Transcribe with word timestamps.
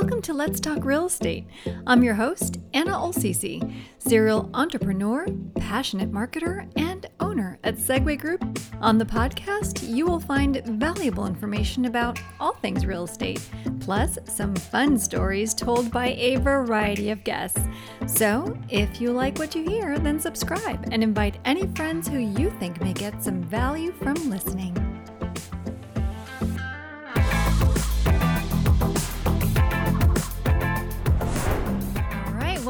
Welcome 0.00 0.22
to 0.22 0.32
Let's 0.32 0.60
Talk 0.60 0.84
Real 0.84 1.06
Estate. 1.06 1.44
I'm 1.84 2.04
your 2.04 2.14
host, 2.14 2.60
Anna 2.72 2.92
Olsisi, 2.92 3.82
serial 3.98 4.48
entrepreneur, 4.54 5.26
passionate 5.56 6.12
marketer, 6.12 6.70
and 6.76 7.06
owner 7.18 7.58
at 7.64 7.78
Segway 7.78 8.16
Group. 8.16 8.60
On 8.80 8.96
the 8.96 9.04
podcast, 9.04 9.92
you 9.92 10.06
will 10.06 10.20
find 10.20 10.64
valuable 10.64 11.26
information 11.26 11.86
about 11.86 12.20
all 12.38 12.52
things 12.52 12.86
real 12.86 13.06
estate, 13.06 13.50
plus 13.80 14.20
some 14.26 14.54
fun 14.54 14.96
stories 14.98 15.52
told 15.52 15.90
by 15.90 16.10
a 16.10 16.36
variety 16.36 17.10
of 17.10 17.24
guests. 17.24 17.60
So, 18.06 18.56
if 18.68 19.00
you 19.00 19.10
like 19.10 19.36
what 19.40 19.56
you 19.56 19.68
hear, 19.68 19.98
then 19.98 20.20
subscribe 20.20 20.90
and 20.92 21.02
invite 21.02 21.40
any 21.44 21.66
friends 21.74 22.06
who 22.06 22.18
you 22.18 22.50
think 22.60 22.80
may 22.80 22.92
get 22.92 23.20
some 23.24 23.42
value 23.42 23.90
from 23.90 24.14
listening. 24.30 24.87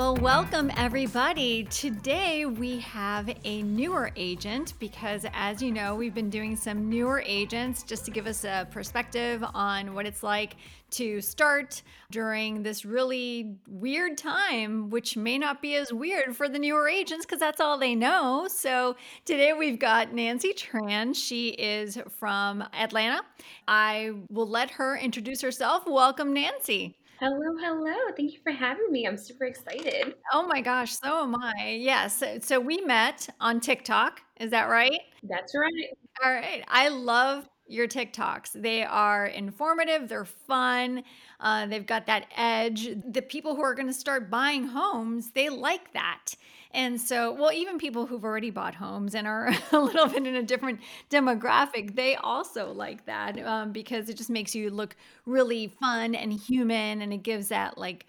Well, 0.08 0.16
welcome 0.16 0.72
everybody. 0.74 1.64
Today 1.64 2.46
we 2.46 2.78
have 2.78 3.28
a 3.44 3.60
newer 3.62 4.10
agent 4.16 4.72
because, 4.78 5.26
as 5.34 5.60
you 5.60 5.70
know, 5.70 5.94
we've 5.94 6.14
been 6.14 6.30
doing 6.30 6.56
some 6.56 6.88
newer 6.88 7.22
agents 7.26 7.82
just 7.82 8.06
to 8.06 8.10
give 8.10 8.26
us 8.26 8.44
a 8.44 8.66
perspective 8.70 9.44
on 9.52 9.92
what 9.92 10.06
it's 10.06 10.22
like 10.22 10.56
to 10.92 11.20
start 11.20 11.82
during 12.10 12.62
this 12.62 12.86
really 12.86 13.58
weird 13.68 14.16
time, 14.16 14.88
which 14.88 15.14
may 15.14 15.36
not 15.36 15.60
be 15.60 15.74
as 15.74 15.92
weird 15.92 16.34
for 16.34 16.48
the 16.48 16.58
newer 16.58 16.88
agents 16.88 17.26
because 17.26 17.38
that's 17.38 17.60
all 17.60 17.76
they 17.76 17.94
know. 17.94 18.48
So 18.50 18.96
today 19.26 19.52
we've 19.52 19.78
got 19.78 20.14
Nancy 20.14 20.54
Tran. 20.54 21.14
She 21.14 21.50
is 21.50 21.98
from 22.18 22.64
Atlanta. 22.72 23.20
I 23.66 24.12
will 24.30 24.48
let 24.48 24.70
her 24.70 24.96
introduce 24.96 25.42
herself. 25.42 25.86
Welcome, 25.86 26.32
Nancy. 26.32 26.96
Hello, 27.20 27.56
hello. 27.58 27.96
Thank 28.16 28.32
you 28.32 28.38
for 28.44 28.52
having 28.52 28.92
me. 28.92 29.04
I'm 29.04 29.18
super 29.18 29.44
excited. 29.44 30.14
Oh 30.32 30.46
my 30.46 30.60
gosh, 30.60 30.92
so 30.92 31.24
am 31.24 31.34
I. 31.34 31.76
Yes. 31.80 32.16
So, 32.18 32.38
so 32.40 32.60
we 32.60 32.80
met 32.82 33.28
on 33.40 33.58
TikTok. 33.58 34.20
Is 34.38 34.52
that 34.52 34.68
right? 34.68 35.00
That's 35.24 35.52
right. 35.56 35.98
All 36.24 36.32
right. 36.32 36.62
I 36.68 36.90
love 36.90 37.48
your 37.68 37.86
TikToks. 37.86 38.52
They 38.52 38.82
are 38.82 39.26
informative, 39.26 40.08
they're 40.08 40.24
fun, 40.24 41.04
uh, 41.40 41.66
they've 41.66 41.86
got 41.86 42.06
that 42.06 42.26
edge. 42.36 42.88
The 43.04 43.22
people 43.22 43.54
who 43.54 43.62
are 43.62 43.74
going 43.74 43.86
to 43.86 43.94
start 43.94 44.30
buying 44.30 44.64
homes, 44.64 45.30
they 45.32 45.48
like 45.48 45.92
that. 45.92 46.34
And 46.72 47.00
so, 47.00 47.32
well, 47.32 47.52
even 47.52 47.78
people 47.78 48.06
who've 48.06 48.24
already 48.24 48.50
bought 48.50 48.74
homes 48.74 49.14
and 49.14 49.26
are 49.26 49.50
a 49.72 49.78
little 49.78 50.06
bit 50.06 50.26
in 50.26 50.34
a 50.34 50.42
different 50.42 50.80
demographic, 51.10 51.94
they 51.94 52.16
also 52.16 52.72
like 52.72 53.06
that 53.06 53.38
um, 53.44 53.72
because 53.72 54.08
it 54.08 54.16
just 54.16 54.30
makes 54.30 54.54
you 54.54 54.70
look 54.70 54.96
really 55.24 55.68
fun 55.68 56.14
and 56.14 56.32
human 56.32 57.02
and 57.02 57.12
it 57.12 57.22
gives 57.22 57.48
that, 57.48 57.78
like, 57.78 58.06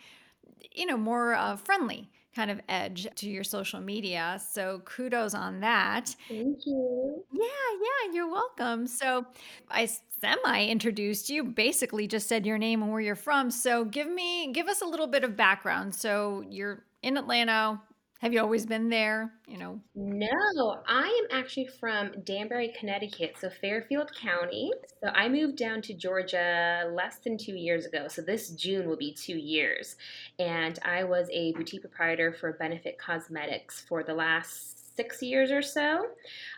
you 0.73 0.85
know, 0.85 0.97
more 0.97 1.33
uh, 1.33 1.55
friendly 1.55 2.09
kind 2.35 2.52
of 2.52 2.61
edge 2.69 3.08
to 3.16 3.30
your 3.30 3.44
social 3.44 3.80
media. 3.80 4.41
So 4.52 4.81
kudos 4.85 5.33
on 5.33 5.59
that. 5.61 6.16
Thank 6.27 6.66
you. 6.66 7.23
Yeah, 7.31 7.44
yeah, 7.44 8.13
you're 8.13 8.30
welcome. 8.30 8.88
So 8.88 9.25
I 9.69 9.89
semi 10.21 10.67
introduced 10.67 11.30
you, 11.30 11.44
basically 11.44 12.08
just 12.08 12.27
said 12.27 12.45
your 12.45 12.58
name 12.58 12.81
and 12.81 12.91
where 12.91 13.02
you're 13.02 13.16
from. 13.16 13.52
So 13.52 13.86
give 13.86 14.09
me 14.09 14.52
give 14.52 14.67
us 14.67 14.81
a 14.81 14.86
little 14.86 15.08
bit 15.08 15.23
of 15.23 15.36
background. 15.36 15.95
So 15.95 16.44
you're 16.49 16.83
in 17.02 17.17
Atlanta, 17.17 17.81
have 18.20 18.34
you 18.34 18.42
always 18.42 18.66
been 18.66 18.89
there? 18.89 19.31
You 19.48 19.58
know? 19.58 19.80
No, 19.95 20.81
I 20.88 21.08
am 21.08 21.39
actually 21.39 21.67
from 21.67 22.12
Danbury, 22.26 22.73
Connecticut, 22.78 23.36
so 23.39 23.50
Fairfield 23.50 24.11
County. 24.14 24.72
So 25.02 25.09
I 25.09 25.30
moved 25.30 25.58
down 25.58 25.81
to 25.84 25.94
Georgia 25.94 26.89
less 26.94 27.20
than 27.20 27.38
two 27.38 27.56
years 27.56 27.86
ago. 27.86 28.08
So 28.09 28.22
this 28.22 28.50
June 28.50 28.89
will 28.89 28.98
be 28.98 29.14
two 29.14 29.38
years. 29.38 29.95
And 30.38 30.78
I 30.84 31.06
was 31.06 31.30
a 31.31 31.53
boutique 31.53 31.81
proprietor 31.81 32.34
for 32.34 32.53
Benefit 32.53 32.98
Cosmetics 32.98 33.86
for 33.88 34.03
the 34.03 34.14
last 34.14 34.80
six 34.98 35.22
years 35.22 35.49
or 35.49 35.61
so. 35.61 36.08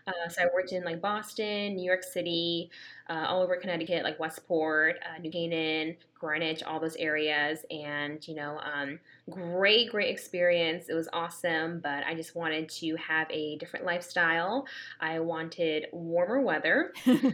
Uh, 0.08 0.28
so 0.28 0.41
I 0.41 0.46
worked 0.52 0.72
in 0.72 0.84
like 0.84 1.00
Boston, 1.00 1.75
New 1.75 1.85
York 1.85 2.03
City, 2.03 2.72
uh, 3.11 3.25
all 3.27 3.41
over 3.41 3.57
Connecticut, 3.57 4.03
like 4.03 4.19
Westport, 4.19 4.95
uh, 5.03 5.19
New 5.19 5.31
Canaan, 5.31 5.97
Greenwich, 6.22 6.63
all 6.63 6.79
those 6.79 6.95
areas. 6.95 7.66
And, 7.69 8.25
you 8.25 8.35
know, 8.35 8.59
um, 8.59 8.99
great, 9.29 9.91
great 9.91 10.09
experience. 10.09 10.85
It 10.88 10.94
was 10.94 11.09
awesome, 11.11 11.81
but 11.81 12.05
I 12.05 12.13
just 12.13 12.35
wanted 12.35 12.69
to 12.69 12.95
have 12.95 13.27
a 13.31 13.57
different 13.57 13.85
lifestyle. 13.85 14.66
I 14.99 15.19
wanted 15.19 15.88
warmer 15.91 16.41
weather. 16.41 16.94
yeah. 17.05 17.19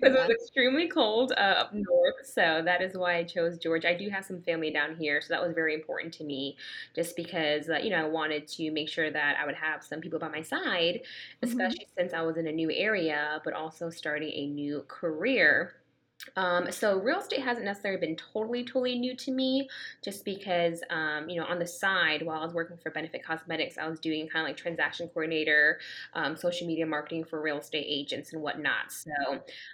Because 0.00 0.16
it 0.16 0.28
was 0.28 0.30
extremely 0.30 0.88
cold 0.88 1.32
uh, 1.36 1.40
up 1.40 1.72
north. 1.72 2.14
So 2.24 2.60
that 2.64 2.82
is 2.82 2.96
why 2.96 3.16
I 3.16 3.24
chose 3.24 3.56
Georgia. 3.56 3.88
I 3.88 3.96
do 3.96 4.10
have 4.10 4.24
some 4.24 4.42
family 4.42 4.70
down 4.70 4.96
here. 4.96 5.20
So 5.20 5.28
that 5.32 5.42
was 5.42 5.54
very 5.54 5.74
important 5.74 6.12
to 6.14 6.24
me 6.24 6.56
just 6.94 7.16
because, 7.16 7.68
uh, 7.68 7.78
you 7.78 7.90
know, 7.90 8.04
I 8.04 8.08
wanted 8.08 8.46
to 8.48 8.70
make 8.72 8.88
sure 8.88 9.10
that 9.10 9.36
I 9.40 9.46
would 9.46 9.54
have 9.54 9.82
some 9.82 10.00
people 10.00 10.18
by 10.18 10.28
my 10.28 10.42
side, 10.42 11.00
mm-hmm. 11.00 11.48
especially 11.48 11.86
mm-hmm. 11.86 12.00
since 12.00 12.12
I 12.12 12.22
was 12.22 12.36
in 12.36 12.46
a 12.46 12.52
new 12.52 12.70
area, 12.70 13.40
but 13.44 13.54
also 13.54 13.90
starting 13.90 14.30
a 14.32 14.46
new 14.48 14.65
career. 14.88 15.74
Um, 16.36 16.70
so 16.70 16.98
real 16.98 17.20
estate 17.20 17.40
hasn't 17.40 17.64
necessarily 17.64 18.00
been 18.00 18.16
totally, 18.16 18.64
totally 18.64 18.98
new 18.98 19.14
to 19.16 19.30
me, 19.30 19.68
just 20.02 20.24
because 20.24 20.82
um, 20.90 21.28
you 21.28 21.40
know 21.40 21.46
on 21.46 21.58
the 21.58 21.66
side 21.66 22.22
while 22.22 22.40
I 22.40 22.44
was 22.44 22.54
working 22.54 22.76
for 22.76 22.90
Benefit 22.90 23.24
Cosmetics, 23.24 23.78
I 23.78 23.88
was 23.88 24.00
doing 24.00 24.28
kind 24.28 24.44
of 24.44 24.48
like 24.48 24.56
transaction 24.56 25.08
coordinator, 25.08 25.78
um, 26.14 26.36
social 26.36 26.66
media 26.66 26.86
marketing 26.86 27.24
for 27.24 27.40
real 27.40 27.58
estate 27.58 27.86
agents 27.88 28.32
and 28.32 28.42
whatnot. 28.42 28.90
So 28.90 29.10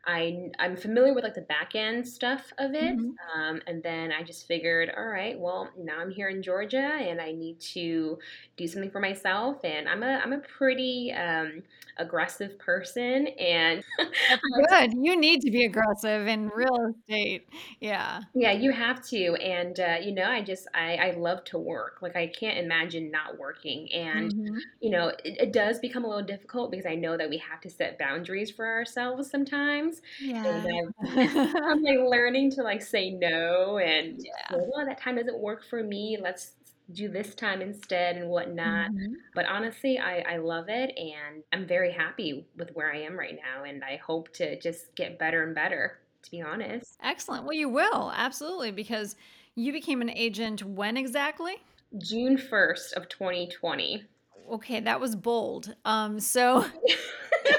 I 0.07 0.51
I'm 0.59 0.77
familiar 0.77 1.15
with 1.15 1.25
like 1.25 1.35
the 1.35 1.43
back 1.43 1.75
end 1.75 2.07
stuff 2.07 2.53
of 2.59 2.75
it, 2.75 2.97
mm-hmm. 2.97 3.11
Um, 3.35 3.63
and 3.67 3.83
then 3.83 4.13
I 4.13 4.23
just 4.23 4.47
figured, 4.47 4.93
all 4.97 5.07
right, 5.07 5.39
well 5.39 5.71
now 5.79 5.99
I'm 6.01 6.11
here 6.11 6.29
in 6.29 6.43
Georgia 6.43 6.79
and 6.79 7.21
I 7.21 7.33
need 7.33 7.61
to 7.61 8.19
do 8.57 8.67
something 8.67 8.91
for 8.91 9.01
myself, 9.01 9.65
and 9.65 9.89
I'm 9.89 10.03
a 10.03 10.21
I'm 10.23 10.33
a 10.33 10.39
pretty 10.39 11.13
um, 11.13 11.63
aggressive 11.99 12.59
person, 12.59 13.29
and 13.29 13.83
good. 14.69 14.93
You 14.95 15.19
need 15.19 15.41
to 15.43 15.51
be 15.51 15.65
aggressive 15.65 16.27
and 16.33 16.51
real 16.55 16.95
estate. 16.95 17.49
Yeah. 17.81 18.21
Yeah, 18.35 18.53
you 18.53 18.73
have 18.73 19.05
to. 19.09 19.35
And, 19.35 19.79
uh, 19.79 19.97
you 20.03 20.13
know, 20.13 20.25
I 20.25 20.43
just, 20.43 20.67
I, 20.75 20.97
I 20.97 21.11
love 21.17 21.45
to 21.45 21.59
work. 21.59 21.99
Like, 22.03 22.17
I 22.17 22.27
can't 22.27 22.59
imagine 22.59 23.11
not 23.11 23.39
working. 23.39 23.91
And, 23.93 24.33
mm-hmm. 24.33 24.59
you 24.81 24.91
know, 24.91 25.09
it, 25.09 25.19
it, 25.25 25.53
does 25.53 25.79
become 25.81 26.05
a 26.05 26.09
little 26.09 26.25
difficult 26.25 26.71
because 26.71 26.87
I 26.87 26.95
know 26.95 27.17
that 27.17 27.29
we 27.29 27.37
have 27.39 27.61
to 27.61 27.71
set 27.71 27.99
boundaries 27.99 28.51
for 28.51 28.67
ourselves 28.67 29.31
sometimes. 29.31 30.01
Yeah. 30.21 30.47
And 30.47 30.95
I'm, 31.09 31.57
I'm 31.63 31.83
like 31.83 31.99
learning 31.99 32.53
to 32.53 32.63
like 32.63 32.83
say 32.83 33.11
no 33.11 33.79
and, 33.79 34.19
yeah. 34.19 34.57
well, 34.57 34.87
that 34.87 35.01
time 35.01 35.17
doesn't 35.17 35.39
work 35.39 35.65
for 35.69 35.83
me. 35.83 36.19
Let's 36.21 36.53
do 36.93 37.09
this 37.09 37.35
time 37.35 37.63
instead 37.63 38.17
and 38.17 38.29
whatnot. 38.29 38.91
Mm-hmm. 38.91 39.15
But 39.35 39.47
honestly, 39.47 39.99
I, 39.99 40.21
I 40.21 40.37
love 40.39 40.67
it 40.69 40.97
and 40.97 41.43
I'm 41.53 41.67
very 41.67 41.93
happy 41.93 42.47
with 42.57 42.71
where 42.75 42.93
I 42.93 43.01
am 43.03 43.19
right 43.19 43.37
now. 43.37 43.65
And 43.65 43.83
I 43.85 44.01
hope 44.05 44.33
to 44.35 44.59
just 44.61 44.95
get 44.95 45.19
better 45.19 45.43
and 45.43 45.55
better 45.55 45.99
to 46.23 46.31
be 46.31 46.43
honest. 46.43 46.97
Excellent. 47.03 47.45
Well, 47.45 47.55
you 47.55 47.69
will, 47.69 48.13
absolutely, 48.15 48.71
because 48.71 49.17
you 49.55 49.73
became 49.73 50.01
an 50.01 50.11
agent 50.11 50.63
when 50.63 50.97
exactly? 50.97 51.57
June 51.99 52.37
1st 52.37 52.95
of 52.95 53.09
2020. 53.09 54.05
Okay, 54.53 54.81
that 54.81 55.01
was 55.01 55.15
bold. 55.15 55.75
Um, 55.85 56.21
so 56.21 56.65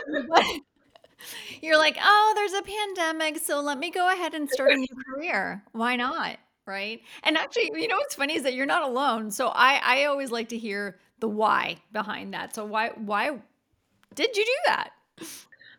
you're 1.62 1.78
like, 1.78 1.97
oh, 2.02 2.34
there's 2.35 2.53
a 2.53 2.62
pandemic, 2.62 3.40
so 3.40 3.62
let 3.62 3.79
me 3.79 3.90
go 3.90 4.12
ahead 4.12 4.34
and 4.34 4.50
start 4.50 4.72
a 4.72 4.75
new 4.75 4.88
career. 5.13 5.63
Why 5.72 5.96
not? 5.96 6.38
Right. 6.66 7.02
And 7.23 7.38
actually, 7.38 7.72
you 7.75 7.90
know 7.90 7.97
what's 7.97 8.16
funny 8.16 8.35
is 8.38 8.44
that 8.44 8.53
you're 8.53 8.66
not 8.66 8.84
alone. 8.84 9.31
So 9.31 9.50
I, 9.50 9.81
I 9.84 10.06
always 10.06 10.31
like 10.31 10.50
to 10.50 10.57
hear 10.57 10.97
the 11.19 11.28
why 11.28 11.78
behind 11.91 12.34
that. 12.34 12.56
So 12.56 12.66
why 12.66 12.91
why 12.96 13.38
did 14.16 14.38
you 14.38 14.46
do 14.46 14.57
that? 14.68 14.91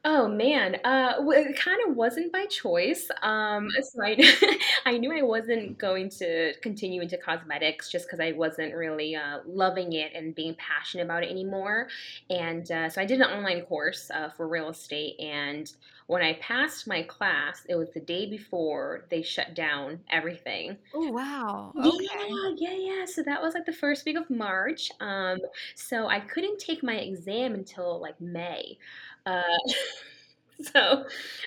Oh 0.06 0.28
man, 0.28 0.74
uh, 0.84 1.14
it 1.30 1.56
kind 1.56 1.80
of 1.88 1.96
wasn't 1.96 2.30
by 2.30 2.44
choice. 2.44 3.08
Um, 3.22 3.68
so 3.80 4.04
I, 4.04 4.58
I 4.84 4.98
knew 4.98 5.10
I 5.16 5.22
wasn't 5.22 5.78
going 5.78 6.10
to 6.18 6.52
continue 6.60 7.00
into 7.00 7.16
cosmetics 7.16 7.88
just 7.90 8.06
because 8.06 8.20
I 8.20 8.32
wasn't 8.32 8.74
really 8.74 9.16
uh, 9.16 9.38
loving 9.46 9.94
it 9.94 10.12
and 10.14 10.34
being 10.34 10.56
passionate 10.56 11.04
about 11.04 11.22
it 11.24 11.30
anymore. 11.30 11.88
And 12.28 12.70
uh, 12.70 12.90
so 12.90 13.00
I 13.00 13.06
did 13.06 13.20
an 13.22 13.30
online 13.30 13.62
course 13.64 14.10
uh, 14.10 14.28
for 14.28 14.46
real 14.46 14.68
estate. 14.68 15.18
And 15.18 15.72
when 16.06 16.20
I 16.20 16.34
passed 16.34 16.86
my 16.86 17.02
class, 17.04 17.64
it 17.66 17.76
was 17.76 17.90
the 17.92 18.00
day 18.00 18.28
before 18.28 19.06
they 19.10 19.22
shut 19.22 19.54
down 19.54 20.00
everything. 20.10 20.76
Oh 20.92 21.08
wow! 21.08 21.74
Okay. 21.82 22.04
Yeah, 22.28 22.54
yeah, 22.56 22.74
yeah. 22.76 23.04
So 23.06 23.22
that 23.22 23.40
was 23.42 23.54
like 23.54 23.64
the 23.66 23.72
first 23.72 24.04
week 24.04 24.16
of 24.16 24.28
March. 24.30 24.90
Um, 25.00 25.38
so 25.74 26.06
I 26.08 26.20
couldn't 26.20 26.58
take 26.58 26.82
my 26.82 26.96
exam 26.96 27.54
until 27.54 28.00
like 28.00 28.20
May. 28.20 28.78
Uh, 29.26 29.42
So, 30.62 31.06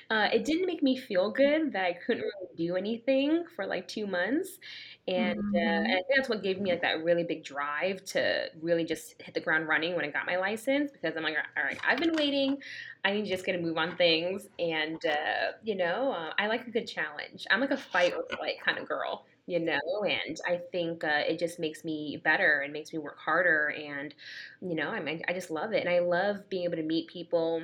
uh, 0.10 0.30
it 0.34 0.44
didn't 0.46 0.66
make 0.68 0.84
me 0.84 0.98
feel 0.98 1.32
good 1.32 1.72
that 1.74 1.86
I 1.86 1.94
couldn't 1.94 2.24
really 2.24 2.56
do 2.58 2.76
anything 2.76 3.46
for, 3.56 3.66
like, 3.66 3.88
2 3.88 4.06
months, 4.06 4.60
and, 5.08 5.38
uh, 5.56 5.60
and 5.60 5.88
I 5.94 5.96
think 5.96 6.08
that's 6.18 6.30
what 6.30 6.44
gave 6.44 6.60
me, 6.60 6.72
like, 6.72 6.82
that 6.82 7.04
really 7.04 7.24
big 7.24 7.44
drive 7.46 8.04
to 8.06 8.50
really 8.62 8.84
just 8.84 9.16
hit 9.22 9.34
the 9.34 9.40
ground 9.40 9.68
running 9.70 9.96
when 9.96 10.04
I 10.04 10.12
got 10.12 10.26
my 10.26 10.36
license 10.38 10.92
because 10.92 11.16
I'm 11.16 11.24
like, 11.24 11.38
"Alright, 11.58 11.80
I've 11.86 12.00
been 12.00 12.16
waiting, 12.16 12.62
I 13.06 13.14
need 13.14 13.24
to 13.24 13.30
just 13.30 13.46
get 13.46 13.56
a 13.56 13.60
move 13.60 13.78
on 13.78 13.96
things," 13.98 14.48
and, 14.60 15.04
uh, 15.06 15.54
you 15.64 15.76
know, 15.76 16.12
uh, 16.12 16.34
I 16.38 16.48
like 16.48 16.68
a 16.68 16.72
good 16.72 16.86
challenge. 16.88 17.46
I'm 17.50 17.62
like 17.62 17.72
a 17.72 17.78
fight 17.78 18.14
or 18.14 18.26
flight 18.38 18.58
kinda 18.66 18.84
girl, 18.84 19.26
you 19.48 19.60
know, 19.60 19.80
and 20.06 20.38
I 20.48 20.62
think, 20.72 21.04
uh, 21.04 21.24
it 21.28 21.40
just 21.40 21.60
makes 21.60 21.84
me 21.86 22.22
better 22.24 22.62
and 22.62 22.74
makes 22.74 22.94
me 22.94 23.00
work 23.00 23.20
harder, 23.20 23.70
and, 23.70 24.14
you 24.62 24.76
know, 24.76 24.90
I 24.90 25.02
mean, 25.02 25.24
I 25.28 25.34
just 25.34 25.50
love 25.52 25.74
it, 25.74 25.82
and 25.82 25.90
I 25.90 26.00
love 26.00 26.50
being 26.50 26.66
able 26.66 26.78
to 26.78 26.84
meet 26.84 27.10
people 27.10 27.64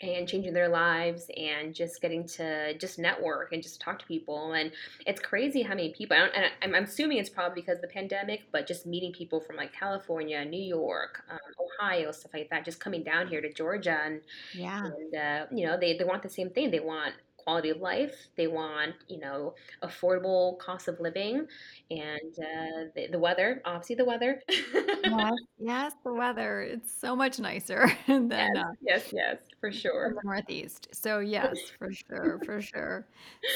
and 0.00 0.28
changing 0.28 0.52
their 0.52 0.68
lives 0.68 1.30
and 1.38 1.74
just 1.74 2.02
getting 2.02 2.26
to 2.26 2.76
just 2.78 2.98
network 2.98 3.52
and 3.52 3.62
just 3.62 3.80
talk 3.80 3.98
to 3.98 4.06
people. 4.06 4.52
And 4.52 4.72
it's 5.06 5.20
crazy 5.22 5.62
how 5.62 5.70
many 5.74 5.94
people, 5.94 6.16
I 6.16 6.20
don't, 6.20 6.34
and 6.36 6.52
I'm, 6.62 6.74
I'm 6.74 6.84
assuming 6.84 7.16
it's 7.16 7.30
probably 7.30 7.62
because 7.62 7.76
of 7.78 7.82
the 7.82 7.88
pandemic, 7.88 8.42
but 8.52 8.66
just 8.66 8.84
meeting 8.84 9.12
people 9.12 9.40
from 9.40 9.56
like 9.56 9.72
California, 9.72 10.44
New 10.44 10.62
York, 10.62 11.24
um, 11.30 11.38
Ohio, 11.80 12.12
stuff 12.12 12.34
like 12.34 12.50
that, 12.50 12.66
just 12.66 12.78
coming 12.78 13.04
down 13.04 13.28
here 13.28 13.40
to 13.40 13.50
Georgia 13.50 13.98
and, 14.04 14.20
Yeah. 14.52 14.90
and 14.94 15.14
uh, 15.14 15.46
you 15.52 15.66
know, 15.66 15.78
they, 15.78 15.96
they 15.96 16.04
want 16.04 16.22
the 16.22 16.28
same 16.28 16.50
thing. 16.50 16.70
They 16.70 16.80
want 16.80 17.14
quality 17.46 17.70
of 17.70 17.78
life. 17.78 18.26
They 18.36 18.48
want, 18.48 18.94
you 19.08 19.20
know, 19.20 19.54
affordable 19.82 20.58
cost 20.58 20.88
of 20.88 20.98
living 20.98 21.46
and 21.90 22.38
uh, 22.38 22.90
the, 22.94 23.06
the 23.12 23.18
weather, 23.18 23.62
obviously 23.64 23.94
the 23.94 24.04
weather. 24.04 24.42
Yes, 24.48 25.32
yes, 25.58 25.92
the 26.04 26.12
weather, 26.12 26.62
it's 26.62 26.92
so 26.92 27.14
much 27.14 27.38
nicer 27.38 27.86
than, 28.08 28.30
yes, 28.30 28.56
uh 28.56 28.72
yes, 28.82 29.12
yes, 29.12 29.36
for 29.60 29.70
sure. 29.70 30.14
the 30.16 30.20
Northeast. 30.24 30.88
So, 30.92 31.18
yes, 31.20 31.56
for 31.78 31.92
sure, 31.92 32.40
for 32.44 32.60
sure. 32.60 33.06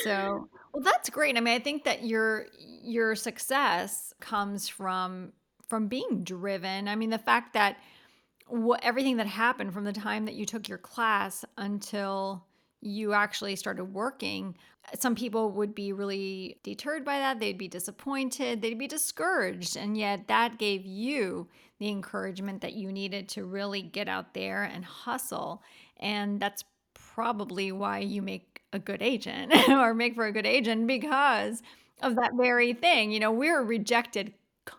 So 0.04 0.48
well, 0.72 0.84
that's 0.84 1.10
great. 1.10 1.36
I 1.36 1.40
mean, 1.40 1.54
I 1.54 1.58
think 1.58 1.82
that 1.84 2.04
your 2.04 2.46
your 2.56 3.16
success 3.16 4.14
comes 4.20 4.69
from 4.69 5.32
from 5.66 5.88
being 5.88 6.22
driven. 6.22 6.86
I 6.86 6.94
mean, 6.94 7.10
the 7.10 7.19
fact 7.19 7.54
that 7.54 7.76
what 8.46 8.81
everything 8.84 9.16
that 9.16 9.26
happened 9.26 9.72
from 9.72 9.84
the 9.84 9.93
time 9.93 10.26
that 10.26 10.34
you 10.34 10.46
took 10.46 10.69
your 10.69 10.78
class 10.78 11.44
until 11.56 12.44
you 12.81 13.12
actually 13.12 13.56
started 13.56 13.85
working, 13.85 14.56
some 14.99 15.15
people 15.15 15.50
would 15.53 15.75
be 15.75 15.93
really 15.93 16.59
deterred 16.62 17.05
by 17.05 17.19
that. 17.19 17.38
They'd 17.38 17.59
be 17.59 17.69
disappointed, 17.69 18.62
they'd 18.62 18.79
be 18.79 18.88
discouraged. 18.88 19.77
And 19.77 19.97
yet, 19.97 20.29
that 20.29 20.59
gave 20.59 20.85
you 20.85 21.49
the 21.79 21.88
encouragement 21.88 22.61
that 22.62 22.75
you 22.75 22.93
needed 22.93 23.29
to 23.31 23.44
really 23.44 23.82
get 23.82 24.09
out 24.09 24.35
there 24.35 24.65
and 24.65 24.85
hustle. 24.85 25.62
And 25.99 26.41
that's 26.41 26.65
probably 26.94 27.73
why 27.73 27.99
you 27.99 28.23
make 28.23 28.62
a 28.73 28.79
good 28.79 29.03
agent 29.03 29.53
or 29.69 29.94
make 29.94 30.15
for 30.15 30.27
a 30.27 30.32
good 30.32 30.47
agent 30.47 30.87
because 30.87 31.62
of 32.03 32.17
that 32.17 32.32
very 32.35 32.73
thing. 32.73 33.11
You 33.11 33.21
know, 33.21 33.32
we're 33.32 33.62
rejected 33.62 34.32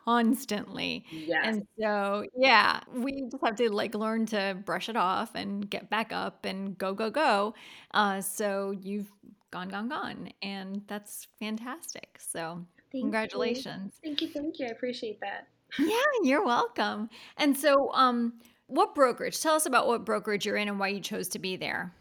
constantly 0.06 1.06
Yes. 1.12 1.42
and 1.46 1.68
so, 1.80 2.26
yeah, 2.36 2.82
we 2.94 3.24
just 3.30 3.44
have 3.44 3.56
to, 3.58 3.70
like, 3.72 3.94
learn 3.96 4.26
to 4.28 4.58
brush 4.66 4.90
it 4.90 4.96
off 4.96 5.36
and 5.36 5.70
get 5.70 5.90
back 5.90 6.12
up 6.14 6.46
and 6.46 6.78
go, 6.78 6.94
go, 6.94 7.10
go. 7.10 7.54
Uh, 7.94 8.22
so 8.22 8.72
you've 8.72 9.12
gone, 9.52 9.70
gone, 9.70 9.90
gone, 9.90 10.32
and 10.42 10.82
that's 10.88 11.28
fantastic. 11.40 12.18
So, 12.20 12.66
Thank 12.92 12.94
you. 12.94 13.02
congratulations. 13.02 13.94
Thank 14.04 14.22
you, 14.22 14.30
thank 14.30 14.60
you. 14.60 14.68
I 14.68 14.70
appreciate 14.70 15.20
that. 15.22 15.48
Yeah, 15.80 16.02
you're 16.24 16.46
welcome. 16.46 17.10
And 17.38 17.58
so, 17.58 17.92
um, 17.94 18.40
what 18.68 18.96
brokerage? 18.96 19.40
Tell 19.42 19.56
us 19.56 19.66
about 19.66 19.88
what 19.88 20.06
brokerage 20.06 20.46
you're 20.46 20.58
in 20.58 20.68
and 20.70 20.80
why 20.80 20.90
you 20.90 21.00
chose 21.02 21.28
to 21.30 21.40
be 21.40 21.56
there. 21.58 21.94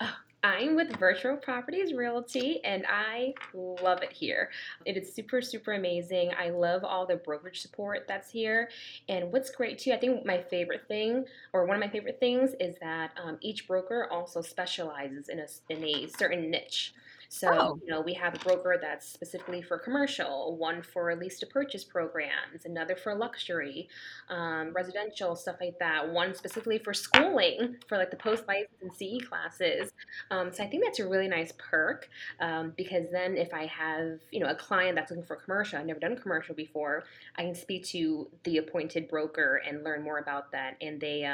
Oh, 0.00 0.14
I'm 0.44 0.74
with 0.74 0.96
Virtual 0.96 1.36
Properties 1.36 1.94
Realty 1.94 2.64
and 2.64 2.84
I 2.88 3.32
love 3.54 4.02
it 4.02 4.10
here. 4.10 4.50
It 4.84 4.96
is 4.96 5.14
super, 5.14 5.40
super 5.40 5.74
amazing. 5.74 6.32
I 6.36 6.50
love 6.50 6.82
all 6.82 7.06
the 7.06 7.14
brokerage 7.14 7.60
support 7.60 8.06
that's 8.08 8.28
here. 8.28 8.68
And 9.08 9.30
what's 9.30 9.50
great 9.50 9.78
too, 9.78 9.92
I 9.92 9.98
think 9.98 10.26
my 10.26 10.42
favorite 10.42 10.88
thing, 10.88 11.26
or 11.52 11.64
one 11.64 11.76
of 11.76 11.80
my 11.80 11.88
favorite 11.88 12.18
things, 12.18 12.54
is 12.58 12.74
that 12.80 13.12
um, 13.22 13.38
each 13.40 13.68
broker 13.68 14.08
also 14.10 14.42
specializes 14.42 15.28
in 15.28 15.38
a, 15.38 15.46
in 15.68 15.84
a 15.84 16.08
certain 16.08 16.50
niche. 16.50 16.92
So, 17.34 17.48
Oh, 17.50 17.80
you 17.82 17.90
know, 17.90 18.02
we 18.02 18.12
have 18.12 18.34
a 18.34 18.38
broker 18.38 18.76
that's 18.78 19.08
specifically 19.10 19.62
for 19.62 19.78
commercial, 19.78 20.54
one 20.58 20.82
for 20.82 21.16
lease 21.16 21.38
to 21.38 21.46
purchase 21.46 21.82
programs, 21.82 22.66
another 22.66 22.94
for 22.94 23.14
luxury, 23.14 23.88
um, 24.28 24.70
residential, 24.74 25.34
stuff 25.34 25.56
like 25.58 25.78
that. 25.80 26.10
One 26.12 26.34
specifically 26.34 26.78
for 26.78 26.92
schooling, 26.92 27.76
for 27.88 27.96
like 27.96 28.10
the 28.10 28.18
post 28.18 28.46
license 28.46 28.76
and 28.82 28.92
CE 28.92 29.24
classes. 29.26 29.92
Um, 30.30 30.52
so 30.52 30.62
I 30.62 30.66
think 30.66 30.84
that's 30.84 31.00
a 31.00 31.08
really 31.08 31.26
nice 31.26 31.52
perk 31.56 32.10
um, 32.38 32.74
because 32.76 33.06
then 33.10 33.38
if 33.38 33.54
I 33.54 33.64
have 33.64 34.20
you 34.30 34.40
know 34.40 34.50
a 34.50 34.54
client 34.54 34.94
that's 34.96 35.10
looking 35.10 35.24
for 35.24 35.36
commercial, 35.36 35.78
I've 35.78 35.86
never 35.86 36.00
done 36.00 36.16
commercial 36.16 36.54
before, 36.54 37.04
I 37.36 37.44
can 37.44 37.54
speak 37.54 37.86
to 37.86 38.28
the 38.44 38.58
appointed 38.58 39.08
broker 39.08 39.62
and 39.66 39.82
learn 39.82 40.02
more 40.02 40.18
about 40.18 40.52
that, 40.52 40.76
and 40.82 41.00
they. 41.00 41.24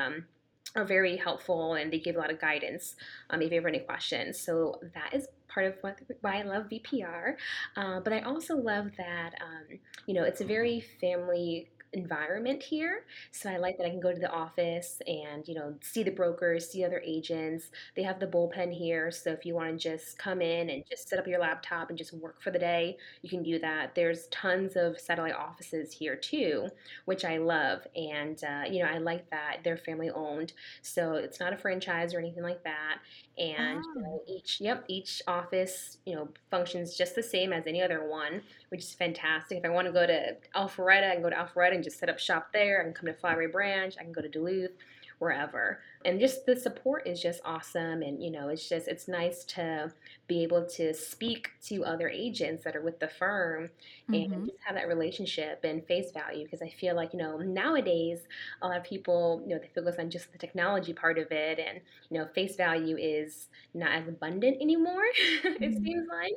Are 0.76 0.84
very 0.84 1.16
helpful 1.16 1.74
and 1.74 1.92
they 1.92 1.98
give 1.98 2.16
a 2.16 2.18
lot 2.18 2.30
of 2.30 2.40
guidance 2.40 2.94
um, 3.30 3.42
if 3.42 3.50
you 3.50 3.56
have 3.56 3.66
any 3.66 3.80
questions. 3.80 4.38
So 4.38 4.80
that 4.94 5.14
is 5.14 5.26
part 5.48 5.66
of 5.66 5.74
what, 5.80 5.98
why 6.20 6.40
I 6.40 6.42
love 6.42 6.66
VPR. 6.68 7.36
Uh, 7.76 8.00
but 8.00 8.12
I 8.12 8.20
also 8.20 8.56
love 8.56 8.90
that 8.98 9.34
um, 9.40 9.78
you 10.06 10.14
know 10.14 10.24
it's 10.24 10.40
a 10.40 10.44
very 10.44 10.80
family 11.00 11.68
environment 11.92 12.62
here. 12.62 13.04
So 13.32 13.50
I 13.50 13.56
like 13.56 13.78
that 13.78 13.86
I 13.86 13.90
can 13.90 14.00
go 14.00 14.12
to 14.12 14.18
the 14.18 14.30
office 14.30 15.00
and, 15.06 15.46
you 15.46 15.54
know, 15.54 15.74
see 15.80 16.02
the 16.02 16.10
brokers, 16.10 16.68
see 16.68 16.84
other 16.84 17.02
agents. 17.04 17.70
They 17.96 18.02
have 18.02 18.20
the 18.20 18.26
bullpen 18.26 18.72
here. 18.72 19.10
So 19.10 19.30
if 19.30 19.44
you 19.44 19.54
want 19.54 19.80
to 19.80 19.96
just 19.96 20.18
come 20.18 20.42
in 20.42 20.70
and 20.70 20.84
just 20.88 21.08
set 21.08 21.18
up 21.18 21.26
your 21.26 21.40
laptop 21.40 21.88
and 21.88 21.98
just 21.98 22.12
work 22.12 22.42
for 22.42 22.50
the 22.50 22.58
day, 22.58 22.96
you 23.22 23.28
can 23.28 23.42
do 23.42 23.58
that. 23.60 23.94
There's 23.94 24.26
tons 24.28 24.76
of 24.76 24.98
satellite 24.98 25.34
offices 25.34 25.92
here 25.92 26.16
too, 26.16 26.68
which 27.06 27.24
I 27.24 27.38
love. 27.38 27.86
And, 27.96 28.42
uh, 28.44 28.64
you 28.70 28.82
know, 28.82 28.90
I 28.90 28.98
like 28.98 29.28
that 29.30 29.58
they're 29.64 29.76
family 29.76 30.10
owned. 30.10 30.52
So 30.82 31.14
it's 31.14 31.40
not 31.40 31.52
a 31.52 31.56
franchise 31.56 32.14
or 32.14 32.18
anything 32.18 32.42
like 32.42 32.62
that. 32.64 32.98
And, 33.38 33.82
you 33.84 33.94
oh, 33.96 34.00
know, 34.00 34.22
each, 34.26 34.60
yep, 34.60 34.84
each 34.88 35.22
office, 35.26 35.98
you 36.04 36.14
know, 36.14 36.28
functions 36.50 36.96
just 36.96 37.14
the 37.14 37.22
same 37.22 37.52
as 37.52 37.66
any 37.66 37.82
other 37.82 38.08
one 38.08 38.42
which 38.70 38.80
is 38.80 38.92
fantastic. 38.92 39.58
If 39.58 39.64
I 39.64 39.68
want 39.68 39.86
to 39.86 39.92
go 39.92 40.06
to 40.06 40.36
Alpharetta, 40.54 41.10
I 41.10 41.14
can 41.14 41.22
go 41.22 41.30
to 41.30 41.36
Alpharetta 41.36 41.74
and 41.78 41.84
just 41.84 41.98
set 41.98 42.08
up 42.08 42.18
shop 42.18 42.52
there. 42.52 42.80
I 42.80 42.84
can 42.84 42.92
come 42.92 43.06
to 43.06 43.14
Flowery 43.14 43.46
Branch. 43.46 43.94
I 43.98 44.02
can 44.02 44.12
go 44.12 44.20
to 44.20 44.28
Duluth, 44.28 44.72
wherever. 45.20 45.80
And 46.04 46.20
just 46.20 46.46
the 46.46 46.56
support 46.56 47.06
is 47.06 47.20
just 47.20 47.40
awesome. 47.44 48.02
And, 48.02 48.22
you 48.22 48.30
know, 48.30 48.48
it's 48.48 48.68
just, 48.68 48.88
it's 48.88 49.08
nice 49.08 49.44
to 49.46 49.92
be 50.26 50.42
able 50.42 50.66
to 50.66 50.94
speak 50.94 51.50
to 51.66 51.84
other 51.84 52.08
agents 52.08 52.64
that 52.64 52.76
are 52.76 52.82
with 52.82 53.00
the 53.00 53.08
firm 53.08 53.70
and 54.12 54.26
mhm. 54.26 54.48
just 54.48 54.58
have 54.66 54.76
that 54.76 54.88
relationship 54.88 55.60
and 55.64 55.86
face 55.86 56.10
value. 56.12 56.44
Because 56.44 56.62
I 56.62 56.68
feel 56.70 56.94
like, 56.96 57.12
you 57.12 57.18
know, 57.18 57.38
nowadays, 57.38 58.26
a 58.62 58.68
lot 58.68 58.76
of 58.78 58.84
people, 58.84 59.42
you 59.46 59.54
know, 59.54 59.60
they 59.60 59.68
focus 59.74 59.96
on 59.98 60.10
just 60.10 60.32
the 60.32 60.38
technology 60.38 60.92
part 60.92 61.18
of 61.18 61.30
it. 61.32 61.58
And, 61.58 61.80
you 62.10 62.18
know, 62.18 62.26
face 62.34 62.56
value 62.56 62.96
is 62.96 63.48
not 63.74 63.92
as 63.92 64.08
abundant 64.08 64.58
anymore, 64.60 65.02
it 65.16 65.78
Mhm. 65.78 65.78
seems 65.82 66.06
like. 66.08 66.32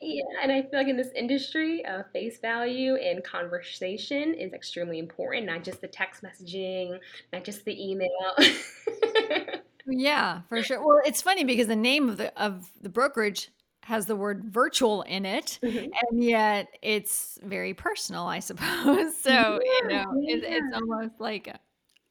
Yeah, 0.00 0.22
and 0.42 0.52
I 0.52 0.62
feel 0.62 0.70
like 0.80 0.88
in 0.88 0.96
this 0.96 1.12
industry, 1.14 1.84
uh, 1.84 2.04
face 2.12 2.38
value 2.40 2.96
and 2.96 3.22
conversation 3.24 4.34
is 4.34 4.52
extremely 4.52 4.98
important, 4.98 5.46
not 5.46 5.64
just 5.64 5.80
the 5.80 5.88
text 5.88 6.22
messaging, 6.22 6.98
not 7.32 7.44
just 7.44 7.64
the 7.64 7.90
email. 7.90 8.08
Yeah, 9.86 10.42
for 10.48 10.62
sure. 10.62 10.84
Well, 10.86 11.00
it's 11.04 11.22
funny 11.22 11.44
because 11.44 11.66
the 11.66 11.76
name 11.76 12.08
of 12.08 12.18
the 12.18 12.36
of 12.40 12.70
the 12.80 12.88
brokerage 12.90 13.50
has 13.84 14.06
the 14.06 14.16
word 14.16 14.44
virtual 14.44 15.02
in 15.02 15.24
it, 15.24 15.60
Mhm. 15.62 15.98
and 16.10 16.22
yet 16.22 16.66
it's 16.82 17.38
very 17.42 17.72
personal, 17.74 18.26
I 18.26 18.40
suppose. 18.40 19.16
So, 19.22 19.58
you 19.62 19.82
Yeah, 19.88 20.04
know, 20.04 20.04
it 20.26 20.44
it's 20.44 20.72
almost 20.74 21.20
like 21.20 21.46
a 21.48 21.58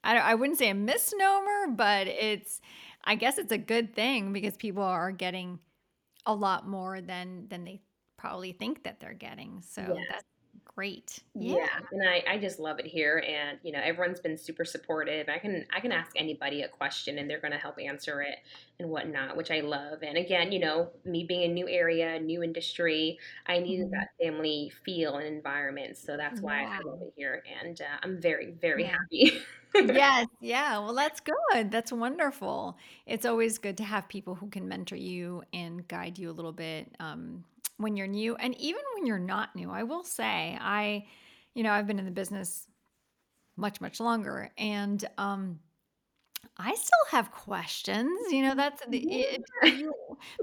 I 0.04 0.14
don't 0.16 0.24
I 0.26 0.36
wouldn't 0.36 0.60
say 0.60 0.70
a 0.70 0.76
misnomer, 0.76 1.68
but 1.76 2.08
it's 2.08 2.62
I 3.06 3.16
guess 3.16 3.38
it's 3.38 3.52
a 3.52 3.58
good 3.58 3.96
thing 3.96 4.34
because 4.34 4.58
people 4.58 4.84
are 4.84 5.12
getting 5.12 5.60
a 6.26 6.36
lot 6.36 6.68
more 6.68 7.02
than 7.02 7.48
than 7.50 7.66
they 7.66 7.82
probably 8.18 8.54
think 8.54 8.84
that 8.84 9.00
they're 9.00 9.14
getting. 9.14 9.62
So, 9.62 9.84
Yes. 9.86 10.06
that's 10.10 10.26
great. 10.78 11.24
Yeah. 11.40 11.56
Yeah, 11.56 11.82
and 11.92 12.02
I 12.10 12.24
I 12.28 12.40
just 12.40 12.58
love 12.58 12.80
it 12.80 12.88
here, 12.88 13.20
and, 13.20 13.60
you 13.62 13.72
know, 13.72 13.80
everyone's 13.80 14.20
been 14.20 14.38
super 14.40 14.66
supportive. 14.66 15.30
I 15.30 15.38
can 15.38 15.68
I 15.72 15.80
can 15.82 15.92
ask 15.92 16.12
anybody 16.16 16.64
a 16.64 16.68
question, 16.68 17.20
and 17.20 17.30
they're 17.30 17.40
gonna 17.40 17.60
help 17.60 17.78
answer 17.80 18.24
it 18.24 18.40
and 18.80 18.90
whatnot, 18.90 19.38
which 19.38 19.52
I 19.52 19.60
love, 19.60 20.02
and 20.02 20.18
again, 20.18 20.52
you 20.52 20.58
know, 20.58 20.94
me 21.06 21.26
being 21.26 21.44
a 21.44 21.54
new 21.54 21.70
area, 21.70 22.20
new 22.20 22.42
industry, 22.42 23.20
I 23.46 23.60
needed 23.60 23.86
Mhm. 23.86 24.00
that 24.00 24.08
family 24.20 24.72
feel 24.84 25.18
and 25.18 25.28
environment, 25.28 25.98
so 25.98 26.18
that's 26.18 26.42
why 26.42 26.64
I 26.64 26.80
love 26.84 27.02
it 27.04 27.14
here, 27.16 27.44
and, 27.46 27.80
uh, 27.82 28.00
I'm 28.02 28.20
very, 28.20 28.52
very 28.54 28.86
Yeah. 28.86 28.98
happy. 29.12 29.46
Yes, 29.80 30.28
yeah, 30.42 30.80
well, 30.80 30.96
that's 30.96 31.22
good, 31.22 31.72
that's 31.72 31.92
wonderful. 31.92 32.78
It's 33.06 33.26
always 33.26 33.58
good 33.60 33.78
to 33.78 33.84
have 33.86 34.10
people 34.10 34.36
who 34.36 34.50
can 34.50 34.68
mentor 34.68 34.96
you 34.98 35.44
and 35.54 35.88
guide 35.88 36.20
you 36.20 36.32
a 36.32 36.34
little 36.34 36.54
bit, 36.54 36.96
um, 37.00 37.46
when 37.78 37.96
you're 37.98 38.08
new 38.08 38.36
and 38.36 38.56
even 38.60 38.82
when 38.96 39.06
you're 39.06 39.20
not 39.20 39.56
new. 39.56 39.72
I 39.72 39.84
will 39.84 40.04
say, 40.04 40.58
I 40.60 41.08
you 41.56 41.64
know, 41.64 41.72
I've 41.72 41.88
been 41.88 42.00
in 42.00 42.06
the 42.06 42.12
business 42.12 42.68
much, 43.58 43.82
much 43.82 44.00
longer, 44.00 44.52
and, 44.58 45.04
um, 45.18 45.60
I 46.58 46.74
still 46.76 47.06
have 47.12 47.32
questions, 47.32 48.12
you 48.32 48.42
know, 48.44 48.56
that's 48.56 48.84
the 48.88 49.00
it 49.12 49.42
Yeah. 49.64 49.90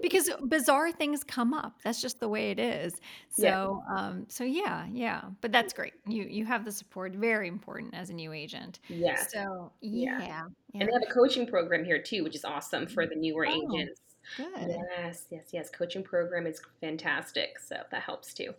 because 0.01 0.31
bizarre 0.49 0.93
things 0.93 1.25
come 1.25 1.53
up, 1.55 1.81
that's 1.85 2.01
just 2.01 2.21
the 2.21 2.29
way 2.29 2.51
it 2.51 2.59
is. 2.61 3.01
Yeah. 3.37 3.55
So, 3.65 3.83
um, 3.97 4.27
so 4.29 4.45
yeah, 4.45 4.87
yeah, 4.93 5.23
but 5.41 5.53
that's 5.53 5.73
great. 5.73 5.95
You 6.07 6.25
you 6.25 6.45
have 6.47 6.65
the 6.65 6.73
support, 6.73 7.15
very 7.15 7.49
important 7.49 7.95
as 7.95 8.11
a 8.11 8.15
new 8.15 8.33
agent. 8.33 8.81
Yeah. 8.89 9.17
So, 9.29 9.73
Yeah. 9.81 10.21
yeah, 10.21 10.43
And 10.79 10.89
they 10.89 10.93
have 10.93 11.03
a 11.09 11.13
coaching 11.13 11.47
program 11.47 11.85
here 11.85 12.03
too, 12.03 12.23
which 12.25 12.37
is 12.37 12.45
awesome 12.45 12.87
for 12.87 13.07
the 13.07 13.17
newer 13.17 13.47
Oh, 13.47 13.51
agents. 13.75 14.01
Good. 14.37 14.69
Yes, 14.69 15.27
yes, 15.31 15.49
yes. 15.53 15.71
Coaching 15.71 16.03
program 16.03 16.47
is 16.47 16.61
fantastic, 16.81 17.59
so 17.59 17.77
that 17.91 18.03
helps 18.03 18.35
too. 18.35 18.55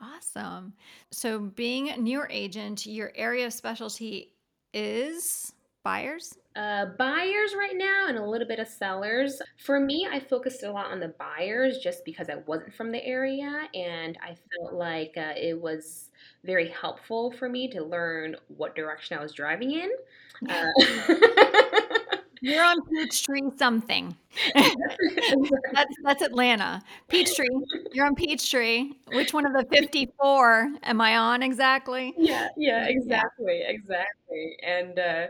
Awesome. 0.00 0.74
So 1.10 1.38
being 1.38 1.90
a 1.90 1.96
newer 1.96 2.28
agent, 2.30 2.86
your 2.86 3.12
area 3.14 3.46
of 3.46 3.52
specialty 3.52 4.32
is 4.74 5.52
buyers? 5.86 6.36
Uh, 6.56 6.86
buyers 6.98 7.54
right 7.56 7.76
now 7.76 8.06
and 8.08 8.18
a 8.18 8.24
little 8.24 8.48
bit 8.48 8.58
of 8.58 8.66
sellers. 8.66 9.40
For 9.64 9.78
me, 9.78 10.08
I 10.10 10.18
focused 10.18 10.64
a 10.64 10.72
lot 10.72 10.90
on 10.90 10.98
the 10.98 11.14
buyers 11.16 11.78
just 11.78 12.04
because 12.04 12.28
I 12.28 12.36
wasn't 12.46 12.74
from 12.74 12.90
the 12.90 13.04
area, 13.04 13.68
and 13.72 14.18
I 14.20 14.34
felt 14.34 14.74
like 14.74 15.14
uh, 15.16 15.34
it 15.36 15.60
was 15.60 16.10
very 16.44 16.68
helpful 16.68 17.30
for 17.30 17.48
me 17.48 17.68
to 17.68 17.84
learn 17.84 18.34
what 18.48 18.74
direction 18.74 19.16
I 19.16 19.22
was 19.22 19.32
driving 19.32 19.72
in. 19.72 19.90
Uh, 20.50 20.66
You're 22.46 22.62
on 22.64 22.76
Peachtree 22.86 23.50
something. 23.58 24.16
That's 25.72 25.94
that's 26.04 26.22
Atlanta. 26.22 26.82
Peachtree. 27.08 27.46
You're 27.92 28.06
on 28.06 28.14
Peachtree. 28.14 28.92
Which 29.10 29.32
one 29.34 29.46
of 29.46 29.52
the 29.52 29.66
54 29.72 30.68
am 30.82 31.00
I 31.00 31.16
on 31.16 31.42
exactly? 31.42 32.14
Yeah, 32.18 32.48
yeah, 32.56 32.86
Yeah. 32.88 32.88
exactly, 32.88 33.62
exactly, 33.66 34.56
and, 34.62 34.98
uh, 34.98 35.26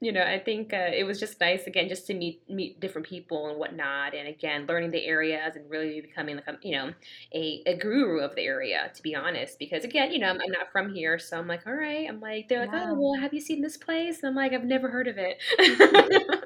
you 0.00 0.10
know, 0.10 0.22
I 0.22 0.38
think, 0.38 0.72
uh, 0.72 0.90
it 0.94 1.04
was 1.04 1.20
just 1.20 1.38
nice, 1.40 1.66
again, 1.66 1.88
just 1.88 2.06
to 2.06 2.14
meet 2.14 2.42
meet 2.48 2.80
different 2.80 3.06
people 3.06 3.48
and 3.50 3.58
whatnot, 3.58 4.14
and 4.14 4.26
again, 4.26 4.66
learning 4.66 4.90
the 4.90 5.04
areas 5.04 5.56
and 5.56 5.68
really 5.70 6.00
becoming 6.00 6.36
like 6.36 6.48
a 6.48 6.56
you 6.62 6.72
know, 6.76 6.94
a 7.34 7.62
a 7.66 7.76
guru 7.76 8.20
of 8.20 8.34
the 8.36 8.42
area, 8.42 8.90
to 8.94 9.02
be 9.02 9.14
honest, 9.14 9.58
because 9.58 9.84
again, 9.84 10.12
you 10.12 10.18
know, 10.18 10.28
I'm 10.28 10.40
I'm 10.40 10.50
not 10.52 10.72
from 10.72 10.94
here, 10.94 11.18
so 11.18 11.38
I'm 11.38 11.46
like, 11.46 11.66
"Alright," 11.66 12.08
I'm 12.08 12.20
like 12.20 12.48
they're 12.48 12.60
like, 12.60 12.70
"Oh, 12.72 12.94
well, 12.98 13.20
have 13.20 13.34
you 13.34 13.40
seen 13.40 13.60
this 13.60 13.76
place?" 13.76 14.20
And 14.22 14.28
I'm 14.30 14.34
like, 14.36 14.52
"I've 14.54 14.64
never 14.64 14.88
heard 14.90 15.08
of 15.08 15.16
it." 15.18 15.42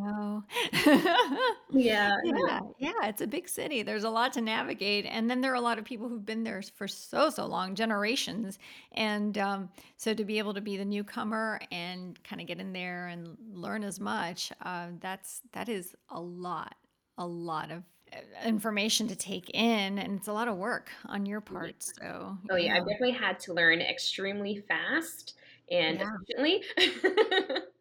No. 0.00 0.44
Yeah, 1.72 2.10
yeah. 2.22 2.60
Yeah, 2.78 2.92
it's 3.04 3.20
a 3.20 3.26
big 3.26 3.48
city. 3.48 3.82
There's 3.82 4.04
a 4.04 4.10
lot 4.10 4.32
to 4.34 4.40
navigate, 4.40 5.04
and 5.06 5.30
then 5.30 5.40
there 5.40 5.52
are 5.52 5.54
a 5.56 5.60
lot 5.60 5.78
of 5.78 5.84
people 5.84 6.08
who've 6.08 6.24
been 6.24 6.44
there 6.44 6.62
for 6.62 6.88
so, 6.88 7.30
so 7.30 7.46
long, 7.46 7.74
generations, 7.74 8.58
and, 8.92 9.36
um, 9.38 9.70
so 9.96 10.14
to 10.14 10.24
be 10.24 10.38
able 10.38 10.54
to 10.54 10.60
be 10.60 10.76
the 10.76 10.84
newcomer 10.84 11.60
and 11.70 12.20
kinda 12.22 12.44
get 12.44 12.58
in 12.60 12.72
there 12.72 13.06
and 13.08 13.36
learn 13.52 13.84
as 13.84 14.00
much, 14.00 14.52
uh, 14.62 14.90
that's 14.98 15.42
that 15.52 15.68
is 15.68 15.94
a 16.08 16.20
lot, 16.20 16.76
a 17.18 17.26
lot 17.26 17.70
of, 17.70 17.84
uh, 18.12 18.18
information 18.44 19.08
to 19.08 19.16
take 19.16 19.50
in, 19.50 19.98
and 19.98 20.18
it's 20.18 20.28
a 20.28 20.32
lot 20.32 20.48
of 20.48 20.56
work 20.56 20.90
on 21.04 21.26
your 21.26 21.40
part, 21.40 21.82
so 21.82 22.38
Oh, 22.50 22.56
yeah, 22.56 22.74
yeah. 22.74 22.76
I've 22.76 22.86
definitely 22.86 23.12
had 23.12 23.38
to 23.40 23.52
learn 23.54 23.80
extremely 23.80 24.56
fast 24.56 25.38
and 25.70 26.00
Yeah. 26.00 26.20
efficiently. 26.26 26.64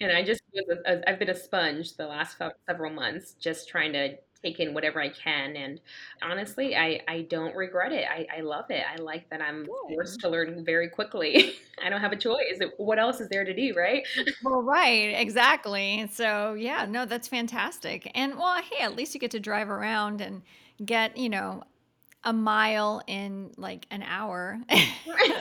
And 0.00 0.12
I 0.12 0.22
just 0.22 0.42
was 0.52 0.78
a 0.86 0.92
a 0.92 1.10
I've 1.10 1.18
been 1.18 1.30
a 1.30 1.34
sponge 1.34 1.96
the 1.96 2.06
last 2.06 2.36
several 2.68 2.92
months, 2.92 3.34
just 3.40 3.68
trying 3.68 3.92
to 3.94 4.16
take 4.42 4.60
in 4.60 4.74
whatever 4.74 5.00
I 5.00 5.08
can, 5.08 5.56
and 5.56 5.80
honestly, 6.22 6.76
I 6.76 7.00
I 7.08 7.22
don't 7.22 7.54
regret 7.56 7.92
it. 7.92 8.04
I 8.10 8.26
I 8.38 8.40
love 8.40 8.66
it. 8.70 8.84
I 8.90 8.96
like 9.00 9.28
that 9.30 9.40
I'm 9.40 9.72
forced 9.88 10.20
to 10.20 10.28
learn 10.28 10.64
very 10.64 10.88
quickly. 10.88 11.54
I 11.84 11.88
don't 11.90 12.00
have 12.00 12.12
a 12.12 12.16
choice. 12.16 12.60
What 12.76 12.98
else 12.98 13.20
is 13.20 13.28
there 13.28 13.44
to 13.44 13.54
do, 13.54 13.74
right? 13.76 14.04
Well, 14.42 14.62
right, 14.62 15.14
exactly. 15.16 16.06
So, 16.12 16.54
yeah, 16.54 16.86
no, 16.88 17.06
that's 17.06 17.28
fantastic. 17.28 18.10
And 18.14 18.36
well, 18.38 18.60
hey, 18.62 18.82
at 18.84 18.94
least 18.94 19.14
you 19.14 19.20
get 19.20 19.30
to 19.32 19.40
drive 19.40 19.70
around 19.70 20.20
and 20.20 20.42
get, 20.84 21.16
you 21.16 21.28
know, 21.30 21.62
a 22.24 22.32
mile 22.32 23.02
in 23.06 23.52
like 23.56 23.86
an 23.90 24.02
hour. 24.02 24.60
Right. 25.06 25.32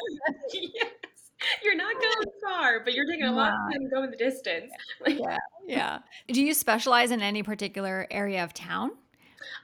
You're 1.64 1.76
not 1.76 1.96
going 2.02 2.28
far, 2.44 2.80
but 2.84 2.94
you're 2.94 3.06
taking 3.06 3.26
a 3.26 3.34
lot 3.34 3.52
of 3.54 3.60
Right. 3.60 3.74
time 3.74 3.90
going 3.90 4.12
the 4.12 4.18
distance. 4.18 4.74
Yeah, 5.06 5.38
yeah. 5.68 6.00
Do 6.28 6.44
you 6.44 6.54
specialize 6.54 7.12
in 7.12 7.22
any 7.22 7.44
particular 7.44 8.08
area 8.12 8.44
of 8.44 8.54
town? 8.54 8.92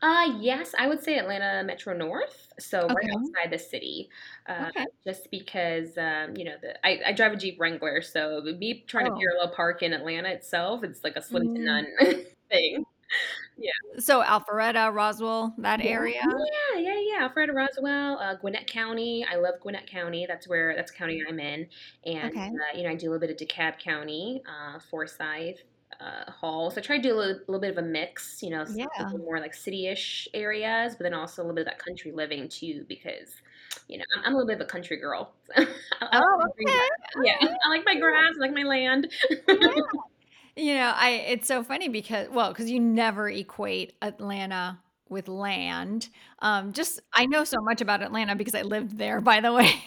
Uh, 0.02 0.38
yes, 0.40 0.74
I 0.78 0.88
would 0.88 1.02
say 1.04 1.18
Atlanta 1.18 1.64
Metro 1.64 1.96
North, 1.96 2.52
so 2.60 2.90
right 2.90 3.06
outside 3.16 3.52
the 3.52 3.60
city. 3.60 4.10
Uh, 4.48 4.70
Okay. 4.70 4.86
just 5.06 5.32
because, 5.32 5.98
um, 5.98 6.36
you 6.36 6.44
know, 6.46 6.56
the 6.62 6.86
I 6.86 7.02
I 7.08 7.14
drive 7.14 7.34
a 7.34 7.38
Jeep 7.38 7.60
Wrangler, 7.60 8.02
so 8.02 8.42
me 8.42 8.84
trying 8.88 9.06
to 9.06 9.12
Oh. 9.12 9.18
parallel 9.18 9.56
park 9.56 9.82
in 9.84 9.94
Atlanta 9.94 10.30
itself, 10.30 10.84
it's 10.84 11.04
like 11.04 11.16
a 11.16 11.22
slim 11.22 11.48
to 11.56 11.60
Mm. 11.60 11.64
none 11.64 11.88
thing. 12.50 12.86
Yeah. 13.60 14.00
So 14.00 14.24
Alpharetta, 14.24 14.94
Roswell, 14.94 15.54
that 15.58 15.84
Yeah. 15.84 15.92
area? 15.92 16.22
Yeah, 16.24 16.80
yeah, 16.80 17.00
yeah, 17.00 17.28
Alpharetta, 17.28 17.54
Roswell, 17.54 18.18
uh, 18.20 18.36
Gwinnett 18.36 18.68
County. 18.68 19.26
I 19.30 19.36
love 19.36 19.56
Gwinnett 19.62 19.86
County. 19.88 20.26
That's 20.28 20.48
where 20.48 20.76
that's 20.76 20.92
the 20.92 20.98
county 20.98 21.22
I'm 21.28 21.40
in. 21.40 21.68
And, 22.06 22.32
Okay. 22.32 22.48
uh, 22.48 22.78
you 22.78 22.84
know, 22.84 22.90
I 22.90 22.96
do 22.96 23.10
a 23.10 23.12
little 23.12 23.20
bit 23.28 23.30
of 23.32 23.48
DeKalb 23.48 23.78
County, 23.80 24.42
uh, 24.48 24.80
Forsyth, 24.80 25.64
uh, 26.00 26.32
Hall. 26.32 26.72
So 26.72 26.80
I 26.80 26.84
try 26.84 26.98
to 26.98 27.04
do 27.04 27.14
a 27.14 27.18
little, 27.18 27.36
little 27.48 27.60
bit 27.60 27.72
of 27.72 27.78
a 27.80 27.82
mix, 27.82 28.42
you 28.42 28.52
know, 28.52 28.66
Yeah. 28.74 28.86
more 29.18 29.40
like 29.40 29.54
city-ish 29.54 30.30
areas, 30.34 30.96
but 30.96 31.04
then 31.04 31.14
also 31.14 31.42
a 31.42 31.44
little 31.44 31.56
bit 31.56 31.62
of 31.62 31.74
that 31.74 31.80
country 31.80 32.12
living 32.14 32.48
too, 32.48 32.86
because, 32.88 33.36
you 33.90 33.98
know, 33.98 34.06
I'm, 34.16 34.24
I'm 34.26 34.34
a 34.34 34.38
little 34.38 34.48
bit 34.48 34.56
of 34.56 34.62
a 34.62 34.70
country 34.70 34.98
girl. 34.98 35.34
So 35.48 35.54
I, 35.58 35.66
I 36.02 36.20
like 36.20 36.24
Oh, 36.24 36.48
okay. 36.68 36.88
Yeah, 37.24 37.56
I 37.66 37.70
like 37.70 37.84
my 37.86 38.00
grass, 38.00 38.34
I 38.38 38.40
like 38.40 38.54
my 38.54 38.64
land. 38.64 39.12
Yeah. 39.30 39.36
You 40.60 40.76
know, 40.76 40.92
I 40.94 41.12
it's 41.28 41.48
so 41.48 41.64
funny 41.64 41.88
because 41.88 42.28
well, 42.30 42.50
because 42.50 42.70
you 42.70 42.80
never 42.82 43.30
equate 43.30 43.94
Atlanta 44.02 44.78
with 45.08 45.28
land. 45.30 46.10
Um, 46.40 46.74
just 46.74 47.00
I 47.14 47.26
know 47.28 47.44
so 47.46 47.62
much 47.62 47.82
about 47.82 48.02
Atlanta 48.04 48.36
because 48.36 48.54
I 48.56 48.64
lived 48.64 48.98
there, 48.98 49.22
by 49.22 49.40
the 49.42 49.54
way. 49.54 49.74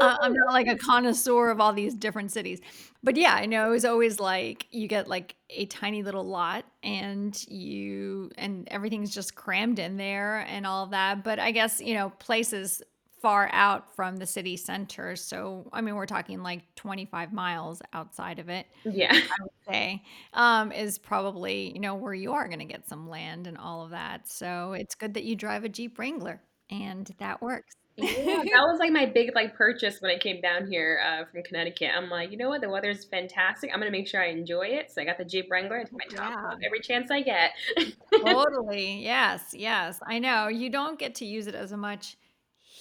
Uh, 0.00 0.16
I'm 0.20 0.32
not 0.32 0.52
like 0.52 0.66
a 0.66 0.76
connoisseur 0.76 1.50
of 1.50 1.60
all 1.60 1.72
these 1.72 1.94
different 1.94 2.32
cities. 2.32 2.60
But 3.04 3.16
yeah, 3.16 3.34
I 3.34 3.46
know 3.46 3.68
it 3.68 3.70
was 3.70 3.84
always 3.84 4.18
like 4.18 4.66
you 4.72 4.88
get 4.88 5.06
like 5.06 5.36
a 5.50 5.66
tiny 5.66 6.02
little 6.02 6.24
lot 6.24 6.64
and 6.82 7.40
you 7.48 8.30
and 8.36 8.66
everything's 8.68 9.14
just 9.14 9.36
crammed 9.36 9.78
in 9.78 9.96
there 9.96 10.40
and 10.48 10.66
all 10.66 10.84
of 10.84 10.90
that. 10.90 11.22
But 11.22 11.38
I 11.38 11.52
guess, 11.52 11.80
you 11.80 11.94
know, 11.94 12.10
places 12.18 12.82
far 13.22 13.48
out 13.52 13.94
from 13.94 14.16
the 14.18 14.26
city 14.26 14.56
center. 14.56 15.16
So, 15.16 15.68
I 15.72 15.80
mean, 15.80 15.94
we're 15.94 16.06
talking 16.06 16.42
like 16.42 16.74
25 16.76 17.32
miles 17.32 17.80
outside 17.92 18.38
of 18.40 18.48
it 18.48 18.66
Yeah. 18.84 19.12
I 19.30 19.42
would 19.42 19.52
say, 19.74 20.02
um, 20.34 20.72
is 20.72 20.98
probably, 20.98 21.72
you 21.72 21.80
know, 21.80 21.94
where 21.94 22.14
you 22.14 22.32
are 22.32 22.48
gonna 22.48 22.64
get 22.66 22.86
some 22.88 23.08
land 23.08 23.46
and 23.46 23.56
all 23.58 23.82
of 23.84 23.90
that. 23.90 24.28
So 24.28 24.72
it's 24.74 24.94
good 24.94 25.14
that 25.14 25.24
you 25.24 25.36
drive 25.36 25.64
a 25.64 25.68
Jeep 25.68 25.98
Wrangler, 25.98 26.42
and 26.70 27.06
that 27.18 27.40
works. 27.42 27.74
Yeah, 27.96 28.06
that 28.54 28.62
was, 28.66 28.78
like, 28.80 28.90
my 28.90 29.04
big, 29.06 29.34
like, 29.34 29.54
purchase 29.54 30.00
when 30.00 30.10
I 30.10 30.18
came 30.18 30.40
down 30.40 30.66
here, 30.66 31.00
uh, 31.04 31.24
from 31.30 31.42
Connecticut. 31.42 31.90
I'm 31.94 32.08
like, 32.08 32.30
"You 32.30 32.36
know 32.38 32.48
what? 32.48 32.60
The 32.62 32.68
weather's 32.70 33.04
fantastic. 33.04 33.70
I'm 33.72 33.78
gonna 33.80 33.90
make 33.90 34.08
sure 34.08 34.22
I 34.22 34.28
enjoy 34.28 34.66
it." 34.68 34.90
So 34.90 35.02
I 35.02 35.04
got 35.04 35.18
the 35.18 35.24
Jeep 35.26 35.50
Wrangler, 35.50 35.78
I 35.80 35.84
took 35.84 35.92
my 35.92 36.06
top 36.16 36.34
Yeah, 36.34 36.50
off 36.50 36.56
every 36.64 36.80
chance 36.80 37.10
I 37.10 37.20
get. 37.22 37.52
totally. 38.24 39.02
Yes, 39.02 39.54
yes. 39.54 40.00
I 40.06 40.18
know. 40.18 40.48
You 40.48 40.70
don't 40.70 40.98
get 40.98 41.14
to 41.16 41.24
use 41.24 41.46
it 41.46 41.54
as 41.54 41.72
much 41.72 42.16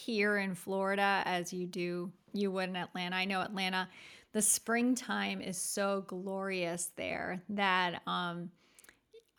here 0.01 0.37
in 0.37 0.55
Florida 0.55 1.21
as 1.25 1.53
you 1.53 1.67
do 1.67 2.11
you 2.33 2.51
would 2.51 2.69
in 2.69 2.75
Atlanta. 2.75 3.15
I 3.15 3.25
know 3.25 3.41
Atlanta, 3.41 3.87
the 4.33 4.41
springtime 4.41 5.41
is 5.41 5.57
so 5.57 6.03
glorious 6.07 6.89
there 6.95 7.41
that, 7.49 8.01
um, 8.07 8.49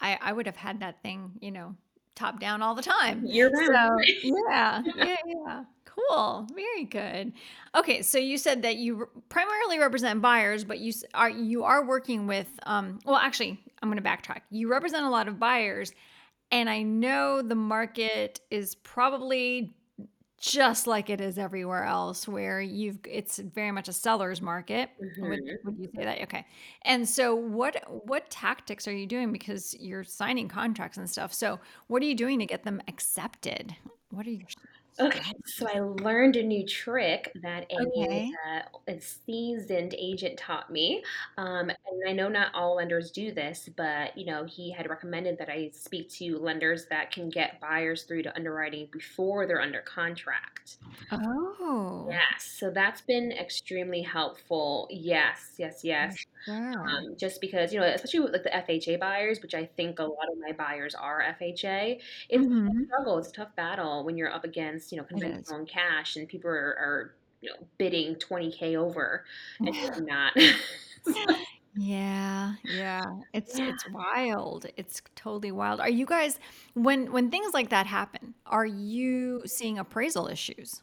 I 0.01 0.19
I 0.21 0.33
would 0.33 0.47
have 0.47 0.57
had 0.57 0.81
that 0.81 1.03
thing, 1.03 1.31
you 1.41 1.51
know, 1.51 1.75
top 2.15 2.39
down 2.41 2.63
all 2.63 2.75
the 2.75 2.83
time. 2.83 3.25
Year-round. 3.25 4.05
So, 4.23 4.37
yeah, 4.49 4.83
yeah, 4.97 5.17
yeah. 5.27 5.65
Cool, 5.85 6.47
very 6.55 6.85
good. 6.85 7.33
Okay, 7.75 8.03
so 8.03 8.19
you 8.19 8.39
said 8.39 8.63
that 8.63 8.77
you 8.77 9.09
primarily 9.29 9.79
represent 9.79 10.23
buyers, 10.23 10.65
but 10.65 10.79
you 10.79 10.93
are 11.15 11.31
you 11.31 11.65
are 11.65 11.85
working 11.85 12.27
with, 12.27 12.49
um 12.65 12.99
well, 13.05 13.17
actually, 13.17 13.61
I'm 13.83 13.89
gonna 13.89 14.03
backtrack. 14.03 14.41
You 14.51 14.71
represent 14.71 15.05
a 15.05 15.11
lot 15.11 15.29
of 15.29 15.39
buyers, 15.39 15.93
and 16.51 16.69
I 16.69 16.83
know 16.83 17.43
the 17.43 17.55
market 17.55 18.41
is 18.51 18.75
probably 18.75 19.75
just 20.43 20.87
like 20.89 21.11
it 21.11 21.21
is 21.23 21.39
everywhere 21.39 21.85
else 21.85 22.29
where 22.29 22.61
you've 22.61 22.99
it's 23.09 23.39
very 23.39 23.73
much 23.73 23.89
a 23.89 23.95
seller's 23.95 24.43
market. 24.43 24.91
Would 25.21 25.41
Mhm. 25.41 25.59
would 25.65 25.79
you 25.79 25.89
say 25.97 26.05
that? 26.05 26.23
Okay. 26.23 26.47
And 26.85 27.09
so 27.09 27.35
what 27.35 27.77
what 28.07 28.31
tactics 28.31 28.89
are 28.89 28.93
you 28.97 29.07
doing 29.07 29.33
because 29.33 29.75
you're 29.81 30.05
signing 30.05 30.49
contracts 30.49 30.99
and 30.99 31.09
stuff. 31.11 31.33
So 31.35 31.61
what 31.89 32.03
are 32.03 32.07
you 32.07 32.17
doing 32.17 32.41
to 32.41 32.47
get 32.47 32.65
them 32.65 32.83
accepted? 32.89 33.77
What 34.11 34.27
are 34.27 34.31
your 34.33 34.49
Okay, 35.01 35.33
so 35.47 35.67
I 35.67 35.81
learned 35.81 36.37
a 36.37 36.43
new 36.43 36.67
trick 36.67 37.33
that 37.41 37.67
a, 37.73 37.81
Okay. 37.81 38.39
uh, 38.47 38.63
a 38.87 39.01
seasoned 39.01 39.95
agent 39.97 40.39
taught 40.39 40.71
me. 40.71 41.03
Um, 41.39 41.71
and 41.71 42.03
I 42.07 42.13
know 42.13 42.29
not 42.29 42.55
all 42.55 42.75
lenders 42.77 43.11
do 43.11 43.33
this, 43.33 43.71
but 43.75 44.17
you 44.19 44.27
know, 44.27 44.45
he 44.45 44.71
had 44.71 44.91
recommended 44.91 45.39
that 45.39 45.49
I 45.49 45.71
speak 45.71 46.11
to 46.15 46.37
lenders 46.39 46.87
that 46.89 47.11
can 47.11 47.31
get 47.31 47.59
buyers 47.59 48.05
through 48.05 48.25
to 48.25 48.37
underwriting 48.37 48.89
before 48.93 49.47
they're 49.47 49.63
under 49.63 49.81
contract. 49.81 50.77
Oh. 51.11 52.23
Yes, 52.31 52.45
so 52.59 52.71
that's 52.71 53.01
been 53.03 53.33
extremely 53.33 54.03
helpful. 54.03 54.89
Yes, 54.91 55.55
yes, 55.59 55.85
yes. 55.85 56.25
Sure. 56.45 56.99
Um, 56.99 57.17
just 57.19 57.41
because, 57.41 57.73
you 57.73 57.81
know, 57.81 57.87
especially 57.87 58.21
with 58.21 58.33
like 58.33 58.43
the 58.45 58.51
FHA 58.57 58.99
buyers, 58.99 59.41
which 59.43 59.55
I 59.55 59.67
think 59.67 59.99
a 60.01 60.05
lot 60.05 60.29
of 60.33 60.39
my 60.41 60.53
buyers 60.53 60.95
are 60.95 61.21
FHA, 61.23 62.01
it's 62.29 62.47
a 62.47 62.51
Mhm. 62.51 62.93
struggle. 62.97 63.19
It's 63.19 63.29
a 63.29 63.33
tough 63.33 63.55
battle 63.57 64.05
when 64.05 64.17
you're 64.17 64.33
up 64.33 64.45
against, 64.45 64.82
you 64.91 64.99
know, 64.99 65.05
conventional 65.05 65.59
and 65.61 65.69
cash 65.69 66.17
and 66.17 66.27
people 66.27 66.51
are, 66.51 66.55
are 66.79 67.15
you 67.41 67.51
know, 67.51 67.57
bidding 67.79 68.17
20K 68.17 68.75
over 68.77 69.25
and 69.61 69.75
you're 69.75 70.01
not. 70.01 70.33
Yeah, 71.75 72.55
yeah. 72.65 73.03
It's 73.33 73.59
Yeah. 73.59 73.69
it's 73.71 73.89
wild. 73.89 74.67
It's 74.77 75.01
totally 75.15 75.53
wild. 75.53 75.81
Are 75.81 75.89
you 75.89 76.05
guys 76.05 76.39
when 76.75 77.13
when 77.13 77.31
things 77.31 77.55
like 77.55 77.71
that 77.71 77.87
happen, 77.87 78.35
are 78.47 78.67
you 78.67 79.43
seeing 79.47 79.79
appraisal 79.79 80.29
issues? 80.29 80.83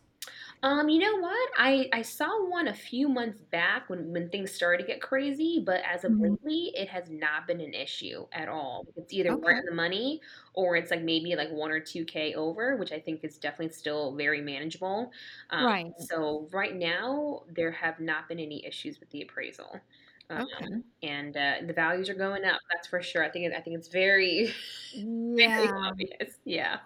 Um, 0.62 0.89
you 0.89 1.00
know 1.00 1.16
what? 1.22 1.50
I 1.58 1.89
I 1.94 2.01
saw 2.01 2.28
one 2.50 2.68
a 2.68 2.74
few 2.74 3.08
months 3.08 3.42
back 3.42 3.89
when 3.89 4.12
when 4.12 4.30
things 4.30 4.51
started 4.51 4.84
to 4.84 4.88
get 4.88 5.01
crazy, 5.01 5.63
but 5.66 5.82
as 5.86 6.04
of 6.04 6.12
Mhm. 6.12 6.39
lately, 6.44 6.74
it 6.75 6.89
has 6.89 7.10
not 7.10 7.48
been 7.48 7.62
an 7.62 7.74
issue 7.74 8.28
at 8.34 8.50
all. 8.50 8.86
It's 8.98 9.13
either 9.13 9.38
right 9.38 9.56
Okay. 9.56 9.70
the 9.70 9.74
money 9.74 10.20
or 10.54 10.75
it's 10.75 10.92
like 10.92 11.01
maybe 11.01 11.34
like 11.38 11.50
1 11.51 11.72
or 11.72 11.80
2K 11.80 12.34
over, 12.34 12.75
which 12.75 12.92
I 12.92 13.00
think 13.00 13.24
is 13.24 13.38
definitely 13.39 13.74
still 13.74 14.18
very 14.18 14.42
manageable. 14.42 15.12
Um, 15.50 15.60
Right. 15.60 15.94
so 15.98 16.50
right 16.51 16.75
now, 16.75 17.44
there 17.48 17.72
have 17.72 18.01
not 18.01 18.28
been 18.28 18.39
any 18.39 18.66
issues 18.66 19.00
with 19.00 19.10
the 19.12 19.22
appraisal. 19.22 19.80
Um, 20.29 20.41
Okay. 20.41 20.67
and 21.03 21.36
uh, 21.36 21.53
the 21.65 21.74
values 21.74 22.09
are 22.09 22.13
going 22.13 22.45
up, 22.45 22.59
that's 22.71 22.88
for 22.88 23.01
sure. 23.01 23.24
I 23.24 23.29
think 23.29 23.51
I 23.53 23.59
think 23.62 23.77
it's 23.77 23.88
very, 23.88 24.53
very 24.95 25.38
Yeah. 25.65 25.71
obvious. 25.89 26.36
Yeah. 26.45 26.77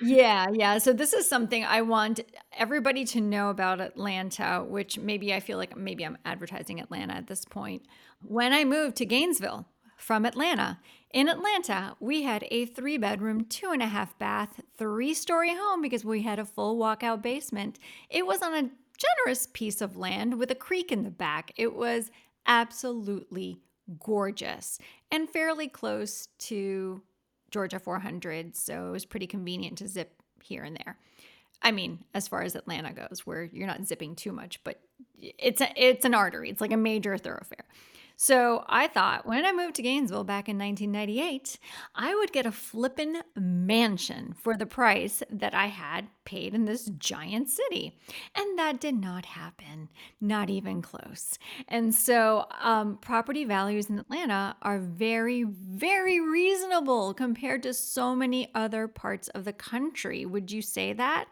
Yeah, 0.00 0.46
yeah. 0.52 0.78
So 0.78 0.92
this 0.92 1.12
is 1.12 1.28
something 1.28 1.64
I 1.64 1.82
want 1.82 2.20
everybody 2.56 3.04
to 3.06 3.20
know 3.20 3.50
about 3.50 3.80
Atlanta, 3.80 4.64
which 4.66 4.98
maybe 4.98 5.34
I 5.34 5.40
feel 5.40 5.58
like 5.58 5.76
maybe 5.76 6.04
I'm 6.04 6.18
advertising 6.24 6.80
Atlanta 6.80 7.14
at 7.14 7.26
this 7.26 7.44
point. 7.44 7.82
When 8.22 8.52
I 8.52 8.64
moved 8.64 8.96
to 8.96 9.06
Gainesville 9.06 9.66
from 9.96 10.24
Atlanta, 10.24 10.78
in 11.12 11.28
Atlanta, 11.28 11.96
we 12.00 12.22
had 12.22 12.44
a 12.50 12.66
three 12.66 12.98
bedroom, 12.98 13.44
two 13.44 13.70
and 13.72 13.82
a 13.82 13.86
half 13.86 14.18
bath, 14.18 14.60
three 14.76 15.14
story 15.14 15.54
home 15.54 15.80
because 15.80 16.04
we 16.04 16.22
had 16.22 16.38
a 16.38 16.44
full 16.44 16.76
walkout 16.76 17.22
basement. 17.22 17.78
It 18.10 18.26
was 18.26 18.42
on 18.42 18.52
a 18.54 18.70
generous 18.96 19.48
piece 19.52 19.80
of 19.80 19.96
land 19.96 20.38
with 20.38 20.50
a 20.50 20.54
creek 20.56 20.90
in 20.92 21.02
the 21.04 21.10
back. 21.10 21.52
It 21.56 21.74
was 21.74 22.10
absolutely 22.46 23.60
gorgeous 23.98 24.78
and 25.10 25.28
fairly 25.28 25.68
close 25.68 26.28
to 26.38 27.02
Georgia 27.50 27.78
400, 27.78 28.56
so 28.56 28.88
it 28.88 28.90
was 28.90 29.04
pretty 29.04 29.26
convenient 29.26 29.78
to 29.78 29.88
zip 29.88 30.22
here 30.42 30.64
and 30.64 30.76
there. 30.76 30.98
I 31.62 31.70
mean, 31.70 32.00
as 32.12 32.28
far 32.28 32.42
as 32.42 32.54
Atlanta 32.54 32.92
goes, 32.92 33.22
where 33.24 33.44
you're 33.44 33.66
not 33.66 33.86
zipping 33.86 34.16
too 34.16 34.32
much, 34.32 34.62
but 34.64 34.80
it's 35.18 35.60
a, 35.60 35.68
it's 35.76 36.04
an 36.04 36.14
artery. 36.14 36.50
It's 36.50 36.60
like 36.60 36.72
a 36.72 36.76
major 36.76 37.16
thoroughfare. 37.16 37.64
So 38.16 38.64
I 38.68 38.86
thought 38.86 39.26
when 39.26 39.44
I 39.44 39.52
moved 39.52 39.74
to 39.76 39.82
Gainesville 39.82 40.24
back 40.24 40.48
in 40.48 40.56
1998, 40.58 41.58
I 41.94 42.14
would 42.14 42.32
get 42.32 42.46
a 42.46 42.52
flippin' 42.52 43.22
mansion 43.36 44.34
for 44.38 44.56
the 44.56 44.66
price 44.66 45.22
that 45.30 45.54
I 45.54 45.66
had 45.66 46.06
paid 46.24 46.54
in 46.54 46.64
this 46.64 46.86
giant 46.98 47.50
city. 47.50 47.98
And 48.36 48.58
that 48.58 48.80
did 48.80 48.94
not 48.94 49.26
happen, 49.26 49.88
not 50.20 50.48
even 50.48 50.80
close. 50.80 51.38
And 51.68 51.94
so 51.94 52.46
um, 52.60 52.98
property 52.98 53.44
values 53.44 53.90
in 53.90 53.98
Atlanta 53.98 54.56
are 54.62 54.78
very, 54.78 55.42
very 55.42 56.20
reasonable 56.20 57.14
compared 57.14 57.62
to 57.64 57.74
so 57.74 58.14
many 58.14 58.50
other 58.54 58.86
parts 58.86 59.28
of 59.28 59.44
the 59.44 59.52
country. 59.52 60.24
Would 60.24 60.52
you 60.52 60.62
say 60.62 60.92
that? 60.92 61.26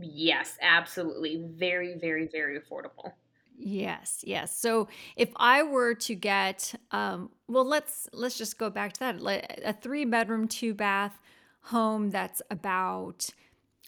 Yes, 0.00 0.58
absolutely. 0.60 1.44
Very, 1.54 1.96
very, 1.96 2.26
very 2.26 2.58
affordable. 2.58 3.12
Yes, 3.56 4.22
yes. 4.26 4.56
So 4.58 4.88
if 5.16 5.30
I 5.36 5.62
were 5.62 5.94
to 5.94 6.14
get, 6.14 6.74
um, 6.90 7.30
well, 7.48 7.64
let's 7.64 8.08
let's 8.12 8.36
just 8.36 8.58
go 8.58 8.68
back 8.70 8.92
to 8.94 9.00
that. 9.00 9.20
Like, 9.20 9.60
A 9.64 9.72
three 9.72 10.04
bedroom, 10.04 10.48
two 10.48 10.74
bath 10.74 11.18
home 11.62 12.10
that's 12.10 12.42
about, 12.50 13.28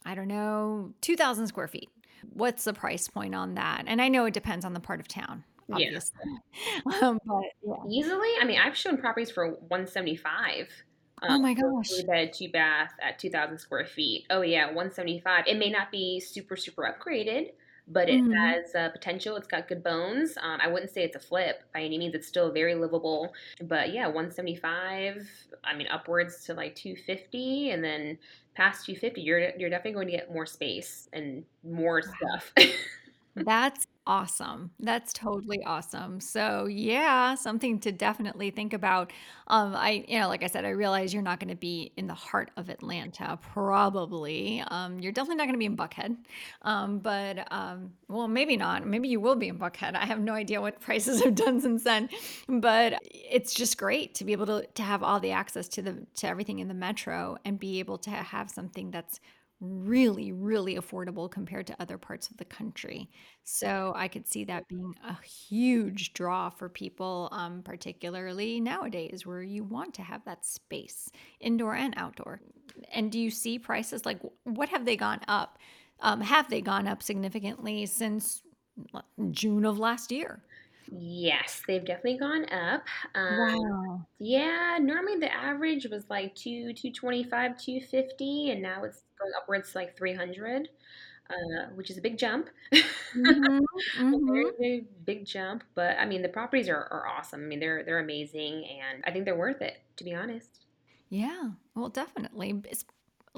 I 0.04 0.14
don't 0.14 0.28
know, 0.28 0.92
two 1.00 1.16
thousand 1.16 1.48
square 1.48 1.68
feet. 1.68 1.90
What's 2.32 2.64
the 2.64 2.72
price 2.72 3.08
point 3.08 3.34
on 3.34 3.54
that? 3.54 3.84
And 3.86 4.00
I 4.00 4.08
know 4.08 4.24
it 4.26 4.34
depends 4.34 4.64
on 4.64 4.72
the 4.72 4.80
part 4.80 5.00
of 5.00 5.08
town, 5.08 5.44
Yeah. 5.68 5.74
obviously. 5.76 6.20
Um, 7.02 7.18
but 7.26 7.42
yeah. 7.62 7.74
Easily, 7.90 8.28
I 8.40 8.44
mean, 8.44 8.58
I've 8.58 8.76
shown 8.76 8.96
properties 8.98 9.30
for 9.30 9.48
175, 9.68 10.68
um, 11.22 11.28
Oh 11.28 11.38
my 11.38 11.54
for 11.54 11.68
a 11.68 11.72
gosh. 11.74 11.88
3 11.88 12.04
bed, 12.06 12.32
2 12.32 12.50
bath 12.50 12.92
at 13.02 13.18
2,000 13.18 13.58
square 13.58 13.84
feet. 13.84 14.26
Oh 14.30 14.42
yeah, 14.42 14.66
175. 14.66 15.44
It 15.46 15.56
may 15.58 15.70
not 15.70 15.90
be 15.90 16.20
super, 16.20 16.56
super 16.56 16.82
upgraded, 16.84 17.50
but 17.88 18.08
it 18.08 18.20
Mhm. 18.20 18.56
has 18.56 18.74
uh, 18.74 18.90
potential. 18.90 19.36
It's 19.36 19.46
got 19.46 19.68
good 19.68 19.82
bones. 19.82 20.36
Um, 20.40 20.60
I 20.60 20.68
wouldn't 20.68 20.90
say 20.90 21.02
it's 21.04 21.16
a 21.16 21.20
flip 21.20 21.62
by 21.74 21.82
any 21.82 21.98
means. 21.98 22.14
It's 22.14 22.28
still 22.28 22.52
very 22.52 22.74
livable. 22.74 23.32
But 23.62 23.92
yeah, 23.92 24.06
175. 24.08 25.28
I 25.64 25.74
mean, 25.76 25.86
upwards 25.88 26.44
to 26.44 26.54
like 26.54 26.74
250, 26.74 27.70
and 27.70 27.82
then 27.84 28.18
past 28.54 28.86
250, 28.86 29.22
you're 29.22 29.50
you're 29.58 29.70
definitely 29.70 29.92
going 29.94 30.08
to 30.08 30.12
get 30.16 30.32
more 30.32 30.46
space 30.46 31.08
and 31.12 31.44
more 31.62 32.02
Wow. 32.02 32.02
stuff. 32.02 32.52
That's 33.36 33.86
awesome. 34.06 34.70
That's 34.78 35.12
totally 35.12 35.62
awesome. 35.64 36.20
So, 36.20 36.66
yeah, 36.66 37.34
something 37.34 37.80
to 37.80 37.92
definitely 37.92 38.50
think 38.50 38.72
about. 38.72 39.12
Um, 39.48 39.74
I, 39.74 40.04
you 40.06 40.20
know, 40.20 40.28
like 40.28 40.42
I 40.42 40.46
said, 40.46 40.64
I 40.64 40.70
realize 40.70 41.12
you're 41.12 41.22
not 41.22 41.40
going 41.40 41.50
to 41.50 41.56
be 41.56 41.92
in 41.96 42.06
the 42.06 42.14
heart 42.14 42.50
of 42.56 42.68
Atlanta, 42.68 43.38
probably. 43.42 44.62
Um, 44.68 45.00
you're 45.00 45.12
definitely 45.12 45.36
not 45.36 45.44
going 45.44 45.54
to 45.54 45.58
be 45.58 45.66
in 45.66 45.76
Buckhead. 45.76 46.16
Um, 46.62 46.98
but, 47.00 47.46
um, 47.52 47.92
well, 48.08 48.28
maybe 48.28 48.56
not. 48.56 48.86
Maybe 48.86 49.08
you 49.08 49.20
will 49.20 49.36
be 49.36 49.48
in 49.48 49.58
Buckhead. 49.58 49.96
I 49.96 50.06
have 50.06 50.20
no 50.20 50.34
idea 50.34 50.60
what 50.60 50.80
prices 50.80 51.22
have 51.24 51.34
done 51.34 51.60
since 51.60 51.84
then. 51.84 52.08
But 52.48 53.00
it's 53.02 53.54
just 53.54 53.78
great 53.78 54.14
to 54.16 54.24
be 54.24 54.32
able 54.32 54.46
to 54.46 54.66
to 54.74 54.82
have 54.82 55.02
all 55.02 55.20
the 55.20 55.32
access 55.32 55.68
to 55.68 55.82
the 55.82 56.06
to 56.16 56.28
everything 56.28 56.58
in 56.60 56.68
the 56.68 56.74
metro 56.74 57.36
and 57.44 57.58
be 57.58 57.78
able 57.78 57.98
to 57.98 58.10
have 58.10 58.50
something 58.50 58.90
that's 58.90 59.20
really, 59.60 60.32
really 60.32 60.76
affordable 60.76 61.30
compared 61.30 61.66
to 61.66 61.76
other 61.80 61.96
parts 61.98 62.28
of 62.28 62.36
the 62.36 62.44
country. 62.44 63.08
So 63.44 63.92
I 63.96 64.08
could 64.08 64.26
see 64.28 64.44
that 64.44 64.68
being 64.68 64.94
a 65.06 65.16
huge 65.24 66.12
draw 66.12 66.50
for 66.50 66.68
people, 66.68 67.28
um, 67.32 67.62
particularly 67.62 68.60
nowadays 68.60 69.24
where 69.24 69.42
you 69.42 69.64
want 69.64 69.94
to 69.94 70.02
have 70.02 70.24
that 70.24 70.44
space, 70.44 71.08
indoor 71.40 71.74
and 71.74 71.94
outdoor. 71.96 72.40
And 72.92 73.10
do 73.10 73.18
you 73.18 73.30
see 73.30 73.58
prices 73.58 74.04
like 74.04 74.20
what 74.44 74.68
have 74.68 74.84
they 74.84 74.96
gone 74.96 75.20
up? 75.28 75.58
Um, 76.00 76.20
have 76.20 76.50
they 76.50 76.60
gone 76.60 76.86
up 76.86 77.02
significantly 77.02 77.86
since 77.86 78.42
June 79.30 79.64
of 79.64 79.78
last 79.78 80.12
year? 80.12 80.42
Yes, 80.90 81.62
they've 81.66 81.84
definitely 81.84 82.18
gone 82.18 82.44
up. 82.52 82.84
Um, 83.14 83.26
Wow. 83.28 84.06
yeah, 84.18 84.78
normally 84.80 85.18
the 85.18 85.32
average 85.32 85.86
was 85.90 86.08
like 86.10 86.34
two, 86.34 86.72
225, 86.74 87.58
250, 87.58 88.50
and 88.50 88.62
now 88.62 88.84
it's 88.84 89.02
going 89.20 89.32
upwards 89.42 89.72
to 89.72 89.78
like 89.78 89.96
300, 89.96 90.68
uh, 91.30 91.66
which 91.74 91.90
is 91.90 91.98
a 91.98 92.02
big 92.02 92.18
jump. 92.18 92.48
Mm-hmm. 93.16 93.64
A 94.14 94.18
very, 94.32 94.44
Mhm. 94.44 94.56
very 94.58 94.86
big 95.04 95.26
jump, 95.26 95.64
but 95.74 95.98
I 95.98 96.06
mean 96.06 96.22
the 96.22 96.28
properties 96.28 96.68
are, 96.68 96.84
are 96.92 97.06
awesome. 97.08 97.42
I 97.42 97.46
mean 97.46 97.60
they're 97.60 97.84
they're 97.84 97.98
amazing, 98.00 98.64
and 98.66 99.02
I 99.06 99.10
think 99.12 99.24
they're 99.24 99.36
worth 99.36 99.62
it, 99.62 99.78
to 99.96 100.04
be 100.04 100.14
honest. 100.14 100.60
Yeah, 101.08 101.50
well, 101.74 101.88
definitely. 101.88 102.62
It's, 102.68 102.84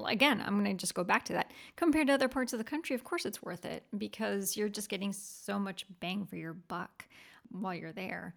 again, 0.06 0.42
I'm 0.44 0.62
going 0.62 0.76
to 0.76 0.80
just 0.80 0.94
go 0.94 1.04
back 1.04 1.24
to 1.26 1.32
that. 1.34 1.50
Compared 1.76 2.06
to 2.06 2.14
other 2.14 2.28
parts 2.28 2.52
of 2.52 2.58
the 2.58 2.64
country, 2.64 2.94
of 2.94 3.04
course 3.04 3.26
it's 3.26 3.42
worth 3.42 3.64
it 3.64 3.84
because 3.96 4.56
you're 4.56 4.68
just 4.68 4.88
getting 4.88 5.12
so 5.12 5.58
much 5.58 5.84
bang 6.00 6.24
for 6.24 6.37
your 6.37 6.54
buck 6.54 7.06
while 7.50 7.74
you're 7.74 7.92
there. 7.92 8.34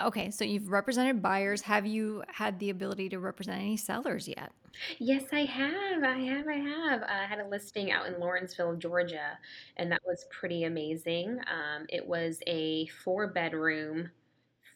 Okay, 0.00 0.30
so 0.30 0.44
you've 0.44 0.70
represented 0.70 1.20
buyers. 1.22 1.62
Have 1.62 1.84
you 1.86 2.22
had 2.28 2.58
the 2.58 2.70
ability 2.70 3.08
to 3.10 3.18
represent 3.18 3.60
any 3.60 3.76
sellers 3.76 4.28
yet? 4.28 4.52
Yes, 4.98 5.24
I 5.32 5.44
have. 5.44 6.04
I 6.04 6.18
have. 6.18 6.46
I 6.46 6.54
have. 6.58 7.02
I 7.02 7.24
had 7.26 7.40
a 7.40 7.48
listing 7.48 7.90
out 7.90 8.06
in 8.06 8.18
Lawrenceville, 8.20 8.76
Georgia, 8.76 9.36
and 9.76 9.90
that 9.90 10.00
was 10.06 10.26
pretty 10.30 10.64
amazing. 10.64 11.40
Um, 11.52 11.86
it 11.88 12.06
was 12.06 12.40
a 12.46 12.86
four 13.04 13.26
bedroom, 13.32 14.10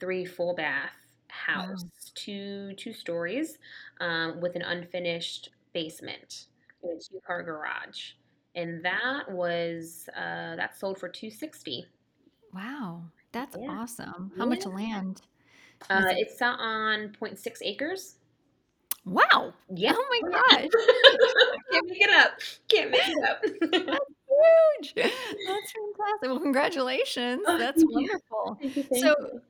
three 0.00 0.24
full 0.24 0.54
bath 0.54 0.92
house, 1.28 1.84
Wow. 1.84 1.90
two 2.14 2.74
two 2.74 2.92
stories, 2.92 3.58
um, 4.00 4.40
with 4.40 4.56
an 4.56 4.62
unfinished 4.62 5.50
basement 5.72 6.46
and 6.82 6.92
a 6.92 6.96
two 7.00 7.20
car 7.26 7.42
garage, 7.44 8.12
and 8.56 8.84
that 8.84 9.30
was 9.30 10.08
uh, 10.16 10.56
that 10.56 10.76
sold 10.76 10.98
for 10.98 11.08
two 11.08 11.30
sixty. 11.30 11.86
Wow, 12.52 13.02
that's 13.34 13.56
Yeah, 13.60 13.68
awesome. 13.70 14.32
How 14.38 14.46
much 14.46 14.64
land 14.64 15.20
Uh, 15.90 16.04
it? 16.08 16.18
it's 16.28 16.40
on 16.40 17.10
point 17.18 17.34
0.6 17.36 17.58
acres. 17.62 18.16
Wow. 19.04 19.52
Yeah. 19.74 19.92
Oh 19.94 20.06
my 20.22 20.30
gosh. 20.30 20.68
Can't 21.70 21.88
make 21.88 22.00
it 22.00 22.10
up. 22.14 22.30
Can't 22.68 22.90
make 22.90 23.02
it 23.06 23.28
up. 23.28 23.42
That's 23.42 24.04
huge. 24.86 24.94
That's 24.94 25.72
fantastic. 25.72 26.22
Well, 26.22 26.40
congratulations. 26.40 27.42
oh, 27.46 27.58
That's 27.58 27.82
thank 27.82 27.90
you. 27.90 27.94
wonderful. 27.94 28.58
Thank. 28.62 28.96
So, 29.04 29.14
you. 29.20 29.42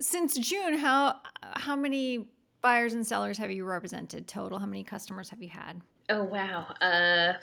Since 0.00 0.38
June, 0.38 0.78
how 0.78 1.20
how 1.42 1.76
many 1.76 2.26
buyers 2.62 2.94
and 2.94 3.06
sellers 3.06 3.36
have 3.36 3.50
you 3.50 3.64
represented 3.66 4.26
total? 4.26 4.58
How 4.58 4.64
many 4.66 4.82
customers 4.82 5.28
have 5.28 5.42
you 5.42 5.50
had? 5.50 5.82
Oh 6.08 6.24
wow. 6.24 6.68
Uh, 6.80 7.34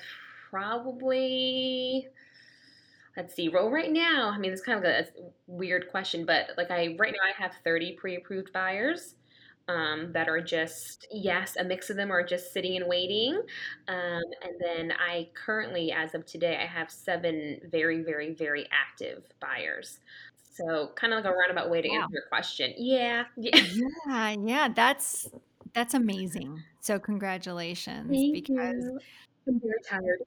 probably 0.49 2.07
Let's 3.17 3.35
see. 3.35 3.49
Well, 3.49 3.69
right 3.69 3.91
now, 3.91 4.31
I 4.33 4.37
mean, 4.37 4.51
it's 4.51 4.61
kind 4.61 4.79
of 4.79 4.85
a 4.85 5.05
weird 5.47 5.89
question, 5.89 6.25
but 6.25 6.51
like 6.57 6.71
I 6.71 6.95
right 6.97 7.13
now 7.13 7.29
I 7.29 7.41
have 7.41 7.53
30 7.63 7.93
pre-approved 7.93 8.53
buyers 8.53 9.15
um, 9.67 10.11
that 10.13 10.27
are 10.27 10.41
just 10.41 11.07
yes, 11.11 11.55
a 11.57 11.63
mix 11.63 11.89
of 11.89 11.97
them 11.97 12.11
are 12.11 12.23
just 12.23 12.53
sitting 12.53 12.77
and 12.77 12.87
waiting, 12.87 13.35
um, 13.87 14.23
and 14.43 14.55
then 14.59 14.91
I 14.91 15.29
currently, 15.33 15.91
as 15.91 16.15
of 16.15 16.25
today, 16.25 16.57
I 16.61 16.65
have 16.65 16.89
seven 16.89 17.59
very, 17.71 18.01
very, 18.01 18.33
very 18.33 18.67
active 18.71 19.23
buyers. 19.39 19.99
So 20.59 20.91
kind 20.95 21.13
of 21.13 21.23
like 21.23 21.33
a 21.33 21.35
roundabout 21.35 21.69
way 21.69 21.81
to 21.81 21.89
answer 21.89 22.13
your 22.13 22.23
question. 22.29 22.73
Yeah, 22.77 23.23
yeah. 23.37 23.63
Yeah, 24.07 24.35
yeah, 24.45 24.67
that's 24.75 25.29
that's 25.73 25.93
amazing. 25.93 26.63
So 26.81 26.99
congratulations 26.99 28.09
Thank 28.09 28.33
because 28.33 28.75
you. 28.75 28.99
I'm 29.47 29.60
very 29.60 29.80
tired. 29.88 30.19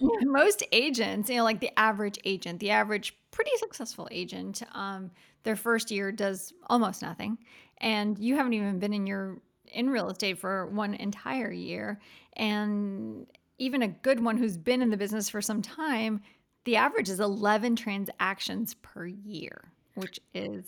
most 0.22 0.62
agents, 0.72 1.30
you 1.30 1.36
know, 1.36 1.44
like 1.44 1.60
the 1.60 1.76
average 1.78 2.18
agent, 2.24 2.60
the 2.60 2.70
average 2.70 3.16
pretty 3.30 3.50
successful 3.58 4.08
agent, 4.10 4.62
um, 4.72 5.10
their 5.44 5.56
first 5.56 5.90
year 5.90 6.10
does 6.12 6.52
almost 6.66 7.02
nothing. 7.02 7.38
And 7.78 8.18
you 8.18 8.36
haven't 8.36 8.54
even 8.54 8.78
been 8.78 8.92
in 8.92 9.06
your 9.06 9.40
in 9.72 9.90
real 9.90 10.08
estate 10.08 10.38
for 10.38 10.66
one 10.66 10.94
entire 10.94 11.52
year. 11.52 12.00
And 12.34 13.26
even 13.58 13.82
a 13.82 13.88
good 13.88 14.22
one 14.22 14.36
who's 14.36 14.56
been 14.56 14.82
in 14.82 14.90
the 14.90 14.96
business 14.96 15.28
for 15.28 15.42
some 15.42 15.62
time, 15.62 16.22
the 16.64 16.76
average 16.76 17.08
is 17.08 17.20
11 17.20 17.76
transactions 17.76 18.74
per 18.82 19.06
year, 19.06 19.72
which 19.94 20.20
is 20.34 20.64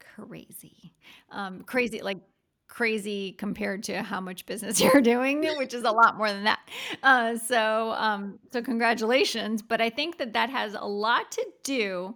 crazy. 0.00 0.92
Um, 1.30 1.62
crazy, 1.62 2.02
like 2.02 2.18
crazy 2.68 3.32
compared 3.32 3.82
to 3.84 4.02
how 4.02 4.20
much 4.20 4.46
business 4.46 4.80
you're 4.82 5.00
doing, 5.00 5.44
which 5.56 5.74
is 5.74 5.82
a 5.84 5.90
lot 5.90 6.16
more 6.16 6.30
than 6.30 6.44
that. 6.44 6.60
Uh, 7.02 7.36
so, 7.36 7.92
um, 7.92 8.38
so 8.52 8.62
congratulations. 8.62 9.62
But 9.62 9.80
I 9.80 9.90
think 9.90 10.18
that 10.18 10.32
that 10.34 10.50
has 10.50 10.74
a 10.74 10.86
lot 10.86 11.32
to 11.32 11.46
do. 11.62 12.14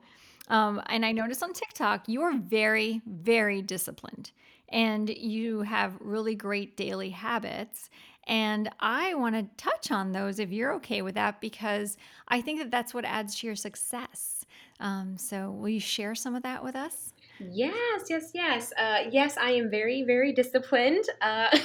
Um, 0.48 0.82
and 0.86 1.04
I 1.04 1.12
noticed 1.12 1.42
on 1.42 1.52
TikTok, 1.52 2.08
you 2.08 2.22
are 2.22 2.36
very, 2.36 3.00
very 3.06 3.62
disciplined 3.62 4.32
and 4.68 5.08
you 5.08 5.62
have 5.62 5.96
really 6.00 6.34
great 6.34 6.76
daily 6.76 7.10
habits. 7.10 7.90
And 8.26 8.70
I 8.80 9.14
want 9.14 9.34
to 9.34 9.46
touch 9.62 9.90
on 9.90 10.12
those 10.12 10.38
if 10.38 10.50
you're 10.50 10.74
okay 10.74 11.02
with 11.02 11.14
that, 11.16 11.40
because 11.40 11.96
I 12.28 12.40
think 12.40 12.60
that 12.60 12.70
that's 12.70 12.94
what 12.94 13.04
adds 13.04 13.38
to 13.40 13.46
your 13.46 13.56
success. 13.56 14.44
Um, 14.80 15.16
so, 15.18 15.50
will 15.50 15.68
you 15.68 15.80
share 15.80 16.14
some 16.14 16.34
of 16.34 16.42
that 16.44 16.62
with 16.62 16.76
us? 16.76 17.12
Yes, 17.50 18.04
yes, 18.08 18.30
yes. 18.34 18.72
Uh, 18.78 19.04
yes, 19.10 19.36
I 19.36 19.50
am 19.52 19.70
very, 19.70 20.02
very 20.02 20.32
disciplined. 20.32 21.04
Uh, 21.20 21.48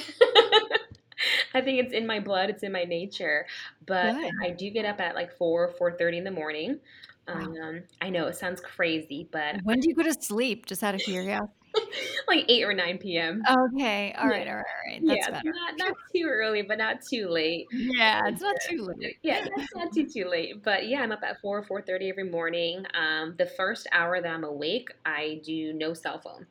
I 1.54 1.60
think 1.60 1.80
it's 1.84 1.92
in 1.92 2.06
my 2.06 2.20
blood, 2.20 2.50
it's 2.50 2.62
in 2.62 2.72
my 2.72 2.84
nature. 2.84 3.46
But 3.86 4.14
Good. 4.14 4.32
I 4.42 4.50
do 4.50 4.70
get 4.70 4.84
up 4.84 5.00
at 5.00 5.14
like 5.14 5.36
4, 5.36 5.68
4:30 5.68 6.18
in 6.18 6.24
the 6.24 6.30
morning. 6.30 6.80
Um, 7.28 7.82
I 8.00 8.10
know 8.10 8.26
it 8.26 8.36
sounds 8.36 8.60
crazy, 8.60 9.28
but 9.30 9.56
When 9.62 9.80
do 9.80 9.88
you 9.88 9.94
go 9.94 10.02
to 10.02 10.14
sleep? 10.14 10.66
Just 10.66 10.82
out 10.82 10.94
of 10.94 11.02
curiosity. 11.02 11.52
like 12.28 12.44
8 12.48 12.64
or 12.64 12.74
9 12.74 13.16
PM. 13.16 13.42
Okay. 13.48 14.12
All 14.18 14.28
right, 14.28 14.46
all 14.46 14.54
right, 14.54 14.64
all 14.64 14.92
right. 14.92 15.02
That's 15.06 15.18
Yeah, 15.18 15.30
better. 15.30 15.42
not 15.44 15.78
not 15.78 15.94
too 16.14 16.26
early, 16.28 16.62
but 16.62 16.78
not 16.78 17.00
too 17.08 17.28
late. 17.28 17.66
Yeah, 17.70 18.22
it's 18.26 18.40
not 18.40 18.56
too 18.68 18.82
late. 18.98 19.16
yeah, 19.22 19.40
It's 19.56 19.74
not 19.74 19.92
too 19.92 20.06
too 20.08 20.28
late. 20.28 20.62
But 20.62 20.88
yeah, 20.88 21.00
I'm 21.02 21.12
up 21.12 21.22
at 21.22 21.40
4, 21.40 21.58
or 21.58 21.62
4:30 21.64 22.08
every 22.10 22.24
morning. 22.30 22.84
Um, 22.94 23.36
the 23.38 23.46
first 23.46 23.86
hour 23.92 24.20
that 24.20 24.28
I'm 24.28 24.44
awake, 24.44 24.88
I 25.04 25.40
do 25.44 25.72
no 25.72 25.94
cell 25.94 26.20
phone. 26.20 26.46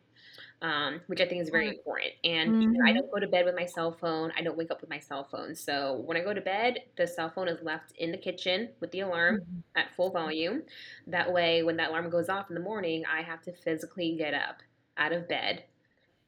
Um, 0.62 1.02
which 1.08 1.22
I 1.22 1.26
think 1.28 1.42
is 1.42 1.50
very 1.50 1.70
important. 1.70 2.14
And 2.24 2.62
you 2.64 2.70
know, 2.72 2.80
I 2.86 2.94
don't 2.94 3.12
go 3.12 3.20
to 3.20 3.28
bed 3.28 3.46
with 3.46 3.56
my 3.56 3.66
cell 3.66 3.92
phone. 3.92 4.32
I 4.36 4.42
don't 4.42 4.58
wake 4.58 4.72
up 4.72 4.82
with 4.82 4.90
my 4.90 5.00
cell 5.00 5.24
phone. 5.24 5.56
So 5.56 5.96
when 6.06 6.18
I 6.18 6.22
go 6.22 6.34
to 6.34 6.42
bed, 6.42 6.80
the 6.96 7.06
cell 7.08 7.30
phone 7.30 7.48
is 7.48 7.62
left 7.62 7.92
in 7.98 8.12
the 8.12 8.18
kitchen 8.18 8.70
with 8.80 8.92
the 8.92 9.02
alarm 9.02 9.42
Mhm. 9.42 9.64
at 9.76 9.94
full 9.96 10.10
volume. 10.10 10.64
That 11.08 11.32
way, 11.32 11.64
when 11.64 11.78
that 11.78 11.90
alarm 11.90 12.10
goes 12.10 12.30
off 12.30 12.50
in 12.50 12.56
the 12.56 12.62
morning, 12.62 13.06
I 13.06 13.22
have 13.22 13.42
to 13.44 13.52
physically 13.54 14.16
get 14.16 14.34
up 14.34 14.62
out 14.98 15.14
of 15.14 15.28
bed 15.28 15.64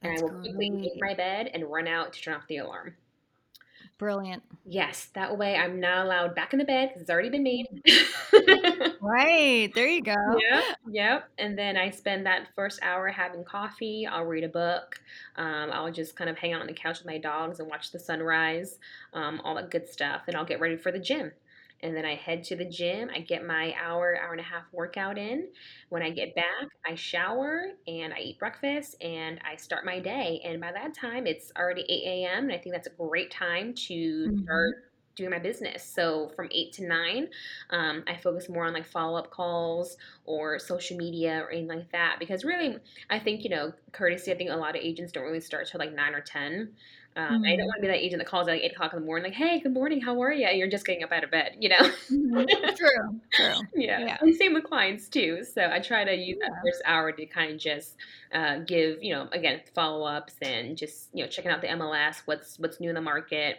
and 0.02 0.18
I 0.18 0.22
will 0.22 0.30
quickly 0.42 0.70
make 0.70 1.00
great. 1.00 1.02
my 1.02 1.14
bed 1.16 1.48
and 1.54 1.64
run 1.70 1.88
out 1.88 2.14
to 2.14 2.22
turn 2.22 2.36
off 2.36 2.48
the 2.48 2.58
alarm. 2.58 2.96
Brilliant. 4.00 4.42
Yes, 4.66 5.10
that 5.14 5.38
way 5.38 5.56
I'm 5.58 5.80
not 5.80 6.06
allowed 6.06 6.34
back 6.34 6.54
in 6.54 6.60
the 6.60 6.66
bed 6.66 6.90
because 6.90 7.02
it's 7.02 7.12
already 7.12 7.30
been 7.30 7.44
made. 7.44 7.68
Right. 9.02 9.74
There 9.74 9.88
you 9.88 10.02
go. 10.04 10.14
Yep, 10.38 10.64
yep, 10.86 11.30
and 11.38 11.58
then 11.58 11.78
I 11.78 11.90
spend 11.90 12.26
that 12.26 12.50
first 12.54 12.80
hour 12.84 13.08
having 13.08 13.46
coffee, 13.46 14.06
I'll 14.06 14.26
read 14.26 14.44
a 14.44 14.50
book, 14.50 15.00
um, 15.38 15.70
I'll 15.72 15.92
just 15.92 16.18
kind 16.18 16.30
of 16.30 16.38
hang 16.38 16.52
out 16.54 16.62
on 16.62 16.68
the 16.68 16.74
couch 16.74 17.00
with 17.00 17.08
my 17.08 17.18
dogs 17.18 17.60
and 17.62 17.70
watch 17.70 17.92
the 17.92 18.00
sunrise, 18.00 18.78
um, 19.14 19.40
all 19.44 19.56
that 19.56 19.72
good 19.72 19.88
stuff, 19.88 20.24
and 20.28 20.36
I'll 20.36 20.46
get 20.46 20.60
ready 20.60 20.76
for 20.76 20.92
the 20.92 21.00
gym. 21.00 21.32
And 21.82 21.96
then 21.96 22.06
I 22.06 22.16
head 22.16 22.44
to 22.46 22.56
the 22.56 22.66
gym, 22.66 23.10
I 23.14 23.20
get 23.22 23.46
my 23.46 23.74
hour, 23.76 24.16
hour 24.20 24.32
and 24.32 24.40
a 24.42 24.44
half 24.44 24.66
workout 24.74 25.18
in. 25.18 25.52
When 25.90 26.02
I 26.04 26.10
get 26.12 26.36
back, 26.36 26.68
I 26.86 26.96
shower 26.96 27.72
and 27.88 28.14
I 28.14 28.20
eat 28.20 28.40
breakfast 28.40 28.96
and 29.02 29.40
I 29.44 29.56
start 29.56 29.86
my 29.86 30.00
day. 30.00 30.42
And 30.44 30.60
by 30.62 30.72
that 30.72 30.94
time, 30.94 31.26
it's 31.28 31.52
already 31.58 31.82
8 31.90 32.26
a.m. 32.26 32.44
And 32.46 32.54
I 32.54 32.58
think 32.58 32.74
that's 32.76 32.88
a 32.88 32.92
great 32.96 33.32
time 33.32 33.74
to 33.88 34.30
Mhm. 34.30 34.46
start 34.46 34.76
doing 35.16 35.32
my 35.32 35.40
business. 35.40 35.84
So 35.84 36.30
from 36.30 36.48
8 36.52 36.72
to 36.74 36.88
9, 36.88 37.30
um, 37.72 38.04
I 38.08 38.16
focus 38.18 38.48
more 38.50 38.66
on 38.66 38.74
like 38.74 38.86
follow 38.86 39.18
up 39.18 39.32
calls 39.32 39.98
or 40.24 40.60
social 40.60 40.96
media 40.98 41.40
or 41.44 41.52
anything 41.52 41.68
like 41.80 41.92
that. 41.92 42.18
Because 42.20 42.46
really, 42.46 42.78
I 43.10 43.20
think, 43.20 43.44
you 43.44 43.50
know, 43.50 43.74
courtesy, 43.92 44.32
I 44.32 44.38
think 44.38 44.50
a 44.50 44.56
lot 44.56 44.76
of 44.78 44.82
agents 44.82 45.12
don't 45.12 45.24
really 45.26 45.42
start 45.42 45.68
till 45.68 45.80
like 45.80 45.92
9 45.94 46.14
or 46.16 46.22
10. 46.22 46.76
Um, 47.20 47.44
I 47.46 47.58
don't 47.58 47.66
want 47.66 47.78
to 47.78 47.82
be 47.82 47.88
that 47.88 47.98
agent 47.98 48.22
that 48.22 48.28
calls 48.28 48.48
at 48.48 48.52
like 48.54 48.62
8 48.64 48.72
o'clock 48.72 48.94
in 48.94 49.00
the 49.00 49.06
morning, 49.06 49.26
like, 49.26 49.34
hey, 49.34 49.60
good 49.60 49.74
morning, 49.74 50.00
how 50.00 50.22
are 50.22 50.32
you? 50.32 50.48
You're 50.48 50.70
just 50.70 50.86
getting 50.86 51.04
up 51.04 51.12
out 51.12 51.26
of 51.26 51.32
bed, 51.32 51.58
you 51.60 51.68
know? 51.68 51.92
Mhm. 52.10 52.78
True, 52.78 53.20
true. 53.34 53.54
yeah. 53.76 54.00
Yeah. 54.06 54.18
And 54.22 54.34
same 54.36 54.54
with 54.54 54.64
clients 54.64 55.10
too. 55.10 55.44
So 55.44 55.70
I 55.70 55.80
try 55.80 56.06
to 56.06 56.16
use 56.16 56.38
that 56.40 56.52
first 56.64 56.82
hour 56.86 57.12
to 57.12 57.26
kind 57.26 57.52
of 57.52 57.58
just 57.60 57.98
uh, 58.34 58.60
give, 58.60 59.04
you 59.04 59.14
know, 59.14 59.28
again, 59.34 59.60
follow 59.76 60.06
ups 60.06 60.36
and 60.42 60.78
just, 60.78 61.10
you 61.14 61.24
know, 61.24 61.30
checking 61.30 61.52
out 61.52 61.62
the 61.62 61.68
MLS, 61.68 62.22
what's 62.26 62.58
what's 62.58 62.80
new 62.80 62.90
in 62.90 62.96
the 62.96 63.02
market 63.02 63.58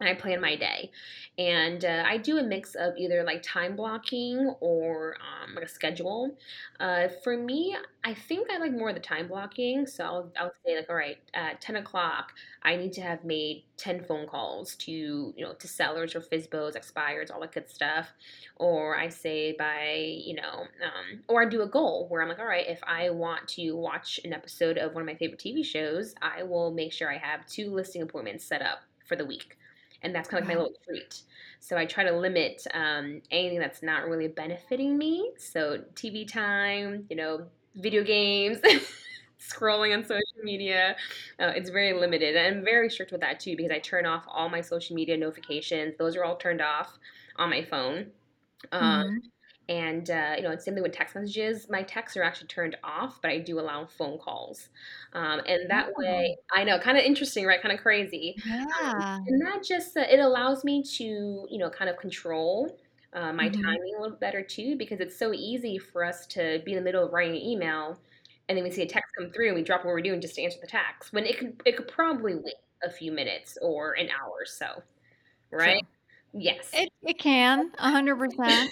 and 0.00 0.08
I 0.08 0.14
plan 0.14 0.40
my 0.40 0.54
day. 0.54 0.90
And 1.38 1.84
uh, 1.84 2.04
I 2.06 2.18
do 2.18 2.38
a 2.38 2.42
mix 2.42 2.74
of 2.74 2.96
either 2.96 3.22
like 3.24 3.42
time 3.42 3.76
blocking 3.76 4.54
or 4.60 5.16
um, 5.16 5.54
like 5.54 5.64
a 5.64 5.68
schedule. 5.68 6.36
Uh, 6.78 7.08
for 7.24 7.36
me, 7.36 7.76
I 8.04 8.14
think 8.14 8.48
I 8.50 8.58
like 8.58 8.72
more 8.72 8.90
of 8.90 8.94
the 8.94 9.00
time 9.00 9.28
blocking. 9.28 9.86
So 9.86 10.04
I'll, 10.04 10.32
I'll 10.38 10.52
say 10.64 10.76
like, 10.76 10.88
all 10.88 10.96
right, 10.96 11.18
at 11.34 11.60
10 11.60 11.76
o'clock, 11.76 12.32
I 12.62 12.76
need 12.76 12.92
to 12.94 13.00
have 13.00 13.24
made 13.24 13.64
10 13.76 14.04
phone 14.04 14.26
calls 14.26 14.76
to, 14.76 14.92
you 14.92 15.44
know, 15.44 15.52
to 15.54 15.68
sellers 15.68 16.14
or 16.14 16.20
FSBOs, 16.20 16.76
expires, 16.76 17.30
all 17.30 17.40
that 17.40 17.52
good 17.52 17.68
stuff. 17.68 18.08
Or 18.56 18.96
I 18.96 19.08
say 19.08 19.54
by, 19.58 19.94
you 20.24 20.36
know, 20.36 20.62
um, 20.62 21.22
or 21.28 21.42
I 21.42 21.48
do 21.48 21.62
a 21.62 21.68
goal 21.68 22.06
where 22.08 22.22
I'm 22.22 22.28
like, 22.28 22.38
all 22.38 22.46
right, 22.46 22.66
if 22.68 22.80
I 22.84 23.10
want 23.10 23.48
to 23.48 23.72
watch 23.72 24.20
an 24.24 24.32
episode 24.32 24.78
of 24.78 24.94
one 24.94 25.02
of 25.02 25.06
my 25.06 25.14
favorite 25.14 25.40
TV 25.40 25.64
shows, 25.64 26.14
I 26.22 26.44
will 26.44 26.72
make 26.72 26.92
sure 26.92 27.12
I 27.12 27.18
have 27.18 27.46
two 27.46 27.72
listing 27.72 28.02
appointments 28.02 28.44
set 28.44 28.62
up 28.62 28.78
for 29.06 29.16
the 29.16 29.24
week 29.24 29.57
and 30.02 30.14
that's 30.14 30.28
kind 30.28 30.42
of 30.42 30.48
like 30.48 30.56
my 30.56 30.62
little 30.62 30.76
treat. 30.84 31.22
So 31.60 31.76
I 31.76 31.86
try 31.86 32.04
to 32.04 32.12
limit 32.16 32.66
um, 32.72 33.20
anything 33.30 33.58
that's 33.58 33.82
not 33.82 34.06
really 34.08 34.28
benefiting 34.28 34.96
me. 34.96 35.32
So 35.38 35.84
TV 35.94 36.24
time, 36.24 37.06
you 37.10 37.16
know, 37.16 37.46
video 37.76 38.04
games, 38.04 38.58
scrolling 39.40 39.94
on 39.96 40.02
social 40.04 40.22
media, 40.42 40.96
uh, 41.40 41.52
it's 41.56 41.70
very 41.70 41.92
limited. 41.92 42.36
And 42.36 42.58
I'm 42.58 42.64
very 42.64 42.90
strict 42.90 43.12
with 43.12 43.20
that 43.22 43.40
too 43.40 43.56
because 43.56 43.72
I 43.72 43.78
turn 43.80 44.06
off 44.06 44.24
all 44.28 44.48
my 44.48 44.60
social 44.60 44.94
media 44.96 45.16
notifications. 45.16 45.94
Those 45.98 46.16
are 46.16 46.24
all 46.24 46.36
turned 46.36 46.60
off 46.60 46.98
on 47.36 47.50
my 47.50 47.64
phone. 47.64 48.10
Um, 48.72 49.02
Mhm. 49.04 49.30
And 49.68 50.10
uh, 50.10 50.34
you 50.36 50.42
know, 50.42 50.50
it's 50.50 50.64
same 50.64 50.74
thing 50.74 50.82
with 50.82 50.92
text 50.92 51.14
messages. 51.14 51.68
My 51.68 51.82
texts 51.82 52.16
are 52.16 52.22
actually 52.22 52.48
turned 52.48 52.76
off, 52.84 53.20
but 53.22 53.30
I 53.30 53.38
do 53.38 53.60
allow 53.60 53.86
phone 53.86 54.18
calls. 54.18 54.68
Um, 55.12 55.40
and 55.46 55.70
that 55.70 55.90
Oh, 55.96 55.96
way, 55.96 56.36
I 56.54 56.64
know, 56.64 56.78
kind 56.78 56.96
of 56.98 57.04
interesting, 57.04 57.44
right? 57.46 57.60
Kind 57.60 57.74
of 57.74 57.80
crazy. 57.82 58.38
Um, 58.82 58.92
yeah. 58.96 59.28
and 59.28 59.40
that 59.42 59.62
just 59.66 59.96
uh, 59.96 60.00
it 60.08 60.20
allows 60.20 60.64
me 60.64 60.82
to 60.96 61.04
you 61.50 61.58
know 61.58 61.70
kind 61.70 61.90
of 61.90 61.96
control 61.98 62.78
uh, 63.14 63.32
my 63.32 63.48
Mhm. 63.48 63.48
timing 63.48 63.94
a 63.98 64.02
little 64.02 64.18
better 64.18 64.42
too 64.42 64.76
because 64.76 65.00
it's 65.00 65.18
so 65.18 65.32
easy 65.32 65.78
for 65.78 66.04
us 66.04 66.26
to 66.28 66.62
be 66.64 66.72
in 66.72 66.76
the 66.78 66.84
middle 66.84 67.04
of 67.04 67.12
writing 67.12 67.36
an 67.36 67.42
email 67.42 68.00
and 68.48 68.56
then 68.56 68.64
we 68.64 68.70
see 68.70 68.82
a 68.82 68.86
text 68.86 69.12
come 69.18 69.30
through 69.32 69.48
and 69.48 69.56
we 69.56 69.62
drop 69.62 69.80
what 69.84 69.90
we're 69.92 70.00
doing 70.02 70.20
just 70.20 70.34
to 70.36 70.42
answer 70.42 70.58
the 70.60 70.66
text 70.66 71.12
when 71.12 71.24
it 71.26 71.38
could 71.38 71.60
it 71.66 71.76
could 71.76 71.88
probably 71.88 72.34
wait 72.34 72.54
a 72.84 72.90
few 72.90 73.10
minutes 73.12 73.58
or 73.62 73.92
an 73.94 74.08
hour 74.10 74.30
or 74.30 74.44
so, 74.46 74.82
right? 75.52 75.82
Yes. 76.32 76.82
It 76.82 76.87
it 77.02 77.18
can, 77.18 77.70
100%. 77.78 78.70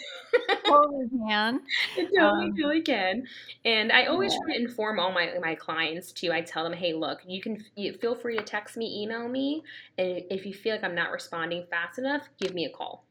Totally 0.69 1.09
can. 1.29 1.61
It 1.95 2.11
totally, 2.19 2.53
Um, 2.53 2.53
totally 2.53 2.83
can. 2.83 3.27
And 3.65 3.91
I 3.93 4.07
always 4.07 4.33
yeah. 4.33 4.39
try 4.39 4.57
to 4.57 4.61
inform 4.63 4.99
all 5.01 5.13
my 5.13 5.35
my 5.41 5.55
clients 5.55 6.13
too. 6.13 6.33
I 6.33 6.43
tell 6.43 6.65
them, 6.65 6.73
"Hey, 6.75 6.93
look, 6.93 7.21
you 7.27 7.41
can 7.41 7.65
you 7.77 7.95
feel 7.95 8.15
free 8.15 8.37
to 8.37 8.43
text 8.45 8.77
me, 8.77 9.03
email 9.03 9.29
me, 9.29 9.63
and 9.99 10.23
if 10.31 10.45
you 10.47 10.53
feel 10.55 10.75
like 10.75 10.85
I'm 10.85 10.95
not 10.95 11.11
responding 11.11 11.67
fast 11.71 11.99
enough, 11.99 12.29
give 12.39 12.55
me 12.55 12.67
a 12.67 12.71
call. 12.71 13.07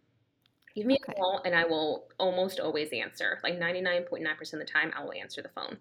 Give 0.75 0.85
me 0.87 0.97
a 0.97 1.05
call, 1.15 1.41
and 1.45 1.55
I 1.55 1.65
will 1.65 2.09
almost 2.19 2.59
always 2.59 2.91
answer. 2.93 3.39
Like 3.43 3.57
99.9% 3.59 4.53
of 4.53 4.67
the 4.67 4.73
time, 4.73 4.93
I 4.95 5.03
will 5.03 5.13
answer 5.13 5.41
the 5.41 5.49
phone. 5.49 5.79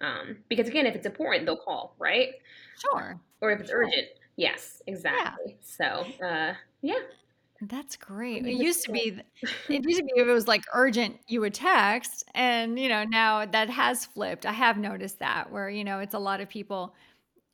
Um, 0.00 0.44
because 0.48 0.68
again, 0.68 0.86
if 0.86 0.96
it's 0.96 1.06
important, 1.06 1.46
they'll 1.46 1.56
call, 1.58 1.96
right? 1.98 2.34
Sure. 2.76 3.20
Or 3.40 3.50
if 3.52 3.60
it's 3.60 3.70
Sure. 3.70 3.72
urgent, 3.72 4.08
yes, 4.36 4.82
Yeah. 5.08 5.36
exactly. 5.36 5.56
So, 5.60 5.84
uh, 6.24 6.54
yeah. 6.82 7.00
That's 7.60 7.96
great. 7.96 8.46
It 8.46 8.54
used 8.54 8.82
to 8.84 8.90
be 8.90 9.20
it 9.68 9.82
used 9.84 9.98
to 9.98 10.04
be 10.04 10.12
if 10.16 10.28
it 10.28 10.32
was, 10.32 10.46
like, 10.46 10.64
urgent, 10.74 11.18
you 11.26 11.40
would 11.40 11.54
text, 11.54 12.22
and, 12.34 12.78
you 12.78 12.88
know, 12.88 13.04
now 13.04 13.46
that 13.46 13.70
has 13.70 14.04
flipped. 14.04 14.44
I 14.44 14.52
have 14.52 14.76
noticed 14.76 15.20
that 15.20 15.50
where, 15.50 15.70
you 15.70 15.84
know, 15.84 16.00
it's 16.00 16.12
a 16.14 16.18
lot 16.18 16.40
of 16.42 16.48
people 16.50 16.94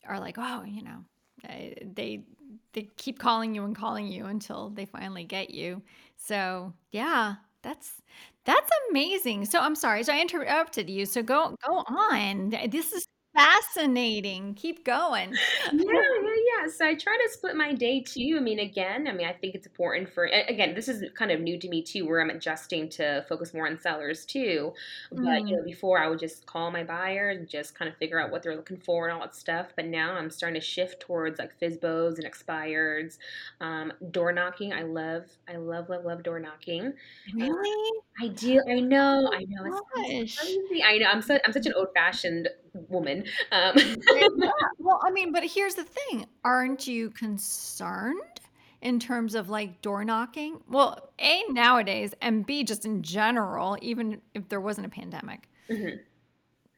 are 0.07 0.21
like, 0.21 0.37
"Oh," 0.39 0.65
you 0.65 0.83
know, 0.83 1.05
they 1.45 2.27
they 2.75 2.91
keep 2.99 3.19
calling 3.21 3.55
you 3.55 3.65
and 3.65 3.77
calling 3.77 4.09
you 4.09 4.27
until 4.27 4.71
they 4.71 4.87
finally 4.87 5.25
get 5.25 5.51
you. 5.51 5.83
So, 6.17 6.75
yeah, 6.93 7.37
that's 7.63 8.03
that's 8.47 8.71
amazing. 8.91 9.47
So, 9.47 9.61
I'm 9.61 9.77
sorry, 9.77 10.05
so 10.05 10.13
I 10.15 10.21
interrupted 10.23 10.91
you, 10.91 11.07
so 11.07 11.23
go 11.23 11.57
go 11.67 11.79
on. 11.89 12.51
This 12.71 12.93
is 12.93 13.07
fascinating. 13.35 14.55
Keep 14.55 14.85
going. 14.85 15.41
Yeah, 15.73 15.79
yeah, 16.23 16.63
yeah. 16.65 16.69
So 16.69 16.85
I 16.87 16.95
try 16.97 17.17
to 17.17 17.29
split 17.33 17.55
my 17.55 17.73
day 17.73 18.03
too. 18.03 18.35
I 18.37 18.41
mean, 18.41 18.59
again, 18.59 19.07
I 19.07 19.13
mean, 19.13 19.29
I 19.29 19.33
think 19.33 19.55
it's 19.55 19.67
important 19.69 20.09
for, 20.13 20.25
again, 20.25 20.75
this 20.75 20.89
is 20.89 21.05
kind 21.15 21.31
of 21.31 21.41
new 21.41 21.59
to 21.61 21.69
me 21.69 21.81
too, 21.83 22.07
where 22.09 22.21
I'm 22.21 22.31
adjusting 22.31 22.89
to 22.91 23.25
focus 23.29 23.55
more 23.55 23.69
on 23.69 23.79
sellers 23.79 24.27
too. 24.27 24.73
But, 25.13 25.43
you 25.47 25.55
Mm. 25.55 25.57
know, 25.57 25.63
before 25.65 26.01
I 26.03 26.09
would 26.09 26.19
just 26.19 26.47
call 26.47 26.73
my 26.73 26.83
buyer 26.83 27.29
and 27.31 27.49
just 27.49 27.77
kind 27.77 27.89
of 27.89 27.97
figure 27.99 28.19
out 28.19 28.31
what 28.33 28.43
they're 28.43 28.57
looking 28.57 28.79
for 28.81 29.07
and 29.07 29.15
all 29.15 29.21
that 29.23 29.37
stuff. 29.37 29.73
But 29.77 29.87
now 29.87 30.15
I'm 30.15 30.31
starting 30.31 30.61
to 30.61 30.67
shift 30.67 31.01
towards 31.01 31.39
like 31.39 31.53
FSBOs 31.61 32.19
and 32.19 32.27
expireds, 32.27 33.19
um, 33.61 33.93
door 34.11 34.33
knocking. 34.33 34.73
I 34.73 34.83
love, 34.83 35.27
I 35.47 35.57
love, 35.57 35.89
love, 35.89 36.05
love 36.05 36.23
door 36.25 36.41
knocking. 36.41 36.95
Uh, 37.41 37.47
Really? 37.53 38.03
I 38.21 38.29
do. 38.29 38.61
I 38.69 38.81
know. 38.81 39.31
I 39.33 39.45
know. 39.49 39.65
It 39.65 39.71
my 39.71 39.81
gosh. 40.21 40.37
crazy. 40.39 40.83
I 40.85 40.99
know. 40.99 41.07
I'm 41.11 41.23
so, 41.23 41.39
I'm 41.45 41.53
such 41.53 41.67
an 41.67 41.73
old 41.75 41.89
fashioned 41.95 42.49
woman. 42.89 43.25
Um, 43.53 43.75
yeah. 43.77 44.27
Well, 44.79 45.01
I 45.05 45.11
mean, 45.11 45.33
but 45.33 45.45
here's 45.45 45.75
the 45.75 45.85
thing. 45.85 46.27
Aren't 46.45 46.87
you 46.87 47.11
concerned 47.11 48.41
in 48.81 48.99
terms 48.99 49.35
of 49.35 49.49
like 49.51 49.83
door 49.83 50.05
knocking? 50.05 50.61
Well, 50.69 51.11
A, 51.21 51.43
nowadays, 51.51 52.15
and 52.21 52.45
B, 52.47 52.65
just 52.65 52.85
in 52.85 53.03
general, 53.03 53.77
even 53.83 54.21
if 54.35 54.49
there 54.49 54.61
wasn't 54.61 54.87
a 54.87 54.91
pandemic. 54.91 55.49
mhm. 55.69 56.01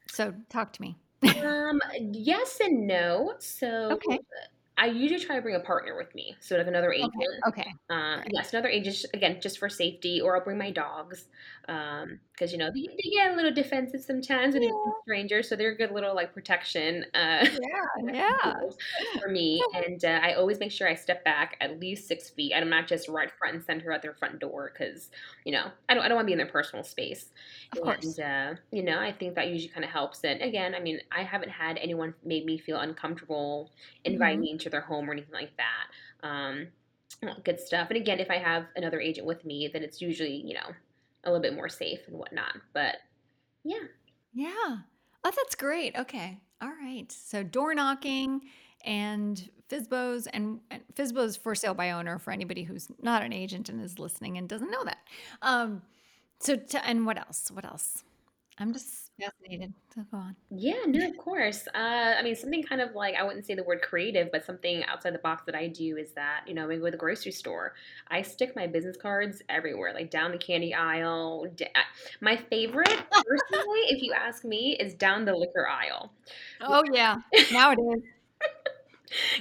So 0.09 0.35
talk 0.51 0.73
to 0.75 0.83
me. 0.83 0.97
Um, 1.45 1.81
yes 2.01 2.59
and 2.61 2.87
no. 2.87 3.35
So 3.39 3.93
Okay. 3.93 4.19
I 4.79 4.87
usually 4.87 5.21
try 5.25 5.37
to 5.37 5.43
bring 5.43 5.55
a 5.55 5.61
partner 5.61 5.97
with 5.97 6.15
me, 6.15 6.37
so 6.41 6.57
like 6.57 6.67
another 6.67 6.93
agent. 6.93 7.13
Okay. 7.47 7.63
All 7.63 7.77
Um, 7.91 8.23
right. 8.23 8.33
yes, 8.33 8.53
another 8.53 8.69
agent, 8.69 9.05
again, 9.15 9.41
just 9.41 9.59
for 9.59 9.69
safety, 9.69 10.21
or 10.21 10.37
I'll 10.37 10.45
bring 10.45 10.59
my 10.59 10.71
dogs, 10.71 11.29
um, 11.69 12.21
because 12.33 12.53
you 12.53 12.59
know 12.59 12.71
they, 12.75 12.87
they 13.03 13.11
get 13.11 13.33
a 13.33 13.37
little 13.37 13.53
defensive 13.53 14.03
sometimes 14.03 14.55
when 14.55 14.63
it's 14.65 14.77
Yeah. 14.77 14.93
strangers, 15.03 15.49
so 15.49 15.57
they're 15.57 15.73
a 15.73 15.77
good 15.77 15.93
little 15.93 16.15
like 16.15 16.33
protection 16.35 17.05
uh, 17.15 17.45
Yeah. 17.51 17.87
Yeah. 18.13 18.55
for 19.21 19.29
me. 19.31 19.67
And 19.73 20.05
uh, 20.05 20.21
I 20.23 20.35
always 20.35 20.59
make 20.59 20.73
sure 20.73 20.89
I 20.89 20.95
step 20.95 21.25
back 21.25 21.57
at 21.61 21.81
least 21.81 22.07
six 22.09 22.31
feet, 22.31 22.53
and 22.53 22.63
I'm 22.63 22.71
not 22.71 22.87
just 22.87 23.09
right 23.09 23.31
front 23.31 23.57
and 23.57 23.65
center 23.65 23.93
at 23.93 24.03
their 24.03 24.15
front 24.15 24.39
door, 24.41 24.73
because 24.73 25.11
you 25.45 25.53
know 25.53 25.71
I 25.89 25.95
don't 25.95 26.05
I 26.05 26.09
don't 26.09 26.17
want 26.17 26.27
to 26.27 26.29
be 26.29 26.33
in 26.33 26.39
their 26.39 26.47
personal 26.53 26.85
space. 26.85 27.33
Of 27.73 27.81
And 27.81 27.81
course. 27.81 28.21
uh, 28.21 28.55
you 28.71 28.83
know 28.83 28.99
I 28.99 29.13
think 29.13 29.35
that 29.35 29.49
usually 29.49 29.73
kind 29.73 29.85
of 29.85 29.91
helps. 29.91 30.25
And 30.25 30.43
again, 30.43 30.75
I 30.75 30.81
mean, 30.81 31.01
I 31.11 31.23
haven't 31.23 31.51
had 31.51 31.79
anyone 31.79 32.15
make 32.23 32.45
me 32.45 32.59
feel 32.59 32.79
uncomfortable 32.81 33.73
inviting 34.05 34.41
hmm 34.41 34.43
me 34.43 34.51
into 34.53 34.71
their 34.71 34.81
home 34.83 35.09
or 35.09 35.13
anything 35.13 35.33
like 35.35 35.57
that. 35.57 35.87
Um, 36.27 36.73
good 37.45 37.61
stuff. 37.61 37.89
And 37.91 37.97
again, 37.99 38.21
if 38.21 38.31
I 38.31 38.39
have 38.39 38.69
another 38.77 39.01
agent 39.01 39.27
with 39.27 39.45
me, 39.45 39.69
then 39.73 39.83
it's 39.83 40.01
usually, 40.01 40.37
you 40.37 40.55
know, 40.55 40.73
a 41.25 41.31
little 41.31 41.43
bit 41.43 41.55
more 41.55 41.69
safe 41.69 42.01
and 42.09 42.19
whatnot. 42.19 42.57
But 42.73 42.97
yeah. 43.65 43.85
Yeah. 44.33 44.77
Oh, 45.25 45.33
that's 45.37 45.55
great. 45.55 45.97
Okay. 45.97 46.41
All 46.61 46.73
right. 46.81 47.11
So 47.11 47.43
door 47.43 47.75
knocking 47.75 48.43
and 48.85 49.49
FSBOs 49.69 50.27
and, 50.33 50.61
and 50.71 50.83
FSBOs 50.95 51.39
for 51.39 51.55
sale 51.55 51.75
by 51.75 51.93
owner 51.93 52.19
for 52.19 52.33
anybody 52.33 52.63
who's 52.65 52.89
not 53.01 53.23
an 53.23 53.33
agent 53.33 53.69
and 53.69 53.81
is 53.83 53.99
listening 53.99 54.37
and 54.37 54.49
doesn't 54.49 54.71
know 54.71 54.85
that. 54.85 54.99
Um, 55.41 55.83
so 56.41 56.57
to, 56.57 56.85
and 56.87 57.07
what 57.07 57.19
else? 57.19 57.51
What 57.53 57.65
else? 57.65 58.03
I'm 58.59 58.73
just 58.73 59.12
fascinated. 59.23 59.73
So 59.95 60.03
go 60.11 60.19
on. 60.19 60.37
Yeah, 60.51 60.83
no, 60.87 61.07
of 61.09 61.17
course. 61.17 61.67
Uh, 61.75 61.79
I 62.19 62.23
mean, 62.23 62.35
something 62.37 62.63
kind 62.63 62.81
of 62.81 62.95
like, 62.95 63.15
I 63.15 63.23
wouldn't 63.23 63.47
say 63.47 63.55
the 63.55 63.63
word 63.65 63.81
creative, 63.81 64.31
but 64.31 64.45
something 64.45 64.85
outside 64.85 65.15
the 65.15 65.19
box 65.19 65.45
that 65.47 65.55
I 65.55 65.69
do 65.69 65.97
is 65.97 66.13
that, 66.13 66.45
you 66.47 66.55
know, 66.55 66.67
when 66.67 66.77
we 66.77 66.81
go 66.81 66.87
to 66.87 66.91
the 66.93 66.97
grocery 66.99 67.33
store, 67.33 67.75
I 68.09 68.23
stick 68.23 68.55
my 68.55 68.67
business 68.67 68.97
cards 68.97 69.43
everywhere, 69.49 69.95
like 69.95 70.11
down 70.11 70.31
the 70.31 70.39
candy 70.39 70.75
aisle. 70.75 71.47
uh, 71.61 71.67
My 72.21 72.37
favorite, 72.37 72.89
personally, 72.89 73.81
if 73.89 74.03
you 74.03 74.13
ask 74.13 74.45
me, 74.45 74.77
is 74.79 74.95
down 74.95 75.25
the 75.25 75.35
liquor 75.35 75.67
aisle. 75.67 76.13
Oh 76.61 76.83
yeah. 76.93 77.17
Now 77.51 77.73
it 77.73 77.79
is. 77.79 78.03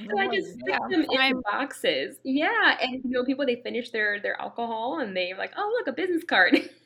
So 0.08 0.18
I 0.20 0.28
just 0.28 0.54
stick 0.54 0.64
yeah. 0.68 0.80
them 0.90 1.06
in 1.10 1.42
boxes. 1.42 2.18
Yeah, 2.24 2.78
and 2.82 3.02
you 3.04 3.12
know, 3.12 3.24
people 3.24 3.46
they 3.46 3.62
finish 3.62 3.92
their 3.92 4.20
their 4.22 4.40
alcohol 4.40 5.00
and 5.00 5.16
they're 5.16 5.38
like, 5.38 5.54
"Oh, 5.58 5.74
look, 5.78 5.88
a 5.88 5.94
business 5.94 6.24
card." 6.24 6.58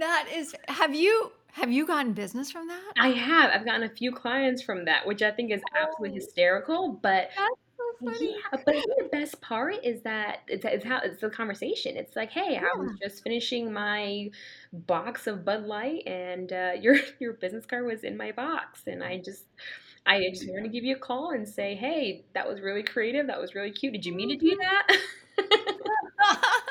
that 0.00 0.28
is. 0.34 0.54
Have 0.68 0.94
you 0.94 1.32
have 1.52 1.72
you 1.72 1.86
gotten 1.86 2.12
business 2.12 2.50
from 2.50 2.68
that? 2.68 2.92
I 2.98 3.08
have. 3.08 3.50
I've 3.52 3.64
gotten 3.64 3.82
a 3.82 3.88
few 3.88 4.12
clients 4.12 4.62
from 4.62 4.84
that, 4.84 5.06
which 5.06 5.22
I 5.22 5.30
think 5.30 5.50
is 5.50 5.62
absolutely 5.76 6.10
Oh, 6.10 6.20
hysterical. 6.20 6.92
But 7.02 7.30
so 8.00 8.12
yeah, 8.20 8.36
but 8.52 8.64
the 8.64 9.08
best 9.10 9.40
part 9.40 9.76
is 9.82 10.02
that 10.02 10.40
it's, 10.46 10.64
it's 10.64 10.84
how 10.84 11.00
it's 11.00 11.20
the 11.20 11.30
conversation. 11.30 11.96
It's 11.96 12.14
like, 12.14 12.30
"Hey, 12.30 12.56
I 12.56 12.76
was 12.78 12.92
just 13.02 13.22
finishing 13.24 13.72
my 13.72 14.30
box 14.72 15.26
of 15.26 15.44
Bud 15.44 15.64
Light, 15.64 16.06
and 16.06 16.52
uh, 16.52 16.72
your 16.80 16.96
your 17.18 17.32
business 17.34 17.66
card 17.66 17.86
was 17.86 18.04
in 18.04 18.16
my 18.16 18.32
box, 18.32 18.82
and 18.86 19.02
I 19.02 19.18
just." 19.18 19.44
I 20.06 20.30
just 20.30 20.48
want 20.48 20.64
to 20.64 20.70
give 20.70 20.84
you 20.84 20.96
a 20.96 20.98
call 20.98 21.32
and 21.32 21.46
say, 21.46 21.74
hey, 21.74 22.24
that 22.32 22.48
was 22.48 22.62
really 22.62 22.82
creative. 22.82 23.26
That 23.26 23.38
was 23.38 23.54
really 23.54 23.72
cute. 23.72 23.92
Did 23.92 24.06
you 24.06 24.14
mean 24.14 24.30
to 24.30 24.36
do 24.36 24.56
that? 24.56 24.86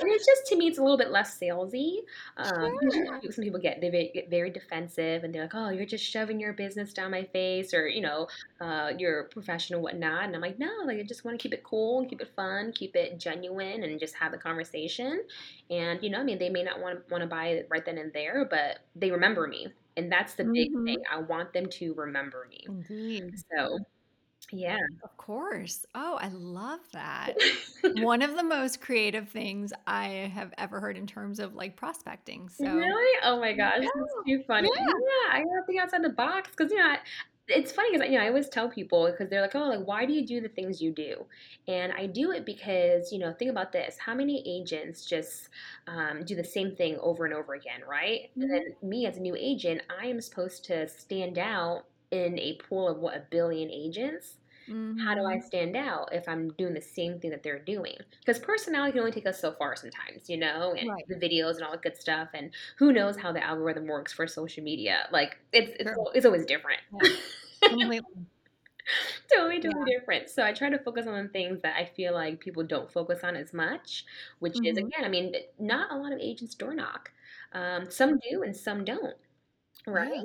And 0.00 0.10
it's 0.12 0.26
just 0.26 0.46
to 0.48 0.56
me, 0.56 0.66
it's 0.68 0.78
a 0.78 0.82
little 0.82 0.98
bit 0.98 1.10
less 1.10 1.38
salesy. 1.38 1.98
Um, 2.36 2.70
Sure. 2.82 3.24
some 3.30 3.42
people 3.44 3.60
get 3.60 3.80
they 3.80 4.10
get 4.14 4.30
very 4.30 4.50
defensive, 4.50 5.24
and 5.24 5.34
they're 5.34 5.42
like, 5.42 5.54
"Oh, 5.54 5.70
you're 5.70 5.86
just 5.86 6.04
shoving 6.04 6.40
your 6.40 6.52
business 6.52 6.92
down 6.92 7.10
my 7.10 7.24
face," 7.24 7.72
or 7.74 7.88
you 7.88 8.00
know, 8.02 8.28
uh, 8.60 8.92
"You're 8.98 9.28
professional, 9.28 9.82
whatnot." 9.82 10.24
And 10.24 10.34
I'm 10.34 10.42
like, 10.42 10.58
"No, 10.58 10.70
like 10.84 10.98
I 10.98 11.02
just 11.04 11.24
want 11.24 11.38
to 11.38 11.42
keep 11.42 11.54
it 11.54 11.64
cool 11.64 12.00
and 12.00 12.08
keep 12.08 12.20
it 12.20 12.32
fun, 12.36 12.72
keep 12.72 12.96
it 12.96 13.18
genuine, 13.18 13.82
and 13.82 13.98
just 14.00 14.16
have 14.16 14.32
the 14.32 14.38
conversation." 14.38 15.26
And 15.70 16.02
you 16.02 16.10
know, 16.10 16.20
I 16.20 16.24
mean, 16.24 16.38
they 16.38 16.50
may 16.50 16.62
not 16.62 16.80
want 16.80 17.08
want 17.10 17.22
to 17.22 17.26
buy 17.28 17.46
it 17.48 17.68
right 17.70 17.84
then 17.84 17.98
and 17.98 18.12
there, 18.12 18.44
but 18.48 18.80
they 18.94 19.10
remember 19.10 19.46
me, 19.46 19.68
and 19.96 20.10
that's 20.12 20.34
the 20.34 20.44
big 20.54 20.68
Mhm. 20.68 20.86
thing. 20.86 21.02
I 21.10 21.18
want 21.20 21.52
them 21.52 21.66
to 21.70 21.94
remember 21.94 22.46
me. 22.50 22.66
Indeed. 22.66 23.42
So 23.50 23.78
yeah, 24.54 24.78
Of 25.02 25.16
course. 25.16 25.84
Oh, 25.94 26.16
I 26.20 26.28
love 26.28 26.80
that. 26.92 27.38
One 27.92 28.22
of 28.22 28.34
the 28.36 28.42
most 28.42 28.80
creative 28.80 29.28
things 29.28 29.72
I 29.86 30.08
have 30.08 30.52
ever 30.58 30.80
heard 30.80 30.96
in 30.96 31.06
terms 31.06 31.38
of 31.38 31.54
like 31.54 31.76
prospecting. 31.76 32.48
So, 32.48 32.68
Really? 32.72 33.18
Oh 33.24 33.40
my 33.40 33.52
gosh, 33.52 33.80
yeah, 33.80 33.88
that's 33.94 34.14
too 34.24 34.42
funny. 34.46 34.70
yeah. 34.70 34.92
Yeah, 34.94 35.32
I 35.32 35.38
gotta 35.40 35.66
think 35.66 35.80
outside 35.82 36.04
the 36.04 36.10
box 36.10 36.50
because 36.56 36.70
you 36.70 36.78
know, 36.78 36.84
I, 36.86 36.98
it's 37.48 37.72
funny 37.72 37.90
because 37.92 38.08
you 38.10 38.16
know 38.16 38.24
I 38.24 38.28
always 38.28 38.48
tell 38.48 38.68
people 38.70 39.10
because 39.10 39.28
they're 39.28 39.40
like, 39.42 39.56
oh, 39.56 39.68
like 39.68 39.84
why 39.86 40.06
do 40.06 40.12
you 40.12 40.24
do 40.24 40.40
the 40.40 40.48
things 40.48 40.80
you 40.80 40.92
do? 40.92 41.26
And 41.66 41.92
I 41.92 42.06
do 42.06 42.30
it 42.30 42.46
because 42.46 43.10
you 43.12 43.18
know, 43.18 43.32
think 43.32 43.50
about 43.50 43.72
this: 43.72 43.98
how 43.98 44.14
many 44.14 44.42
agents 44.46 45.04
just 45.04 45.48
um, 45.88 46.24
do 46.24 46.36
the 46.36 46.44
same 46.44 46.76
thing 46.76 46.96
over 47.00 47.24
and 47.24 47.34
over 47.34 47.54
again, 47.54 47.80
right? 47.88 48.30
And 48.40 48.48
Mhm, 48.48 48.74
then 48.82 48.88
me 48.88 49.04
as 49.06 49.16
a 49.16 49.20
new 49.20 49.34
agent, 49.36 49.82
I 50.00 50.06
am 50.06 50.20
supposed 50.20 50.64
to 50.66 50.88
stand 50.88 51.38
out 51.38 51.86
in 52.12 52.38
a 52.38 52.56
pool 52.58 52.88
of 52.88 52.98
what 52.98 53.16
a 53.16 53.26
billion 53.30 53.68
agents 53.70 54.38
how 54.96 55.14
do 55.14 55.24
I 55.26 55.38
mhm. 55.38 55.44
stand 55.44 55.76
out 55.76 56.12
if 56.12 56.28
I'm 56.28 56.52
doing 56.54 56.74
the 56.74 56.80
same 56.80 57.18
thing 57.20 57.30
that 57.30 57.42
they're 57.42 57.58
doing? 57.62 57.96
Because 58.20 58.38
personality 58.38 58.92
can 58.92 59.00
only 59.00 59.12
take 59.12 59.26
us 59.26 59.40
so 59.40 59.52
far 59.52 59.76
sometimes, 59.76 60.30
you 60.30 60.36
know, 60.36 60.74
and 60.74 60.86
Right. 60.86 61.04
the 61.08 61.16
videos 61.16 61.56
and 61.56 61.64
all 61.64 61.72
that 61.72 61.82
good 61.82 61.96
stuff. 61.96 62.30
And 62.34 62.54
who 62.78 62.92
knows 62.92 63.16
how 63.16 63.32
the 63.32 63.42
algorithm 63.42 63.86
works 63.86 64.12
for 64.12 64.26
social 64.26 64.62
media? 64.64 65.08
Like 65.12 65.38
it's 65.52 65.72
it's 65.80 65.92
al- 65.98 66.12
it's 66.14 66.26
always 66.26 66.46
different. 66.46 66.80
Yeah. 66.90 67.00
Completely. 67.68 68.26
totally, 69.32 69.60
Yeah. 69.62 69.72
totally 69.74 69.84
different. 69.98 70.28
So 70.30 70.42
I 70.44 70.52
try 70.52 70.70
to 70.70 70.78
focus 70.78 71.06
on 71.06 71.22
the 71.24 71.28
things 71.30 71.60
that 71.62 71.76
I 71.76 71.84
feel 71.86 72.14
like 72.14 72.40
people 72.40 72.62
don't 72.64 72.90
focus 72.90 73.24
on 73.24 73.36
as 73.36 73.52
much, 73.52 74.04
which 74.38 74.58
is 74.62 74.76
hmm 74.76 74.90
again, 74.96 75.04
I 75.04 75.08
mean, 75.08 75.34
not 75.58 75.92
a 75.92 75.96
lot 75.96 76.12
of 76.12 76.18
agents 76.20 76.54
door 76.54 76.74
knock. 76.74 77.12
Um, 77.52 77.90
some 77.90 78.18
do 78.30 78.42
and 78.42 78.56
some 78.56 78.84
don't, 78.84 79.16
right? 79.86 80.24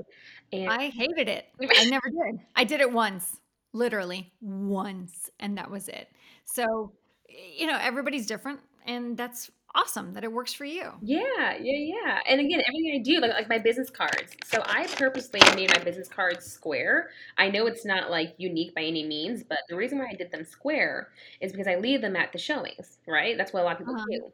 And 0.54 0.70
I 0.70 0.88
hated 0.90 1.28
it. 1.28 1.48
I 1.78 1.84
never 1.86 2.10
did. 2.10 2.46
I 2.56 2.64
did 2.64 2.82
it 2.82 2.92
once, 2.92 3.40
literally 3.74 4.34
once, 4.42 5.30
and 5.40 5.58
that 5.58 5.70
was 5.72 5.88
it. 5.90 6.12
So, 6.46 6.94
you 7.28 7.68
know, 7.68 7.78
everybody's 7.78 8.28
different, 8.28 8.62
and 8.86 9.18
that's 9.18 9.52
awesome 9.76 10.14
that 10.14 10.24
it 10.24 10.32
works 10.32 10.54
for 10.54 10.66
you. 10.66 11.02
Yeah, 11.02 11.56
yeah, 11.62 11.96
yeah. 11.96 12.20
And 12.28 12.42
again, 12.42 12.62
everything 12.68 12.92
I 13.00 13.02
do, 13.02 13.22
like 13.22 13.32
like 13.32 13.48
my 13.48 13.58
business 13.58 13.90
cards. 13.90 14.36
So 14.44 14.62
I 14.66 14.86
purposely 14.88 15.50
made 15.56 15.70
my 15.70 15.80
business 15.82 16.10
cards 16.10 16.46
square. 16.46 17.10
I 17.38 17.50
know 17.50 17.68
it's 17.68 17.86
not 17.86 18.12
like 18.12 18.36
unique 18.38 18.76
by 18.76 18.82
any 18.84 19.08
means, 19.08 19.44
but 19.46 19.60
the 19.70 19.78
reason 19.78 19.98
why 19.98 20.08
I 20.12 20.16
did 20.16 20.32
them 20.32 20.44
square 20.44 21.14
is 21.40 21.54
because 21.54 21.68
I 21.68 21.76
leave 21.76 22.02
them 22.02 22.18
at 22.18 22.34
the 22.34 22.38
showings, 22.38 23.00
right? 23.08 23.38
That's 23.38 23.54
what 23.54 23.62
a 23.62 23.66
lot 23.66 23.74
of 23.74 23.78
people 23.80 23.96
Uh-huh. 23.96 24.06
do. 24.12 24.34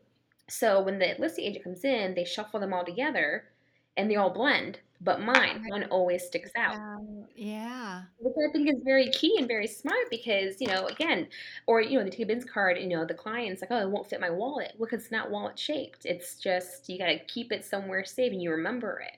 So 0.50 0.82
when 0.82 0.98
the 1.00 1.16
listing 1.20 1.46
agent 1.46 1.64
comes 1.66 1.84
in, 1.86 2.16
they 2.16 2.26
shuffle 2.26 2.60
them 2.60 2.74
all 2.74 2.86
together 2.86 3.52
and 3.96 4.10
they 4.10 4.16
all 4.16 4.32
blend. 4.32 4.80
But 5.06 5.22
mine, 5.22 5.64
One 5.70 5.84
always 5.86 6.26
sticks 6.26 6.52
out. 6.58 6.76
Um, 6.76 7.28
yeah. 7.36 8.04
Which 8.18 8.34
I 8.38 8.52
think 8.54 8.70
is 8.70 8.82
very 8.84 9.10
key 9.12 9.36
and 9.38 9.48
very 9.48 9.68
smart 9.68 10.10
because, 10.10 10.62
you 10.62 10.68
know, 10.68 10.88
again, 10.88 11.28
or, 11.68 11.82
you 11.82 12.00
know, 12.00 12.06
a 12.06 12.24
business 12.26 12.46
card 12.46 12.78
you 12.80 12.88
know, 12.88 13.06
the 13.06 13.14
client's 13.14 13.62
like, 13.62 13.72
"Oh, 13.72 13.82
it 13.82 13.90
won't 13.90 14.08
fit 14.10 14.22
my 14.22 14.30
wallet." 14.30 14.74
Well, 14.78 14.90
it's 14.92 15.12
not 15.12 15.32
wallet 15.32 15.60
shaped. 15.60 16.06
It's 16.06 16.40
just 16.40 16.90
you 16.90 16.98
gotta 16.98 17.20
keep 17.28 17.52
it 17.52 17.66
somewhere 17.66 18.06
safe 18.06 18.32
and 18.32 18.42
you 18.42 18.52
remember 18.52 19.00
it. 19.02 19.18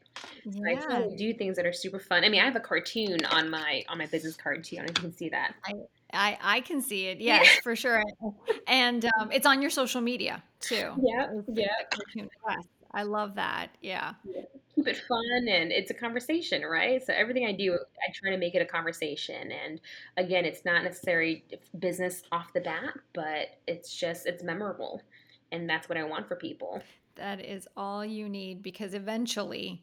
So 0.49 0.59
I 0.67 0.75
try 0.75 0.99
Yeah. 0.99 1.03
to 1.03 1.15
do 1.15 1.33
things 1.33 1.57
that 1.57 1.65
are 1.67 1.73
super 1.73 1.99
fun. 1.99 2.23
I 2.23 2.29
mean, 2.29 2.41
I 2.41 2.45
have 2.45 2.55
a 2.55 2.59
cartoon 2.61 3.25
on 3.25 3.49
my 3.51 3.83
on 3.89 3.97
my 3.99 4.07
business 4.07 4.35
card 4.37 4.63
too. 4.63 4.77
I 4.77 4.79
don't 4.79 4.87
know 4.87 4.91
if 4.93 4.97
you 4.97 5.09
can 5.09 5.17
see 5.17 5.29
that. 5.29 5.55
I 5.65 5.73
I 6.13 6.37
I 6.41 6.61
can 6.61 6.81
see 6.81 7.07
it, 7.07 7.19
Yeah. 7.25 7.41
yes, 7.41 7.57
for 7.57 7.75
sure, 7.75 8.01
and, 8.67 9.05
um, 9.19 9.31
it's 9.31 9.45
on 9.45 9.61
your 9.61 9.71
social 9.71 10.01
media 10.01 10.43
too. 10.59 10.93
Yeah. 11.03 11.27
With 11.31 11.45
the 11.47 11.61
yep. 11.61 11.91
cartoon, 11.91 12.29
yes, 12.47 12.63
I 12.91 13.03
love 13.03 13.35
that, 13.35 13.77
yeah. 13.81 14.15
Yeah, 14.23 14.43
keep 14.77 14.87
it 14.87 14.97
fun 15.07 15.47
and 15.49 15.71
it's 15.71 15.91
a 15.91 15.93
conversation, 15.93 16.61
right? 16.63 17.03
So 17.05 17.13
everything 17.13 17.45
I 17.45 17.51
do, 17.51 17.73
I 17.73 18.11
try 18.13 18.29
to 18.29 18.37
make 18.37 18.55
it 18.55 18.61
a 18.61 18.65
conversation, 18.65 19.51
and 19.51 19.81
again, 20.17 20.45
it's 20.45 20.63
not 20.63 20.83
necessary 20.83 21.43
business 21.79 22.23
off 22.31 22.53
the 22.53 22.61
bat, 22.61 22.93
but 23.13 23.47
it's 23.67 23.93
just 23.93 24.27
it's 24.27 24.43
memorable, 24.43 25.01
and 25.51 25.69
that's 25.69 25.89
what 25.89 25.97
I 25.97 26.03
want 26.03 26.27
for 26.27 26.35
people. 26.35 26.81
That 27.15 27.43
is 27.43 27.67
all 27.75 28.05
you 28.05 28.29
need 28.29 28.61
because 28.61 28.93
eventually 28.93 29.81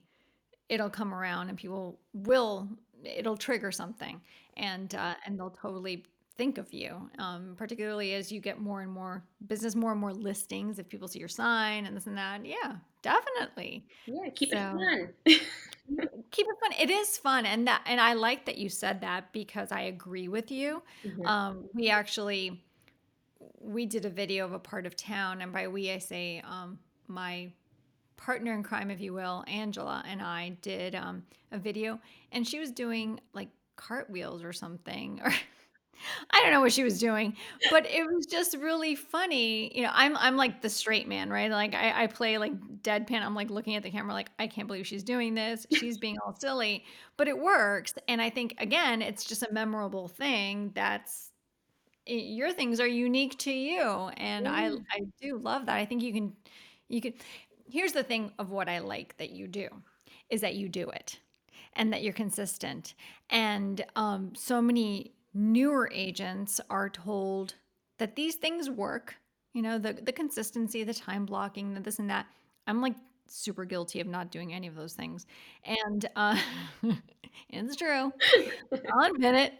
it'll 0.68 0.90
come 0.90 1.12
around 1.12 1.48
and 1.48 1.58
people 1.58 1.98
will 2.12 2.68
it'll 3.04 3.36
trigger 3.36 3.70
something 3.70 4.20
and, 4.56 4.94
uh, 4.94 5.14
and 5.26 5.38
they'll 5.38 5.50
totally 5.50 6.04
think 6.36 6.58
of 6.58 6.72
you, 6.72 7.10
um, 7.18 7.54
particularly 7.56 8.14
as 8.14 8.32
you 8.32 8.40
get 8.40 8.60
more 8.60 8.80
and 8.80 8.90
more 8.90 9.24
business, 9.46 9.74
more 9.74 9.92
and 9.92 10.00
more 10.00 10.12
listings, 10.12 10.78
if 10.78 10.88
people 10.88 11.08
see 11.08 11.18
your 11.18 11.28
sign 11.28 11.86
and 11.86 11.96
this 11.96 12.06
and 12.06 12.16
that, 12.18 12.44
yeah, 12.44 12.76
definitely. 13.02 13.86
Yeah, 14.06 14.30
keep 14.34 14.52
it 14.52 14.56
fun. 14.56 15.08
Keep 16.30 16.46
it 16.48 16.56
fun. 16.60 16.72
It 16.80 16.90
is 16.90 17.18
fun, 17.18 17.44
and 17.46 17.66
that 17.66 17.82
and 17.86 18.00
I 18.00 18.14
like 18.14 18.46
that 18.46 18.56
you 18.56 18.68
said 18.70 19.02
that 19.02 19.32
because 19.32 19.70
I 19.70 19.82
agree 19.82 20.28
with 20.28 20.50
you. 20.50 20.82
Mhm. 21.04 21.26
Um, 21.26 21.68
we 21.74 21.90
actually 21.90 22.64
we 23.60 23.86
did 23.86 24.04
a 24.04 24.10
video 24.10 24.44
of 24.44 24.52
a 24.52 24.58
part 24.58 24.86
of 24.86 24.96
town, 24.96 25.42
and 25.42 25.52
by 25.52 25.68
we 25.68 25.90
I 25.90 25.98
say 25.98 26.42
um, 26.48 26.78
my 27.06 27.52
partner 28.16 28.54
in 28.54 28.62
crime, 28.62 28.90
if 28.90 29.00
you 29.00 29.12
will, 29.12 29.44
Angela, 29.46 30.02
and 30.08 30.22
I 30.22 30.50
did 30.62 30.94
um, 30.94 31.24
a 31.52 31.58
video, 31.58 32.00
and 32.32 32.46
she 32.46 32.58
was 32.58 32.70
doing 32.70 33.20
like 33.32 33.48
cartwheels 33.76 34.42
or 34.42 34.52
something, 34.52 35.20
or 35.24 35.32
I 36.30 36.42
don't 36.42 36.52
know 36.52 36.60
what 36.60 36.72
she 36.72 36.84
was 36.84 36.98
doing, 36.98 37.36
but 37.70 37.86
it 37.86 38.04
was 38.06 38.26
just 38.26 38.56
really 38.56 38.94
funny. 38.94 39.76
You 39.76 39.82
know, 39.84 39.90
I'm 39.92 40.16
I'm 40.16 40.36
like 40.36 40.60
the 40.62 40.68
straight 40.70 41.08
man, 41.08 41.30
right? 41.30 41.50
Like 41.50 41.74
I, 41.74 42.04
I 42.04 42.06
play 42.06 42.38
like 42.38 42.52
deadpan. 42.82 43.22
I'm 43.22 43.34
like 43.34 43.50
looking 43.50 43.76
at 43.76 43.82
the 43.82 43.90
camera, 43.90 44.12
like 44.12 44.30
I 44.38 44.46
can't 44.46 44.66
believe 44.66 44.86
she's 44.86 45.04
doing 45.04 45.34
this. 45.34 45.66
She's 45.72 45.98
being 45.98 46.16
all 46.24 46.34
silly, 46.38 46.84
but 47.16 47.28
it 47.28 47.38
works. 47.38 47.94
And 48.08 48.22
I 48.22 48.30
think 48.30 48.54
again, 48.58 49.02
it's 49.02 49.24
just 49.24 49.42
a 49.42 49.52
memorable 49.52 50.08
thing. 50.08 50.72
That's 50.74 51.30
your 52.06 52.52
things 52.52 52.80
are 52.80 52.86
unique 52.86 53.38
to 53.40 53.52
you, 53.52 53.80
and 54.16 54.46
I 54.46 54.68
I 54.90 55.00
do 55.20 55.38
love 55.38 55.66
that. 55.66 55.76
I 55.76 55.84
think 55.86 56.02
you 56.02 56.12
can 56.12 56.32
you 56.88 57.00
can. 57.00 57.14
Here's 57.66 57.92
the 57.92 58.02
thing 58.02 58.32
of 58.38 58.50
what 58.50 58.68
I 58.68 58.78
like 58.80 59.16
that 59.18 59.30
you 59.30 59.48
do 59.48 59.68
is 60.30 60.42
that 60.42 60.54
you 60.54 60.68
do 60.68 60.88
it 60.90 61.18
and 61.74 61.92
that 61.92 62.02
you're 62.02 62.12
consistent. 62.12 62.94
And 63.30 63.84
um, 63.96 64.32
so 64.36 64.60
many 64.62 65.12
newer 65.34 65.90
agents 65.92 66.60
are 66.70 66.88
told 66.88 67.54
that 67.98 68.16
these 68.16 68.36
things 68.36 68.70
work, 68.70 69.16
you 69.52 69.62
know, 69.62 69.78
the, 69.78 69.92
the 69.92 70.12
consistency, 70.12 70.84
the 70.84 70.94
time 70.94 71.26
blocking, 71.26 71.74
the 71.74 71.80
this 71.80 71.98
and 71.98 72.10
that. 72.10 72.26
I'm 72.66 72.80
like 72.80 72.94
super 73.26 73.64
guilty 73.64 74.00
of 74.00 74.06
not 74.06 74.30
doing 74.30 74.52
any 74.52 74.66
of 74.66 74.74
those 74.74 74.94
things. 74.94 75.26
And 75.64 76.06
uh, 76.16 76.38
it's 77.48 77.76
true. 77.76 78.12
I'll 78.92 79.10
admit 79.10 79.34
it. 79.34 79.54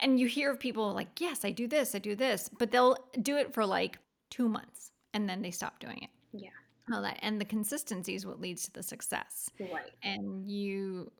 And 0.00 0.18
you 0.18 0.26
hear 0.26 0.50
of 0.50 0.60
people 0.60 0.92
like, 0.92 1.20
yes, 1.20 1.44
I 1.44 1.50
do 1.50 1.66
this, 1.66 1.94
I 1.94 1.98
do 1.98 2.14
this, 2.14 2.50
but 2.58 2.70
they'll 2.70 2.96
do 3.22 3.36
it 3.36 3.54
for 3.54 3.64
like 3.64 3.98
two 4.30 4.48
months 4.48 4.90
and 5.14 5.28
then 5.28 5.42
they 5.42 5.50
stop 5.50 5.78
doing 5.80 5.98
it. 6.02 6.10
Yeah, 6.32 6.94
All 6.94 7.02
that. 7.02 7.18
And 7.22 7.40
the 7.40 7.44
consistency 7.44 8.14
is 8.14 8.26
what 8.26 8.40
leads 8.40 8.64
to 8.66 8.72
the 8.72 8.82
success 8.82 9.50
right. 9.58 9.90
and 10.02 10.48
you 10.50 11.10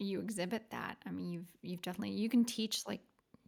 you 0.00 0.18
exhibit 0.18 0.64
that 0.70 0.96
i 1.06 1.10
mean 1.10 1.30
you've 1.30 1.46
you've 1.60 1.82
definitely 1.82 2.14
you 2.14 2.28
can 2.30 2.42
teach 2.42 2.86
like 2.86 3.00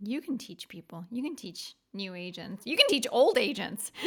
you 0.02 0.20
can 0.20 0.38
teach 0.38 0.68
people. 0.68 1.04
You 1.10 1.22
can 1.22 1.36
teach 1.36 1.74
new 1.92 2.14
agents. 2.14 2.66
You 2.66 2.76
can 2.76 2.86
teach 2.88 3.06
old 3.10 3.38
agents. 3.38 3.92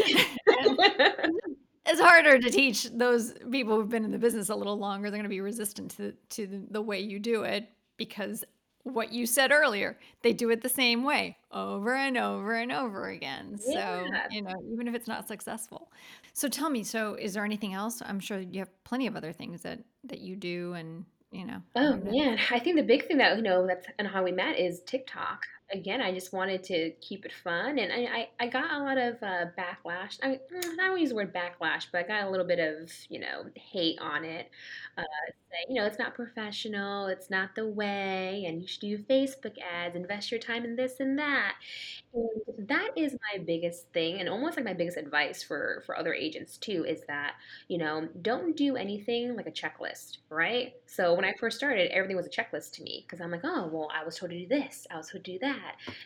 It's 1.87 2.01
harder 2.01 2.39
to 2.39 2.49
teach 2.49 2.89
those 2.91 3.33
people 3.51 3.75
who've 3.75 3.89
been 3.89 4.05
in 4.05 4.11
the 4.11 4.17
business 4.17 4.49
a 4.49 4.55
little 4.55 4.77
longer. 4.77 5.11
They're 5.11 5.19
going 5.19 5.23
to 5.23 5.29
be 5.29 5.41
resistant 5.41 5.91
to 5.97 6.13
to 6.29 6.47
the, 6.47 6.61
the 6.71 6.81
way 6.81 6.99
you 6.99 7.19
do 7.19 7.43
it 7.43 7.69
because 7.97 8.43
what 8.83 9.11
you 9.11 9.25
said 9.25 9.51
earlier 9.51 9.97
they 10.21 10.31
do 10.31 10.51
it 10.51 10.61
the 10.61 10.69
same 10.69 11.03
way 11.03 11.37
over 11.51 11.95
and 11.95 12.17
over 12.17 12.53
and 12.55 12.71
over 12.71 13.09
again. 13.09 13.59
So 13.59 14.07
you 14.31 14.41
know 14.41 14.55
even 14.71 14.87
if 14.87 14.95
it's 14.95 15.07
not 15.07 15.27
successful. 15.27 15.91
So 16.33 16.47
tell 16.47 16.69
me 16.69 16.83
so 16.83 17.13
is 17.15 17.33
there 17.35 17.45
anything 17.45 17.73
else? 17.73 18.01
I'm 18.03 18.19
sure 18.19 18.39
you 18.39 18.59
have 18.59 18.83
plenty 18.83 19.05
of 19.05 19.15
other 19.15 19.31
things 19.31 19.61
that 19.61 19.79
that 20.05 20.21
you 20.21 20.35
do 20.35 20.73
and 20.73 21.05
you 21.31 21.45
know 21.45 21.61
Oh 21.75 21.97
man, 21.97 22.39
I 22.49 22.57
think 22.57 22.77
the 22.77 22.83
big 22.83 23.07
thing 23.07 23.17
that 23.17 23.37
you 23.37 23.43
know 23.43 23.67
that's 23.67 23.85
and 23.99 24.07
how 24.07 24.23
we 24.23 24.31
met 24.31 24.59
is 24.59 24.81
TikTok. 24.87 25.43
Again, 25.73 25.99
I 25.99 26.11
just 26.13 26.31
wanted 26.31 26.63
to 26.65 26.91
keep 27.01 27.25
it 27.25 27.33
fun, 27.33 27.79
and 27.79 27.91
I 27.91 28.29
I, 28.39 28.45
I 28.45 28.47
got 28.47 28.71
a 28.71 28.83
lot 28.83 28.99
of 28.99 29.15
uh, 29.23 29.45
backlash. 29.57 30.19
I, 30.21 30.39
mm, 30.53 30.63
I 30.79 30.87
don't 30.87 30.99
use 30.99 31.09
the 31.09 31.15
word 31.15 31.33
backlash, 31.33 31.87
but 31.91 32.05
I 32.05 32.07
got 32.07 32.25
a 32.25 32.29
little 32.29 32.45
bit 32.45 32.59
of 32.59 32.91
you 33.09 33.19
know 33.19 33.45
hate 33.55 33.97
on 33.99 34.23
it. 34.23 34.51
Uh, 34.95 35.03
you 35.67 35.75
know, 35.75 35.85
it's 35.87 35.97
not 35.97 36.13
professional, 36.13 37.07
it's 37.07 37.29
not 37.31 37.55
the 37.55 37.67
way, 37.67 38.43
and 38.45 38.61
you 38.61 38.67
should 38.67 38.81
do 38.81 38.97
Facebook 38.99 39.55
ads, 39.59 39.95
invest 39.95 40.29
your 40.31 40.39
time 40.39 40.65
in 40.65 40.75
this 40.75 40.99
and 40.99 41.17
that. 41.17 41.55
And 42.13 42.67
that 42.69 42.91
is 42.95 43.15
my 43.33 43.43
biggest 43.43 43.91
thing, 43.93 44.19
and 44.19 44.29
almost 44.29 44.55
like 44.57 44.65
my 44.65 44.73
biggest 44.73 44.97
advice 44.97 45.43
for 45.43 45.83
for 45.85 45.97
other 45.97 46.13
agents 46.13 46.57
too, 46.57 46.85
is 46.87 47.01
that 47.07 47.33
you 47.67 47.77
know, 47.77 48.07
don't 48.21 48.55
do 48.55 48.75
anything 48.75 49.35
like 49.35 49.47
a 49.47 49.51
checklist, 49.51 50.17
right? 50.29 50.73
So 50.87 51.13
when 51.13 51.25
I 51.25 51.33
first 51.39 51.57
started, 51.57 51.91
everything 51.91 52.15
was 52.17 52.25
a 52.27 52.29
checklist 52.29 52.71
to 52.73 52.83
me 52.83 53.03
because 53.05 53.21
I'm 53.21 53.31
like, 53.31 53.41
oh, 53.43 53.67
well, 53.71 53.89
I 53.93 54.03
was 54.05 54.17
told 54.17 54.31
to 54.31 54.39
do 54.39 54.47
this, 54.47 54.87
I 54.91 54.97
was 54.97 55.09
told 55.09 55.23
to 55.25 55.31
do 55.33 55.39
that, 55.39 55.54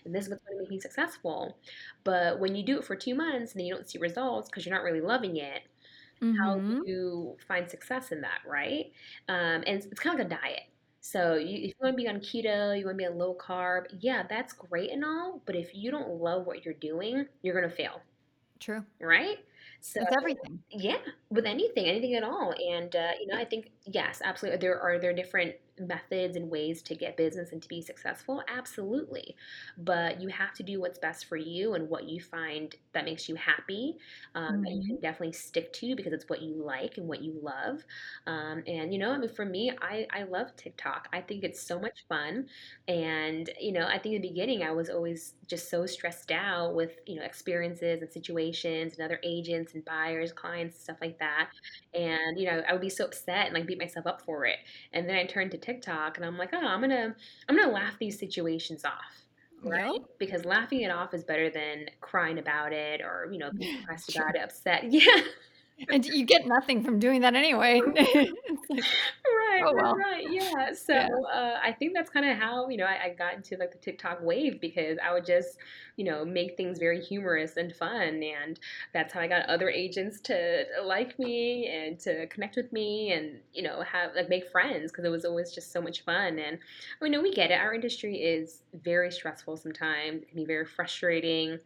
and 0.05 0.13
this 0.15 0.25
is 0.25 0.29
what's 0.31 0.43
going 0.45 0.57
to 0.57 0.61
make 0.63 0.69
me 0.71 0.79
successful. 0.79 1.57
But 2.03 2.39
when 2.39 2.55
you 2.55 2.63
do 2.63 2.79
it 2.79 2.85
for 2.85 2.95
two 2.95 3.15
months 3.15 3.53
and 3.53 3.59
then 3.59 3.65
you 3.67 3.73
don't 3.75 3.89
see 3.89 3.99
results 3.99 4.49
because 4.49 4.65
you're 4.65 4.75
not 4.75 4.83
really 4.83 5.01
loving 5.01 5.37
it, 5.37 5.63
how 6.39 6.55
do 6.55 6.61
mm-hmm 6.61 6.81
you 6.83 7.37
find 7.47 7.69
success 7.69 8.11
in 8.11 8.21
that, 8.21 8.39
right? 8.45 8.91
Um, 9.27 9.63
and 9.65 9.67
it's, 9.67 9.85
it's 9.87 9.99
kind 9.99 10.19
of 10.19 10.25
like 10.27 10.39
a 10.39 10.41
diet. 10.41 10.63
So 11.01 11.35
you, 11.35 11.57
if 11.57 11.69
you 11.69 11.75
want 11.81 11.97
to 11.97 12.03
be 12.03 12.09
on 12.09 12.17
keto, 12.19 12.77
you 12.77 12.85
want 12.85 12.95
to 12.97 13.03
be 13.03 13.05
on 13.05 13.17
low 13.17 13.35
carb, 13.35 13.85
yeah, 13.99 14.23
that's 14.29 14.53
great 14.53 14.91
and 14.91 15.03
all. 15.05 15.41
But 15.45 15.55
if 15.55 15.73
you 15.73 15.91
don't 15.91 16.09
love 16.21 16.45
what 16.45 16.65
you're 16.65 16.73
doing, 16.75 17.25
you're 17.41 17.55
gonna 17.59 17.73
fail, 17.73 18.01
true 18.59 18.85
right? 19.01 19.37
So 19.81 20.01
with 20.01 20.09
everything 20.17 20.59
yeah, 20.71 20.97
with 21.31 21.45
anything, 21.45 21.85
anything 21.85 22.15
at 22.15 22.23
all. 22.23 22.53
And 22.53 22.95
uh, 22.95 23.11
you 23.19 23.27
know, 23.27 23.37
I 23.39 23.45
think 23.45 23.71
yes, 23.85 24.21
absolutely. 24.23 24.59
There 24.59 24.79
are 24.79 24.99
there 24.99 25.13
different 25.13 25.55
methods 25.79 26.35
and 26.35 26.49
ways 26.49 26.81
to 26.81 26.93
get 26.93 27.15
business 27.15 27.53
and 27.53 27.61
to 27.61 27.67
be 27.69 27.81
successful? 27.81 28.43
Absolutely. 28.49 29.33
But 29.77 30.19
you 30.21 30.27
have 30.27 30.53
to 30.55 30.63
do 30.63 30.81
what's 30.81 30.99
best 30.99 31.25
for 31.25 31.37
you 31.37 31.73
and 31.73 31.89
what 31.89 32.03
you 32.09 32.19
find 32.19 32.75
that 32.93 33.05
makes 33.05 33.29
you 33.29 33.35
happy, 33.35 33.95
um, 34.35 34.59
that 34.65 34.73
you 34.73 34.81
mm-hmm 34.81 34.95
can 34.95 34.99
definitely 35.01 35.31
stick 35.33 35.71
to 35.73 35.95
because 35.95 36.11
it's 36.11 36.27
what 36.27 36.41
you 36.41 36.61
like 36.63 36.97
and 36.97 37.07
what 37.07 37.21
you 37.21 37.39
love. 37.41 37.85
Um, 38.27 38.63
and 38.67 38.91
you 38.93 38.99
know, 38.99 39.11
I 39.11 39.17
mean, 39.17 39.29
for 39.29 39.45
me, 39.45 39.71
I 39.81 40.05
I 40.11 40.23
love 40.23 40.55
TikTok. 40.57 41.07
I 41.13 41.21
think 41.21 41.43
it's 41.43 41.61
so 41.65 41.79
much 41.79 42.05
fun. 42.09 42.47
And 42.87 43.49
you 43.59 43.71
know, 43.71 43.85
I 43.87 43.99
think 43.99 44.15
in 44.15 44.21
the 44.21 44.29
beginning, 44.29 44.63
I 44.63 44.71
was 44.71 44.89
always 44.89 45.35
just 45.47 45.69
so 45.69 45.85
stressed 45.85 46.31
out 46.31 46.75
with 46.75 46.99
you 47.05 47.15
know 47.15 47.23
experiences 47.23 48.01
and 48.01 48.11
situations 48.11 48.93
and 48.97 49.05
other 49.05 49.19
agents 49.23 49.73
and 49.73 49.85
buyers, 49.85 50.31
clients, 50.33 50.81
stuff 50.81 50.97
like 51.01 51.18
that. 51.19 51.49
And 51.93 52.39
you 52.39 52.45
know, 52.47 52.63
I 52.67 52.73
would 52.73 52.81
be 52.81 52.89
so 52.89 53.05
upset 53.05 53.45
and 53.47 53.53
like 53.53 53.67
beat 53.67 53.79
myself 53.79 54.07
up 54.07 54.21
for 54.21 54.45
it. 54.45 54.57
And 54.93 55.07
then 55.07 55.15
I 55.15 55.25
turned 55.25 55.51
to 55.51 55.57
TikTok 55.57 56.17
and 56.17 56.25
I'm 56.25 56.37
like, 56.37 56.49
oh, 56.53 56.65
I'm 56.65 56.81
gonna 56.81 57.15
I'm 57.47 57.55
gonna 57.57 57.71
laugh 57.71 57.97
these 57.99 58.19
situations 58.19 58.85
off. 58.85 59.25
Right? 59.61 59.99
Because 60.19 60.45
laughing 60.45 60.81
it 60.81 60.91
off 60.91 61.13
is 61.13 61.23
better 61.25 61.49
than 61.49 61.87
crying 62.01 62.39
about 62.39 62.71
it 62.71 63.01
or, 63.01 63.27
you 63.31 63.39
know, 63.39 63.51
being 63.51 63.69
depressed 63.79 64.09
about 64.09 64.35
it, 64.35 64.41
upset. 64.41 64.83
Yeah. 64.91 65.21
And 65.87 66.05
you 66.05 66.25
get 66.25 66.45
nothing 66.45 66.83
from 66.83 66.99
doing 66.99 67.21
that 67.21 67.35
anyway 67.35 67.81
like 68.69 68.83
Right, 69.25 69.63
oh 69.65 69.73
right, 69.73 69.75
well 69.75 69.95
right. 69.95 70.25
Yeah. 70.29 70.73
So 70.73 70.93
yeah 70.93 71.07
uh, 71.33 71.59
I 71.61 71.71
think 71.73 71.93
that's 71.93 72.09
kind 72.09 72.29
of 72.29 72.37
how 72.37 72.69
you 72.69 72.77
know 72.77 72.85
I, 72.85 73.05
I 73.05 73.09
got 73.17 73.33
into 73.35 73.57
like 73.57 73.71
the 73.71 73.77
TikTok 73.77 74.21
wave 74.21 74.59
because 74.61 74.97
I 75.03 75.13
would 75.13 75.25
just 75.25 75.57
you 75.97 76.05
know 76.05 76.23
make 76.25 76.55
things 76.57 76.79
very 76.79 77.01
humorous 77.01 77.57
and 77.57 77.75
fun, 77.75 78.23
and 78.23 78.59
that's 78.93 79.13
how 79.13 79.21
I 79.21 79.27
got 79.27 79.45
other 79.47 79.69
agents 79.69 80.19
to 80.21 80.65
like 80.83 81.17
me 81.19 81.67
and 81.67 81.99
to 82.01 82.27
connect 82.27 82.55
with 82.55 82.71
me 82.71 83.11
and 83.11 83.39
you 83.53 83.63
know 83.63 83.81
have 83.81 84.11
like 84.15 84.29
make 84.29 84.49
friends 84.51 84.91
because 84.91 85.05
it 85.05 85.09
was 85.11 85.25
always 85.25 85.51
just 85.51 85.71
so 85.71 85.81
much 85.81 86.03
fun. 86.03 86.39
And 86.39 86.57
I 87.01 87.09
mean, 87.09 87.21
we 87.21 87.33
get 87.33 87.51
it. 87.51 87.55
Our 87.59 87.73
industry 87.73 88.17
is 88.17 88.61
very 88.83 89.11
stressful 89.11 89.57
sometimes. 89.57 90.23
It 90.23 90.29
can 90.29 90.37
be 90.37 90.45
very 90.45 90.65
frustrating. 90.65 91.59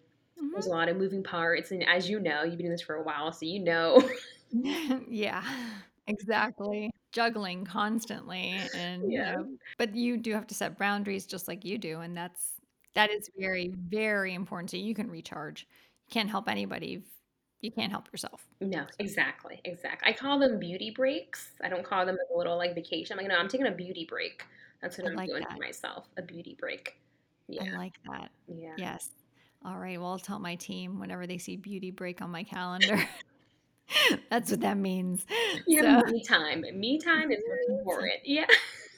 There's 0.53 0.67
a 0.67 0.69
hmm 0.69 0.75
lot 0.75 0.89
of 0.89 0.97
moving 0.97 1.23
parts, 1.23 1.71
and 1.71 1.83
as 1.87 2.09
you 2.09 2.19
know, 2.19 2.43
you've 2.43 2.51
been 2.57 2.65
doing 2.65 2.71
this 2.71 2.81
for 2.81 2.95
a 2.95 3.03
while, 3.03 3.31
so 3.31 3.45
you 3.45 3.59
know 3.59 3.99
yeah 5.07 5.43
exactly 6.07 6.91
juggling 7.11 7.65
constantly 7.65 8.69
and, 8.73 9.11
you 9.11 9.11
Yeah. 9.11 9.33
know 9.35 9.47
but 9.77 9.95
you 9.95 10.17
do 10.17 10.33
have 10.33 10.47
to 10.47 10.55
set 10.55 10.77
boundaries 10.77 11.25
just 11.25 11.47
like 11.47 11.65
you 11.65 11.77
do, 11.77 12.01
and 12.01 12.15
that's 12.15 12.53
that 12.95 13.09
is 13.09 13.27
very, 13.37 13.73
very 13.75 14.33
important 14.35 14.69
so 14.69 14.77
you 14.77 14.93
can 14.93 15.09
recharge. 15.09 15.67
You 16.07 16.11
can't 16.13 16.29
help 16.29 16.47
anybody 16.47 17.03
you 17.61 17.71
can't 17.71 17.91
help 17.91 18.11
yourself. 18.11 18.47
No, 18.61 18.85
exactly, 18.99 19.59
exactly. 19.65 20.09
I 20.09 20.13
call 20.13 20.39
them 20.39 20.59
beauty 20.59 20.91
breaks. 20.91 21.51
I 21.63 21.69
don't 21.69 21.83
call 21.83 22.05
them 22.05 22.17
a 22.33 22.37
little 22.37 22.57
like 22.57 22.75
vacation. 22.75 23.17
I'm 23.17 23.25
like, 23.25 23.31
no, 23.31 23.37
I'm 23.39 23.47
taking 23.49 23.67
a 23.67 23.71
beauty 23.71 24.05
break. 24.05 24.45
That's 24.81 24.97
what 24.97 25.07
I 25.07 25.11
I'm 25.11 25.17
like 25.17 25.29
doing 25.29 25.45
for 25.45 25.57
myself, 25.57 26.07
a 26.17 26.21
beauty 26.21 26.55
break. 26.59 26.97
I 27.59 27.65
like 27.71 27.93
that. 28.05 28.31
yeah. 28.47 28.75
Yes. 28.77 29.09
Alright, 29.65 29.99
well, 29.99 30.11
I'll 30.11 30.19
tell 30.19 30.39
my 30.39 30.55
team 30.55 30.99
whenever 30.99 31.25
they 31.25 31.37
see 31.37 31.55
beauty 31.55 31.91
break 31.91 32.21
on 32.21 32.29
my 32.29 32.43
calendar. 32.43 33.01
That's 34.29 34.51
what 34.51 34.61
that 34.61 34.77
means. 34.77 35.25
Have 35.77 36.05
So 36.05 36.11
me 36.11 36.23
time. 36.23 36.65
Me 36.73 36.99
time 36.99 37.31
is 37.31 37.41
what's 37.47 37.69
important. 37.79 38.19
Yeah. 38.25 38.45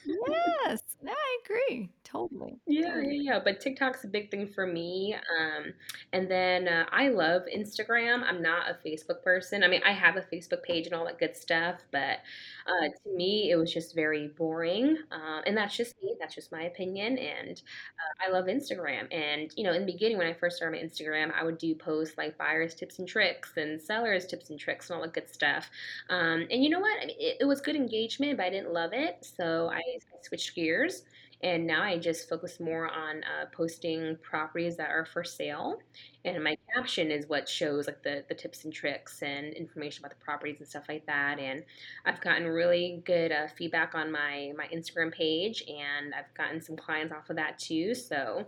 Yes. 0.06 0.80
No, 1.02 1.12
I 1.12 1.38
agree. 1.44 1.90
Totally, 2.16 2.58
Yeah, 2.66 3.00
yeah, 3.02 3.20
yeah, 3.34 3.40
but 3.44 3.60
TikTok's 3.60 4.04
a 4.04 4.08
big 4.08 4.30
thing 4.30 4.46
for 4.48 4.66
me, 4.66 5.14
um, 5.40 5.74
and 6.12 6.30
then, 6.30 6.68
uh, 6.68 6.86
I 6.90 7.08
love 7.08 7.42
Instagram, 7.54 8.22
I'm 8.22 8.40
not 8.40 8.70
a 8.70 8.74
Facebook 8.88 9.22
person, 9.22 9.62
I 9.64 9.68
mean, 9.68 9.82
I 9.84 9.92
have 9.92 10.16
a 10.16 10.22
Facebook 10.22 10.62
page 10.62 10.86
and 10.86 10.94
all 10.94 11.04
that 11.06 11.18
good 11.18 11.36
stuff, 11.36 11.80
but, 11.92 12.20
uh, 12.66 12.88
to 13.04 13.14
me, 13.14 13.50
it 13.50 13.56
was 13.56 13.72
just 13.72 13.94
very 13.94 14.28
boring, 14.28 14.96
uh, 15.10 15.42
and 15.46 15.56
that's 15.56 15.76
just 15.76 15.94
me, 16.02 16.16
that's 16.20 16.34
just 16.34 16.52
my 16.52 16.62
opinion, 16.62 17.18
and, 17.18 17.60
uh, 17.98 18.24
I 18.26 18.30
love 18.30 18.46
Instagram, 18.46 19.12
and, 19.12 19.52
you 19.56 19.64
know, 19.64 19.72
in 19.72 19.84
the 19.84 19.92
beginning, 19.92 20.18
when 20.18 20.26
I 20.28 20.32
first 20.34 20.56
started 20.56 20.80
my 20.80 20.86
Instagram, 20.86 21.32
I 21.34 21.44
would 21.44 21.58
do 21.58 21.74
posts 21.74 22.16
like 22.16 22.38
buyers 22.38 22.74
tips 22.74 22.98
and 22.98 23.08
tricks 23.08 23.52
and 23.56 23.80
sellers 23.82 24.26
tips 24.26 24.50
and 24.50 24.58
tricks 24.60 24.90
and 24.90 24.96
all 24.96 25.02
that 25.02 25.12
good 25.12 25.28
stuff, 25.28 25.68
um, 26.08 26.46
and 26.50 26.62
you 26.64 26.70
know 26.70 26.80
what? 26.80 26.98
I 27.02 27.06
mean, 27.06 27.16
it 27.18 27.36
it 27.40 27.44
was 27.44 27.60
good 27.60 27.76
engagement, 27.76 28.36
but 28.38 28.46
I 28.46 28.50
didn't 28.50 28.72
love 28.72 28.92
it, 28.92 29.16
so 29.22 29.68
I 29.68 29.76
I 29.78 30.18
switched 30.22 30.54
gears 30.54 31.02
and 31.42 31.66
now 31.66 31.82
I 31.82 31.98
just 31.98 32.28
focus 32.28 32.58
more 32.60 32.88
on 32.88 33.18
uh, 33.18 33.46
posting 33.52 34.16
properties 34.22 34.76
that 34.76 34.90
are 34.90 35.04
for 35.04 35.22
sale. 35.22 35.78
And 36.24 36.42
my 36.42 36.56
caption 36.74 37.10
is 37.10 37.28
what 37.28 37.48
shows 37.48 37.86
like 37.86 38.02
the, 38.02 38.24
the 38.28 38.34
tips 38.34 38.64
and 38.64 38.72
tricks 38.72 39.22
and 39.22 39.52
information 39.52 40.04
about 40.04 40.18
the 40.18 40.24
properties 40.24 40.58
and 40.60 40.68
stuff 40.68 40.84
like 40.88 41.04
that. 41.06 41.38
And 41.38 41.62
I've 42.06 42.20
gotten 42.20 42.46
really 42.46 43.02
good 43.04 43.32
uh, 43.32 43.48
feedback 43.56 43.94
on 43.94 44.10
my, 44.10 44.52
my 44.56 44.66
Instagram 44.74 45.12
page, 45.12 45.62
and 45.68 46.14
I've 46.14 46.32
gotten 46.34 46.60
some 46.60 46.76
clients 46.76 47.12
off 47.12 47.28
of 47.28 47.36
that 47.36 47.58
too. 47.58 47.94
So, 47.94 48.46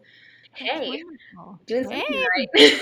hey, 0.55 1.03
doing 1.67 1.85
something 1.85 2.01
Hey, 2.01 2.25
right. 2.37 2.81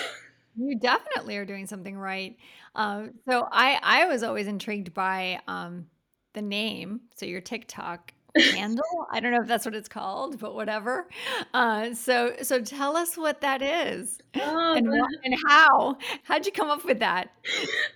you 0.57 0.79
definitely 0.79 1.37
are 1.37 1.45
doing 1.45 1.67
something 1.67 1.99
right. 1.99 2.37
Um, 2.75 3.15
so 3.29 3.49
I 3.51 3.79
I 3.83 4.07
was 4.07 4.23
always 4.23 4.47
intrigued 4.47 4.95
by, 4.95 5.41
um, 5.49 5.87
the 6.33 6.43
name, 6.43 7.01
so 7.15 7.27
your 7.27 7.41
TikTok 7.41 8.13
handle? 8.43 9.07
I 9.12 9.20
don't 9.20 9.32
know 9.32 9.41
if 9.41 9.49
that's 9.49 9.64
what 9.64 9.74
it's 9.74 9.89
called, 9.89 10.39
but 10.39 10.55
whatever. 10.55 11.09
Uh, 11.55 11.95
so 11.95 12.34
so 12.43 12.61
tell 12.61 12.97
us 12.97 13.16
what 13.16 13.41
that 13.41 13.62
is 13.62 14.18
oh, 14.37 14.74
and 14.76 14.89
what 14.89 15.11
and 15.24 15.34
how. 15.47 15.97
How'd 16.24 16.47
you 16.47 16.53
come 16.53 16.70
up 16.70 16.84
with 16.84 16.99
that? 17.01 17.30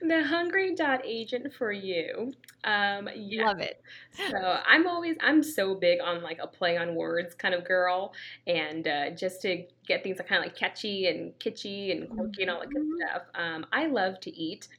the 0.02 0.24
hungry 0.24 0.74
dot 0.74 1.00
agent 1.04 1.52
for 1.54 1.72
you. 1.72 2.32
Um, 2.64 3.08
yeah, 3.14 3.46
Love 3.46 3.60
it. 3.60 3.80
So 4.12 4.36
I'm 4.66 4.86
always 4.86 5.16
I'm 5.20 5.42
so 5.42 5.74
big 5.74 6.00
on 6.00 6.22
like 6.22 6.38
a 6.42 6.46
play 6.46 6.76
on 6.76 6.94
words 6.94 7.34
kind 7.34 7.54
of 7.54 7.64
girl, 7.64 8.12
and 8.46 8.86
uh, 8.86 9.10
just 9.10 9.40
to 9.42 9.64
get 9.86 10.02
things 10.02 10.18
kind 10.28 10.38
of 10.42 10.46
like 10.46 10.56
catchy 10.56 11.06
and 11.06 11.32
kitschy 11.38 11.90
and 11.90 12.08
quirky 12.10 12.42
and 12.42 12.50
all 12.50 12.60
that 12.60 12.70
good 12.70 12.82
Mhm. 12.82 12.96
stuff. 13.08 13.22
Um, 13.34 13.66
I 13.72 13.86
love 13.86 14.20
to 14.20 14.30
eat. 14.36 14.68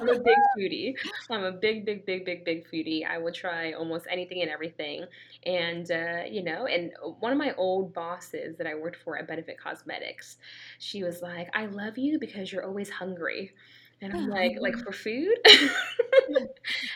I'm 0.00 0.08
a 0.08 0.16
big 0.16 0.44
foodie. 0.56 0.94
I'm 1.30 1.44
a 1.44 1.52
big, 1.52 1.84
big, 1.84 2.04
big, 2.06 2.24
big, 2.24 2.44
big 2.44 2.66
foodie. 2.68 3.06
I 3.06 3.18
will 3.18 3.32
try 3.32 3.72
almost 3.72 4.06
anything 4.10 4.42
and 4.42 4.50
everything. 4.50 5.06
And, 5.44 5.90
uh, 5.90 6.22
you 6.30 6.42
know, 6.42 6.66
and 6.66 6.92
one 7.20 7.32
of 7.32 7.38
my 7.38 7.54
old 7.56 7.92
bosses 7.94 8.56
that 8.58 8.66
I 8.66 8.74
worked 8.74 8.96
for 9.04 9.18
at 9.18 9.28
Benefit 9.28 9.58
Cosmetics, 9.58 10.38
she 10.78 11.02
was 11.04 11.20
like, 11.22 11.48
I 11.54 11.66
love 11.66 11.98
you 11.98 12.18
because 12.18 12.52
you're 12.52 12.64
always 12.64 12.90
hungry. 12.90 13.52
And 14.00 14.12
I'm 14.12 14.26
like, 14.28 14.54
like 14.60 14.76
for 14.78 14.92
food? 14.92 15.36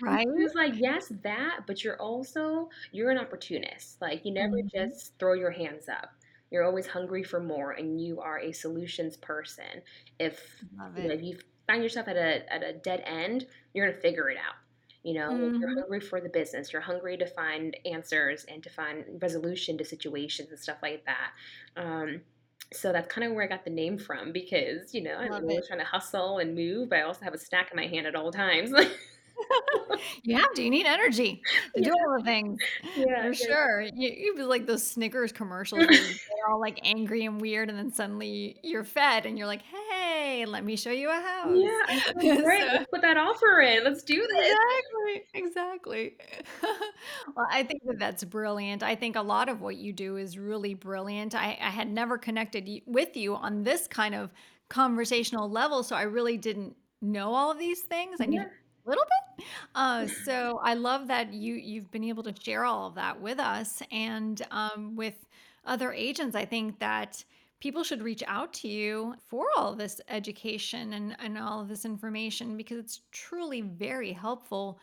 Right? 0.01 0.27
she 0.35 0.43
was 0.43 0.55
like, 0.55 0.73
yes, 0.77 1.13
that, 1.23 1.61
but 1.67 1.83
you're 1.85 2.01
also, 2.01 2.69
you're 2.93 3.11
an 3.11 3.19
opportunist. 3.19 4.01
Like 4.01 4.25
you 4.25 4.33
never 4.33 4.57
Mhm. 4.57 4.71
just 4.75 5.19
throw 5.19 5.35
your 5.35 5.51
hands 5.51 5.89
up. 5.89 6.11
You're 6.51 6.65
always 6.65 6.87
hungry 6.87 7.23
for 7.23 7.41
more 7.41 7.73
and 7.73 8.01
you 8.01 8.21
are 8.21 8.39
a 8.41 8.53
solutions 8.53 9.17
person. 9.17 9.83
If 10.19 10.65
Love 10.79 10.97
you 10.97 11.09
know, 11.09 11.15
it. 11.15 11.21
Find 11.67 11.83
yourself 11.83 12.09
at 12.09 12.17
a 12.17 12.53
at 12.53 12.63
a 12.63 12.73
dead 12.73 13.03
end, 13.05 13.47
you're 13.75 13.87
gonna 13.89 14.01
figure 14.01 14.29
it 14.31 14.37
out. 14.39 14.55
You 15.03 15.15
know, 15.15 15.53
you're 15.61 15.69
Mhm. 15.69 15.77
hungry 15.79 16.01
for 16.01 16.21
the 16.21 16.29
business. 16.29 16.73
You're 16.73 16.83
hungry 16.83 17.17
to 17.19 17.27
find 17.27 17.77
answers 17.85 18.45
and 18.45 18.63
to 18.65 18.71
find 18.71 19.23
resolution 19.23 19.79
to 19.79 19.85
situations 19.85 20.51
and 20.51 20.59
stuff 20.59 20.79
like 20.83 21.05
that. 21.07 21.33
Um, 21.77 22.25
so 22.73 22.93
that's 22.93 23.07
kind 23.13 23.25
of 23.27 23.33
where 23.35 23.45
I 23.45 23.47
got 23.47 23.65
the 23.65 23.71
name 23.71 23.99
from 23.99 24.33
because, 24.33 24.93
you 24.93 25.01
know, 25.03 25.15
I'm 25.15 25.33
always 25.49 25.67
trying 25.69 25.79
to 25.79 25.85
hustle 25.85 26.39
and 26.39 26.55
move, 26.57 26.89
but 26.89 26.99
I 26.99 27.03
also 27.03 27.25
have 27.25 27.35
a 27.35 27.39
snack 27.39 27.71
in 27.71 27.77
my 27.77 27.87
hand 27.87 28.07
at 28.09 28.17
all 28.17 28.33
times. 28.33 28.73
You 30.23 30.37
have 30.37 30.53
to, 30.55 30.63
you 30.63 30.71
need 30.71 30.87
energy 30.87 31.43
to 31.75 31.83
Yeah, 31.83 31.89
do 31.89 31.93
all 31.93 32.19
the 32.19 32.25
things, 32.25 32.61
yeah, 32.95 33.05
for 33.21 33.33
yeah. 33.39 33.47
sure. 33.47 33.81
You 33.83 34.11
you'd 34.17 34.37
be 34.37 34.43
like 34.43 34.67
those 34.67 34.87
Snickers 34.89 35.33
commercials 35.33 35.89
they're 36.29 36.53
all, 36.53 36.61
like, 36.61 36.79
angry 36.83 37.25
and 37.25 37.41
weird, 37.41 37.69
and 37.71 37.79
then 37.79 37.93
suddenly 37.93 38.59
you're 38.63 38.85
fed, 38.85 39.27
and 39.27 39.39
you're 39.39 39.47
like, 39.47 39.63
"Hey, 39.63 40.45
let 40.47 40.65
me 40.65 40.77
show 40.77 40.91
you 40.91 41.11
a 41.11 41.15
house." 41.21 41.59
Yeah, 41.59 42.01
great. 42.43 42.71
So 42.71 42.73
Let's 42.73 42.87
put 42.93 43.03
that 43.03 43.17
offer 43.17 43.61
in. 43.61 43.85
Let's 43.85 44.03
do 44.03 44.27
this. 44.27 44.59
Exactly, 44.59 45.25
exactly. 45.35 46.17
Well, 47.37 47.47
I 47.51 47.63
think 47.65 47.83
that 47.85 47.99
that's 47.99 48.25
brilliant. 48.25 48.83
I 48.83 48.95
think 48.97 49.17
a 49.17 49.23
lot 49.23 49.49
of 49.49 49.61
what 49.61 49.77
you 49.77 49.93
do 49.93 50.17
is 50.17 50.39
really 50.39 50.75
brilliant. 50.75 51.35
I 51.35 51.57
I 51.61 51.71
had 51.71 51.91
never 51.91 52.19
connected 52.19 52.69
with 52.87 53.17
you 53.17 53.35
on 53.37 53.63
this 53.65 53.87
kind 53.89 54.15
of 54.15 54.33
conversational 54.69 55.49
level, 55.51 55.83
so 55.83 55.97
I 55.97 56.03
really 56.03 56.37
didn't 56.39 56.77
know 57.03 57.35
all 57.35 57.51
of 57.51 57.59
these 57.59 57.83
things. 57.83 58.21
I 58.21 58.27
knew 58.27 58.41
Yeah. 58.41 58.49
A 58.87 58.89
little 58.89 59.05
bit. 59.05 59.47
Uh, 59.75 60.07
so 60.25 60.61
I 60.63 60.75
love 60.75 61.09
that 61.09 61.33
you 61.33 61.55
you've 61.55 61.91
been 61.91 62.05
able 62.05 62.23
to 62.25 62.35
share 62.41 62.65
all 62.65 62.87
of 62.87 62.95
that 62.95 63.21
with 63.21 63.39
us 63.39 63.83
and, 63.91 64.41
um, 64.51 64.97
with 64.97 65.27
other 65.65 65.93
agents. 65.93 66.37
I 66.37 66.45
think 66.45 66.79
that 66.79 67.25
people 67.61 67.83
should 67.83 68.03
reach 68.03 68.23
out 68.27 68.53
to 68.53 68.69
you 68.69 69.15
for 69.29 69.47
all 69.57 69.73
of 69.73 69.79
this 69.79 70.01
education 70.09 70.93
and, 70.93 71.17
and 71.19 71.39
all 71.39 71.61
of 71.61 71.69
this 71.69 71.85
information 71.85 72.57
because 72.57 72.79
it's 72.79 73.01
truly 73.13 73.63
very 73.63 74.13
helpful 74.13 74.79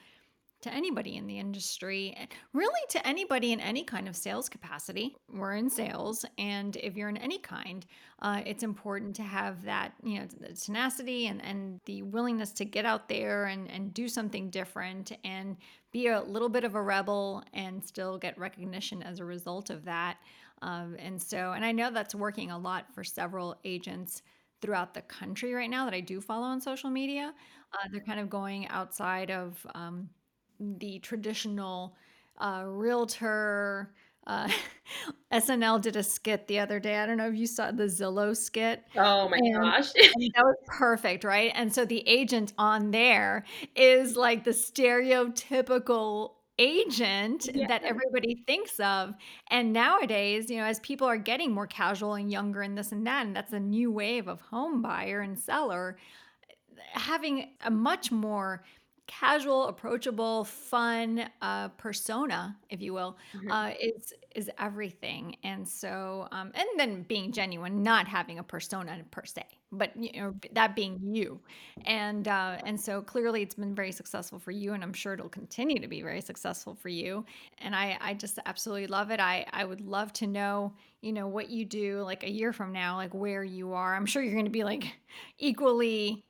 to 0.64 0.74
anybody 0.74 1.18
in 1.18 1.28
the 1.28 1.39
industry, 1.39 2.16
really 2.53 2.82
to 2.89 3.07
anybody 3.07 3.53
in 3.53 3.59
any 3.59 3.84
kind 3.84 4.07
of 4.07 4.16
sales 4.16 4.49
capacity. 4.49 5.16
We're 5.32 5.53
in 5.53 5.70
sales, 5.70 6.26
and 6.38 6.76
if 6.78 6.95
you're 6.95 7.09
in 7.09 7.18
any 7.18 7.39
kind, 7.39 7.86
uh, 8.22 8.41
it's 8.45 8.64
important 8.64 9.16
to 9.18 9.24
have 9.24 9.64
that, 9.66 9.93
you 10.03 10.20
know, 10.20 10.28
the 10.39 10.53
tenacity 10.53 11.28
and, 11.28 11.43
and 11.43 11.80
the 11.86 12.01
willingness 12.03 12.51
to 12.53 12.66
get 12.66 12.86
out 12.86 13.07
there 13.07 13.45
and, 13.45 13.70
and 13.70 13.93
do 13.93 14.07
something 14.07 14.49
different 14.49 15.11
and 15.24 15.57
be 15.91 16.07
a 16.07 16.22
little 16.22 16.49
bit 16.49 16.64
of 16.64 16.76
a 16.76 16.82
rebel 16.82 17.43
and 17.53 17.84
still 17.84 18.18
get 18.18 18.38
recognition 18.38 19.03
as 19.03 19.20
a 19.20 19.26
result 19.26 19.70
of 19.70 19.86
that. 19.86 20.18
Um, 20.61 20.95
and 20.97 21.22
so, 21.22 21.51
and 21.51 21.66
I 21.66 21.74
know 21.74 21.91
that's 21.91 22.16
working 22.16 22.51
a 22.51 22.57
lot 22.57 22.86
for 22.93 23.03
several 23.03 23.57
agents 23.66 24.22
throughout 24.61 24.93
the 24.93 25.01
country 25.01 25.53
right 25.53 25.70
now 25.70 25.84
that 25.84 25.93
I 25.93 25.99
do 25.99 26.22
follow 26.22 26.45
on 26.45 26.61
social 26.61 26.89
media. 26.89 27.34
Uh, 27.74 27.88
they're 27.91 28.01
kind 28.01 28.20
of 28.20 28.30
going 28.30 28.68
outside 28.70 29.30
of 29.30 29.68
um, 29.76 30.09
the 30.60 30.99
traditional 30.99 31.95
uh, 32.38 32.64
realtor. 32.66 33.93
Uh, 34.26 34.47
SNL 35.34 35.82
did 35.82 35.95
a 35.97 36.04
skit 36.04 36.47
the 36.47 36.60
other 36.60 36.80
day. 36.80 36.97
I 36.97 37.06
don't 37.06 37.18
know 37.18 37.28
if 37.28 37.36
you 37.36 37.47
saw 37.47 37.72
the 37.72 37.84
Zillow 37.86 38.36
skit, 38.38 38.84
Oh 38.95 39.28
my 39.28 39.38
and 39.38 39.56
gosh. 39.56 39.89
and 39.95 40.32
that 40.36 40.43
was 40.43 40.56
perfect, 40.68 41.24
right? 41.24 41.51
And 41.56 41.74
so 41.74 41.84
the 41.86 42.08
agent 42.08 42.54
on 42.58 42.91
there 42.91 43.43
is 43.76 44.16
like 44.16 44.43
the 44.45 44.51
stereotypical 44.51 46.34
agent 46.60 47.49
Yeah. 47.54 47.68
that 47.68 47.84
everybody 47.84 48.43
thinks 48.45 48.80
of. 48.80 49.16
And 49.49 49.74
nowadays, 49.74 50.49
you 50.49 50.58
know, 50.58 50.66
as 50.66 50.80
people 50.82 51.08
are 51.08 51.18
getting 51.18 51.51
more 51.51 51.68
casual 51.68 52.14
and 52.14 52.32
younger 52.32 52.62
and 52.62 52.78
this 52.78 52.91
and 52.91 53.06
that, 53.08 53.26
and 53.26 53.36
that's 53.36 53.54
a 53.54 53.60
new 53.60 53.91
wave 53.91 54.28
of 54.28 54.39
home 54.41 54.82
buyer 54.82 55.20
and 55.22 55.38
seller, 55.38 55.97
having 56.93 57.49
a 57.66 57.72
much 57.72 58.12
more 58.12 58.64
casual, 59.08 59.68
approachable, 59.68 60.45
fun 60.45 61.30
uh, 61.41 61.70
persona, 61.70 62.60
if 62.70 62.82
you 62.82 62.93
will, 62.93 63.18
Mhm. 63.34 63.51
uh, 63.51 63.74
is 63.80 64.14
is 64.36 64.49
everything. 64.58 65.36
And 65.43 65.68
so, 65.68 66.28
um, 66.32 66.51
and 66.56 66.68
then 66.78 67.04
being 67.04 67.32
genuine, 67.32 67.84
not 67.84 68.08
having 68.08 68.39
a 68.39 68.43
persona 68.43 69.04
per 69.12 69.26
se, 69.26 69.43
but 69.72 69.95
you 69.95 70.12
know 70.22 70.36
that 70.54 70.76
being 70.76 70.99
you. 71.01 71.41
And 71.86 72.28
uh, 72.28 72.60
and 72.66 72.80
so 72.80 73.01
clearly, 73.01 73.41
it's 73.41 73.56
been 73.56 73.76
very 73.76 73.91
successful 73.91 74.39
for 74.39 74.51
you, 74.51 74.74
and 74.74 74.84
I'm 74.84 74.93
sure 74.93 75.14
it'll 75.14 75.30
continue 75.30 75.80
to 75.80 75.88
be 75.88 76.01
very 76.01 76.22
successful 76.22 76.76
for 76.76 76.89
you. 76.89 77.26
And 77.60 77.76
I 77.76 77.97
I 78.01 78.14
just 78.14 78.39
absolutely 78.45 78.88
love 78.88 79.12
it. 79.12 79.20
I 79.20 79.45
I 79.51 79.66
would 79.66 79.82
love 79.82 80.14
to 80.14 80.28
know, 80.28 80.76
you 81.01 81.12
know, 81.14 81.28
what 81.28 81.49
you 81.49 81.66
do 81.66 82.01
like 82.04 82.24
a 82.24 82.30
year 82.32 82.54
from 82.54 82.72
now, 82.72 82.95
like 82.95 83.14
where 83.14 83.43
you 83.43 83.74
are. 83.74 83.95
I'm 83.95 84.06
sure 84.06 84.22
you're 84.24 84.34
going 84.34 84.45
to 84.45 84.51
be 84.51 84.64
like 84.64 84.86
equally 85.38 86.26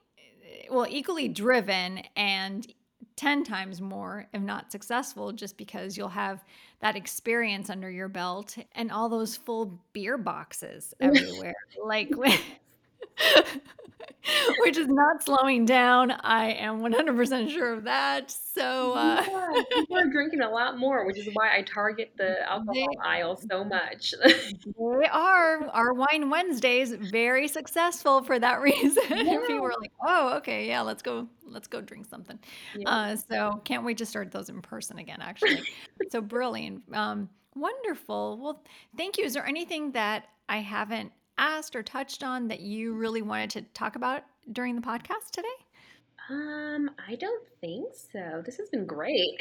well, 0.70 0.88
equally 0.90 1.28
driven 1.28 2.02
and 2.16 2.72
10 3.16 3.44
times 3.44 3.80
more, 3.82 4.28
if 4.34 4.42
not 4.42 4.72
successful, 4.72 5.32
just 5.32 5.58
because 5.58 5.98
you'll 5.98 6.10
have 6.10 6.44
that 6.82 6.96
experience 6.96 7.70
under 7.70 7.90
your 7.90 8.08
belt 8.08 8.58
and 8.74 8.92
all 8.92 9.10
those 9.10 9.36
full 9.38 9.80
beer 9.94 10.18
boxes 10.18 10.94
everywhere. 11.00 11.56
like, 11.84 12.12
which 14.60 14.78
is 14.78 14.88
not 14.88 15.24
slowing 15.24 15.66
down. 15.66 16.12
I 16.12 16.52
am 16.54 16.80
100% 16.82 17.50
sure 17.50 17.74
of 17.74 17.84
that. 17.84 18.32
So, 18.32 18.94
uh, 18.94 19.24
Yeah, 19.28 19.62
people 19.74 19.98
are 19.98 20.10
drinking 20.10 20.42
a 20.42 20.50
lot 20.50 20.78
more, 20.78 21.06
which 21.06 21.18
is 21.18 21.28
why 21.34 21.58
I 21.58 21.62
target 21.64 22.14
the 22.18 22.24
they 22.36 22.38
alcohol 22.40 22.90
aisle 23.04 23.36
so 23.50 23.64
much. 23.64 24.14
they 24.24 25.08
are 25.12 25.68
our 25.74 25.94
Wine 25.94 26.30
Wednesdays 26.30 26.94
very 26.94 27.48
successful 27.48 28.24
for 28.24 28.40
that 28.40 28.62
reason. 28.62 29.04
People 29.08 29.26
Yeah. 29.26 29.60
are 29.62 29.74
like, 29.82 29.92
"Oh, 30.06 30.38
okay, 30.38 30.68
yeah, 30.68 30.82
let's 30.82 31.02
go 31.02 31.28
let's 31.46 31.68
go 31.68 31.82
drink 31.82 32.06
something." 32.06 32.40
Yeah. 32.76 32.90
Uh, 32.90 33.16
so 33.16 33.62
can't 33.66 33.84
wait 33.84 33.98
to 33.98 34.06
start 34.06 34.32
those 34.32 34.50
in 34.50 34.62
person 34.62 35.00
again, 35.00 35.20
actually. 35.22 35.62
So 36.10 36.22
brilliant. 36.22 36.84
Um, 36.94 37.30
wonderful. 37.56 38.40
Well, 38.42 38.64
thank 38.98 39.18
you. 39.18 39.26
Is 39.26 39.34
there 39.34 39.46
anything 39.46 39.92
that 39.94 40.26
I 40.48 40.58
haven't 40.60 41.12
asked 41.38 41.76
or 41.76 41.84
touched 41.84 42.24
on 42.24 42.48
that 42.48 42.62
you 42.62 42.94
really 42.94 43.22
wanted 43.22 43.50
to 43.52 43.62
talk 43.74 43.96
about 43.96 44.24
during 44.52 44.76
the 44.76 44.82
podcast 44.82 45.32
today? 45.32 45.48
Um, 46.30 46.90
I 47.08 47.16
don't 47.16 47.44
think 47.60 47.94
so. 47.94 48.42
This 48.46 48.58
has 48.58 48.70
been 48.70 48.86
great. 48.86 49.32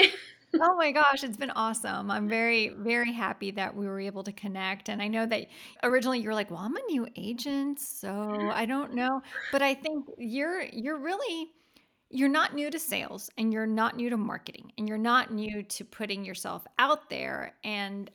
Oh 0.61 0.75
my 0.77 0.91
gosh, 0.91 1.23
it's 1.23 1.37
been 1.37 1.51
awesome. 1.51 2.11
I'm 2.11 2.29
very, 2.29 2.71
very 2.71 3.13
happy 3.13 3.53
that 3.53 3.77
we 3.77 3.87
were 3.87 4.01
able 4.01 4.25
to 4.25 4.33
connect. 4.33 4.89
And 4.89 5.01
I 5.01 5.09
know 5.09 5.25
that 5.27 5.47
originally 5.83 6.21
you're 6.21 6.35
like, 6.35 6.51
well, 6.51 6.61
I'm 6.61 6.77
a 6.77 6.83
new 6.89 7.07
agent, 7.17 7.79
so 7.79 8.11
I 8.53 8.67
don't 8.67 8.95
know. 8.95 9.23
But 9.53 9.63
I 9.63 9.75
think 9.75 10.07
you're 10.19 10.63
you're 10.63 10.99
really 10.99 11.53
you're 12.11 12.29
not 12.29 12.55
new 12.55 12.71
to 12.71 12.79
sales 12.79 13.31
and 13.39 13.53
you're 13.53 13.67
not 13.67 13.97
new 13.97 14.11
to 14.11 14.19
marketing 14.19 14.71
and 14.77 14.87
you're 14.87 14.99
not 14.99 15.33
new 15.33 15.63
to 15.63 15.85
putting 15.85 16.25
yourself 16.25 16.67
out 16.79 17.09
there. 17.09 17.55
And 17.65 18.11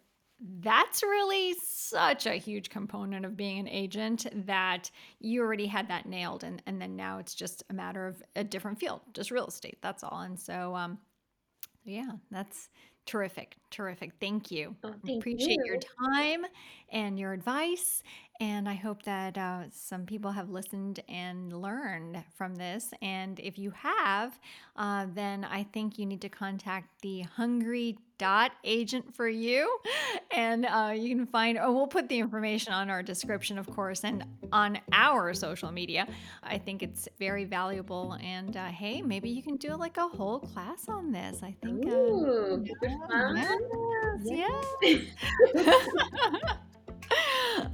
that's 0.60 1.02
really 1.02 1.56
such 1.66 2.26
a 2.26 2.34
huge 2.34 2.70
component 2.70 3.26
of 3.26 3.36
being 3.36 3.60
an 3.60 3.68
agent 3.68 4.28
that 4.46 4.92
you 5.20 5.42
already 5.42 5.66
had 5.66 5.88
that 5.90 6.06
nailed 6.06 6.44
and, 6.44 6.62
and 6.66 6.82
then 6.82 6.96
now 6.96 7.18
it's 7.18 7.34
just 7.34 7.64
a 7.70 7.74
matter 7.74 8.06
of 8.06 8.22
a 8.36 8.44
different 8.44 8.80
field, 8.80 9.02
just 9.14 9.32
real 9.32 9.48
estate. 9.48 9.78
That's 9.82 10.04
all. 10.04 10.20
And 10.20 10.40
so 10.40 10.76
um 10.76 11.00
yeah, 11.86 12.12
that's 12.30 12.70
terrific. 13.06 13.56
Terrific. 13.72 14.12
Thank 14.20 14.52
you. 14.52 14.76
Oh, 14.84 14.94
thank 15.06 15.22
Appreciate 15.22 15.60
your 15.66 15.80
time 16.14 16.46
and 16.92 17.18
your 17.18 17.34
advice. 17.34 18.04
And 18.40 18.70
I 18.70 18.76
hope 18.76 19.04
that 19.04 19.38
uh, 19.38 19.64
some 19.72 20.06
people 20.06 20.32
have 20.32 20.50
listened 20.50 21.00
and 21.10 21.52
learned 21.52 22.24
from 22.36 22.56
this. 22.56 22.92
And 23.02 23.40
if 23.40 23.58
you 23.58 23.72
have, 23.72 24.40
uh, 24.76 25.08
then 25.14 25.44
I 25.44 25.64
think 25.64 25.98
you 25.98 26.06
need 26.06 26.22
to 26.22 26.30
contact 26.30 27.02
the 27.02 27.22
Hungry 27.22 27.98
Dot 28.20 28.52
agent 28.64 29.14
for 29.16 29.28
you. 29.28 29.80
And 30.32 30.66
uh, 30.66 30.94
you 30.96 31.16
can 31.16 31.26
find, 31.26 31.58
oh, 31.60 31.72
we'll 31.72 31.88
put 31.88 32.10
the 32.10 32.18
information 32.18 32.74
on 32.74 32.90
our 32.90 33.04
description, 33.04 33.58
of 33.58 33.70
course, 33.70 34.04
and 34.04 34.24
on 34.52 34.80
our 34.92 35.34
social 35.34 35.72
media. 35.72 36.08
I 36.44 36.58
think 36.58 36.84
it's 36.84 37.08
very 37.20 37.46
valuable. 37.46 38.18
And 38.22 38.56
uh, 38.58 38.66
hey, 38.66 39.02
maybe 39.02 39.30
you 39.30 39.44
can 39.44 39.58
do 39.58 39.76
like 39.76 39.98
a 39.98 40.08
whole 40.08 40.40
class 40.40 40.88
on 40.88 41.12
this. 41.12 41.42
I 41.44 41.56
think, 41.64 41.86
uh, 41.86 41.90
Ooh, 41.90 42.66
yeah, 42.82 43.56
yes, 44.24 44.66
yes. 44.84 45.68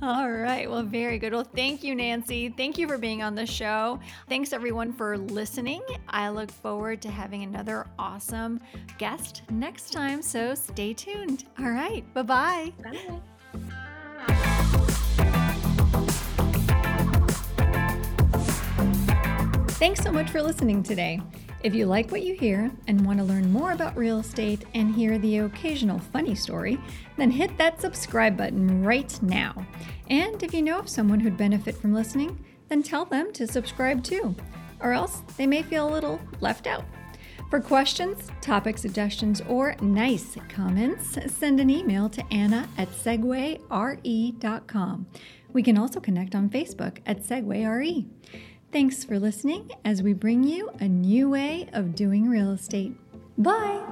All 0.01 0.29
right. 0.31 0.69
Well, 0.69 0.83
very 0.83 1.17
good. 1.17 1.33
Well, 1.33 1.43
thank 1.55 1.83
you, 1.83 1.95
Nancy. 1.95 2.49
Thank 2.49 2.77
you 2.77 2.87
for 2.87 2.97
being 2.97 3.23
on 3.23 3.35
the 3.35 3.45
show. 3.45 3.99
Thanks, 4.27 4.51
everyone, 4.51 4.91
for 4.93 5.17
listening. 5.17 5.81
I 6.09 6.29
look 6.29 6.51
forward 6.51 7.01
to 7.03 7.09
having 7.09 7.43
another 7.43 7.87
awesome 7.97 8.59
guest 8.97 9.43
next 9.49 9.91
time. 9.93 10.21
So 10.21 10.55
stay 10.55 10.93
tuned. 10.93 11.45
All 11.59 11.69
right. 11.69 12.03
Bye 12.13 12.21
bye. 12.23 12.73
Bye. 12.83 13.19
Thanks 19.83 20.01
so 20.01 20.11
much 20.11 20.29
for 20.29 20.41
listening 20.41 20.81
today. 20.81 21.21
If 21.63 21.73
you 21.73 21.85
like 21.85 22.11
what 22.11 22.23
you 22.23 22.35
hear 22.35 22.69
and 22.87 23.05
want 23.05 23.19
to 23.19 23.23
learn 23.23 23.49
more 23.49 23.71
about 23.71 23.95
real 23.95 24.19
estate 24.19 24.65
and 24.73 24.93
hear 24.93 25.17
the 25.17 25.37
occasional 25.37 25.97
funny 25.97 26.35
story, 26.35 26.77
then 27.15 27.31
hit 27.31 27.57
that 27.57 27.79
subscribe 27.79 28.35
button 28.35 28.83
right 28.83 29.17
now. 29.21 29.65
And 30.09 30.43
if 30.43 30.53
you 30.53 30.61
know 30.61 30.79
of 30.79 30.89
someone 30.89 31.21
who'd 31.21 31.37
benefit 31.37 31.77
from 31.77 31.93
listening, 31.93 32.43
then 32.67 32.83
tell 32.83 33.05
them 33.05 33.31
to 33.31 33.47
subscribe 33.47 34.03
too, 34.03 34.35
or 34.81 34.91
else 34.91 35.21
they 35.37 35.47
may 35.47 35.63
feel 35.63 35.87
a 35.87 35.93
little 35.93 36.19
left 36.41 36.67
out. 36.67 36.83
For 37.49 37.61
questions, 37.61 38.27
topic 38.41 38.77
suggestions, 38.77 39.39
or 39.47 39.77
nice 39.79 40.35
comments, 40.49 41.17
send 41.27 41.61
an 41.61 41.69
email 41.69 42.09
to 42.09 42.25
Anna 42.29 42.67
at 42.77 42.89
segwayre.com. 42.89 43.57
We 45.53 45.63
can 45.63 45.77
also 45.77 46.01
connect 46.01 46.35
on 46.35 46.49
Facebook 46.49 46.97
at 47.05 47.23
SegwayRE. 47.23 48.05
Thanks 48.73 49.03
for 49.03 49.19
listening 49.19 49.69
as 49.85 50.01
we 50.01 50.13
bring 50.13 50.43
you 50.43 50.71
a 50.79 50.87
new 50.87 51.29
way 51.29 51.69
of 51.73 51.93
doing 51.93 52.27
real 52.27 52.49
estate. 52.49 52.95
Bye! 53.37 53.83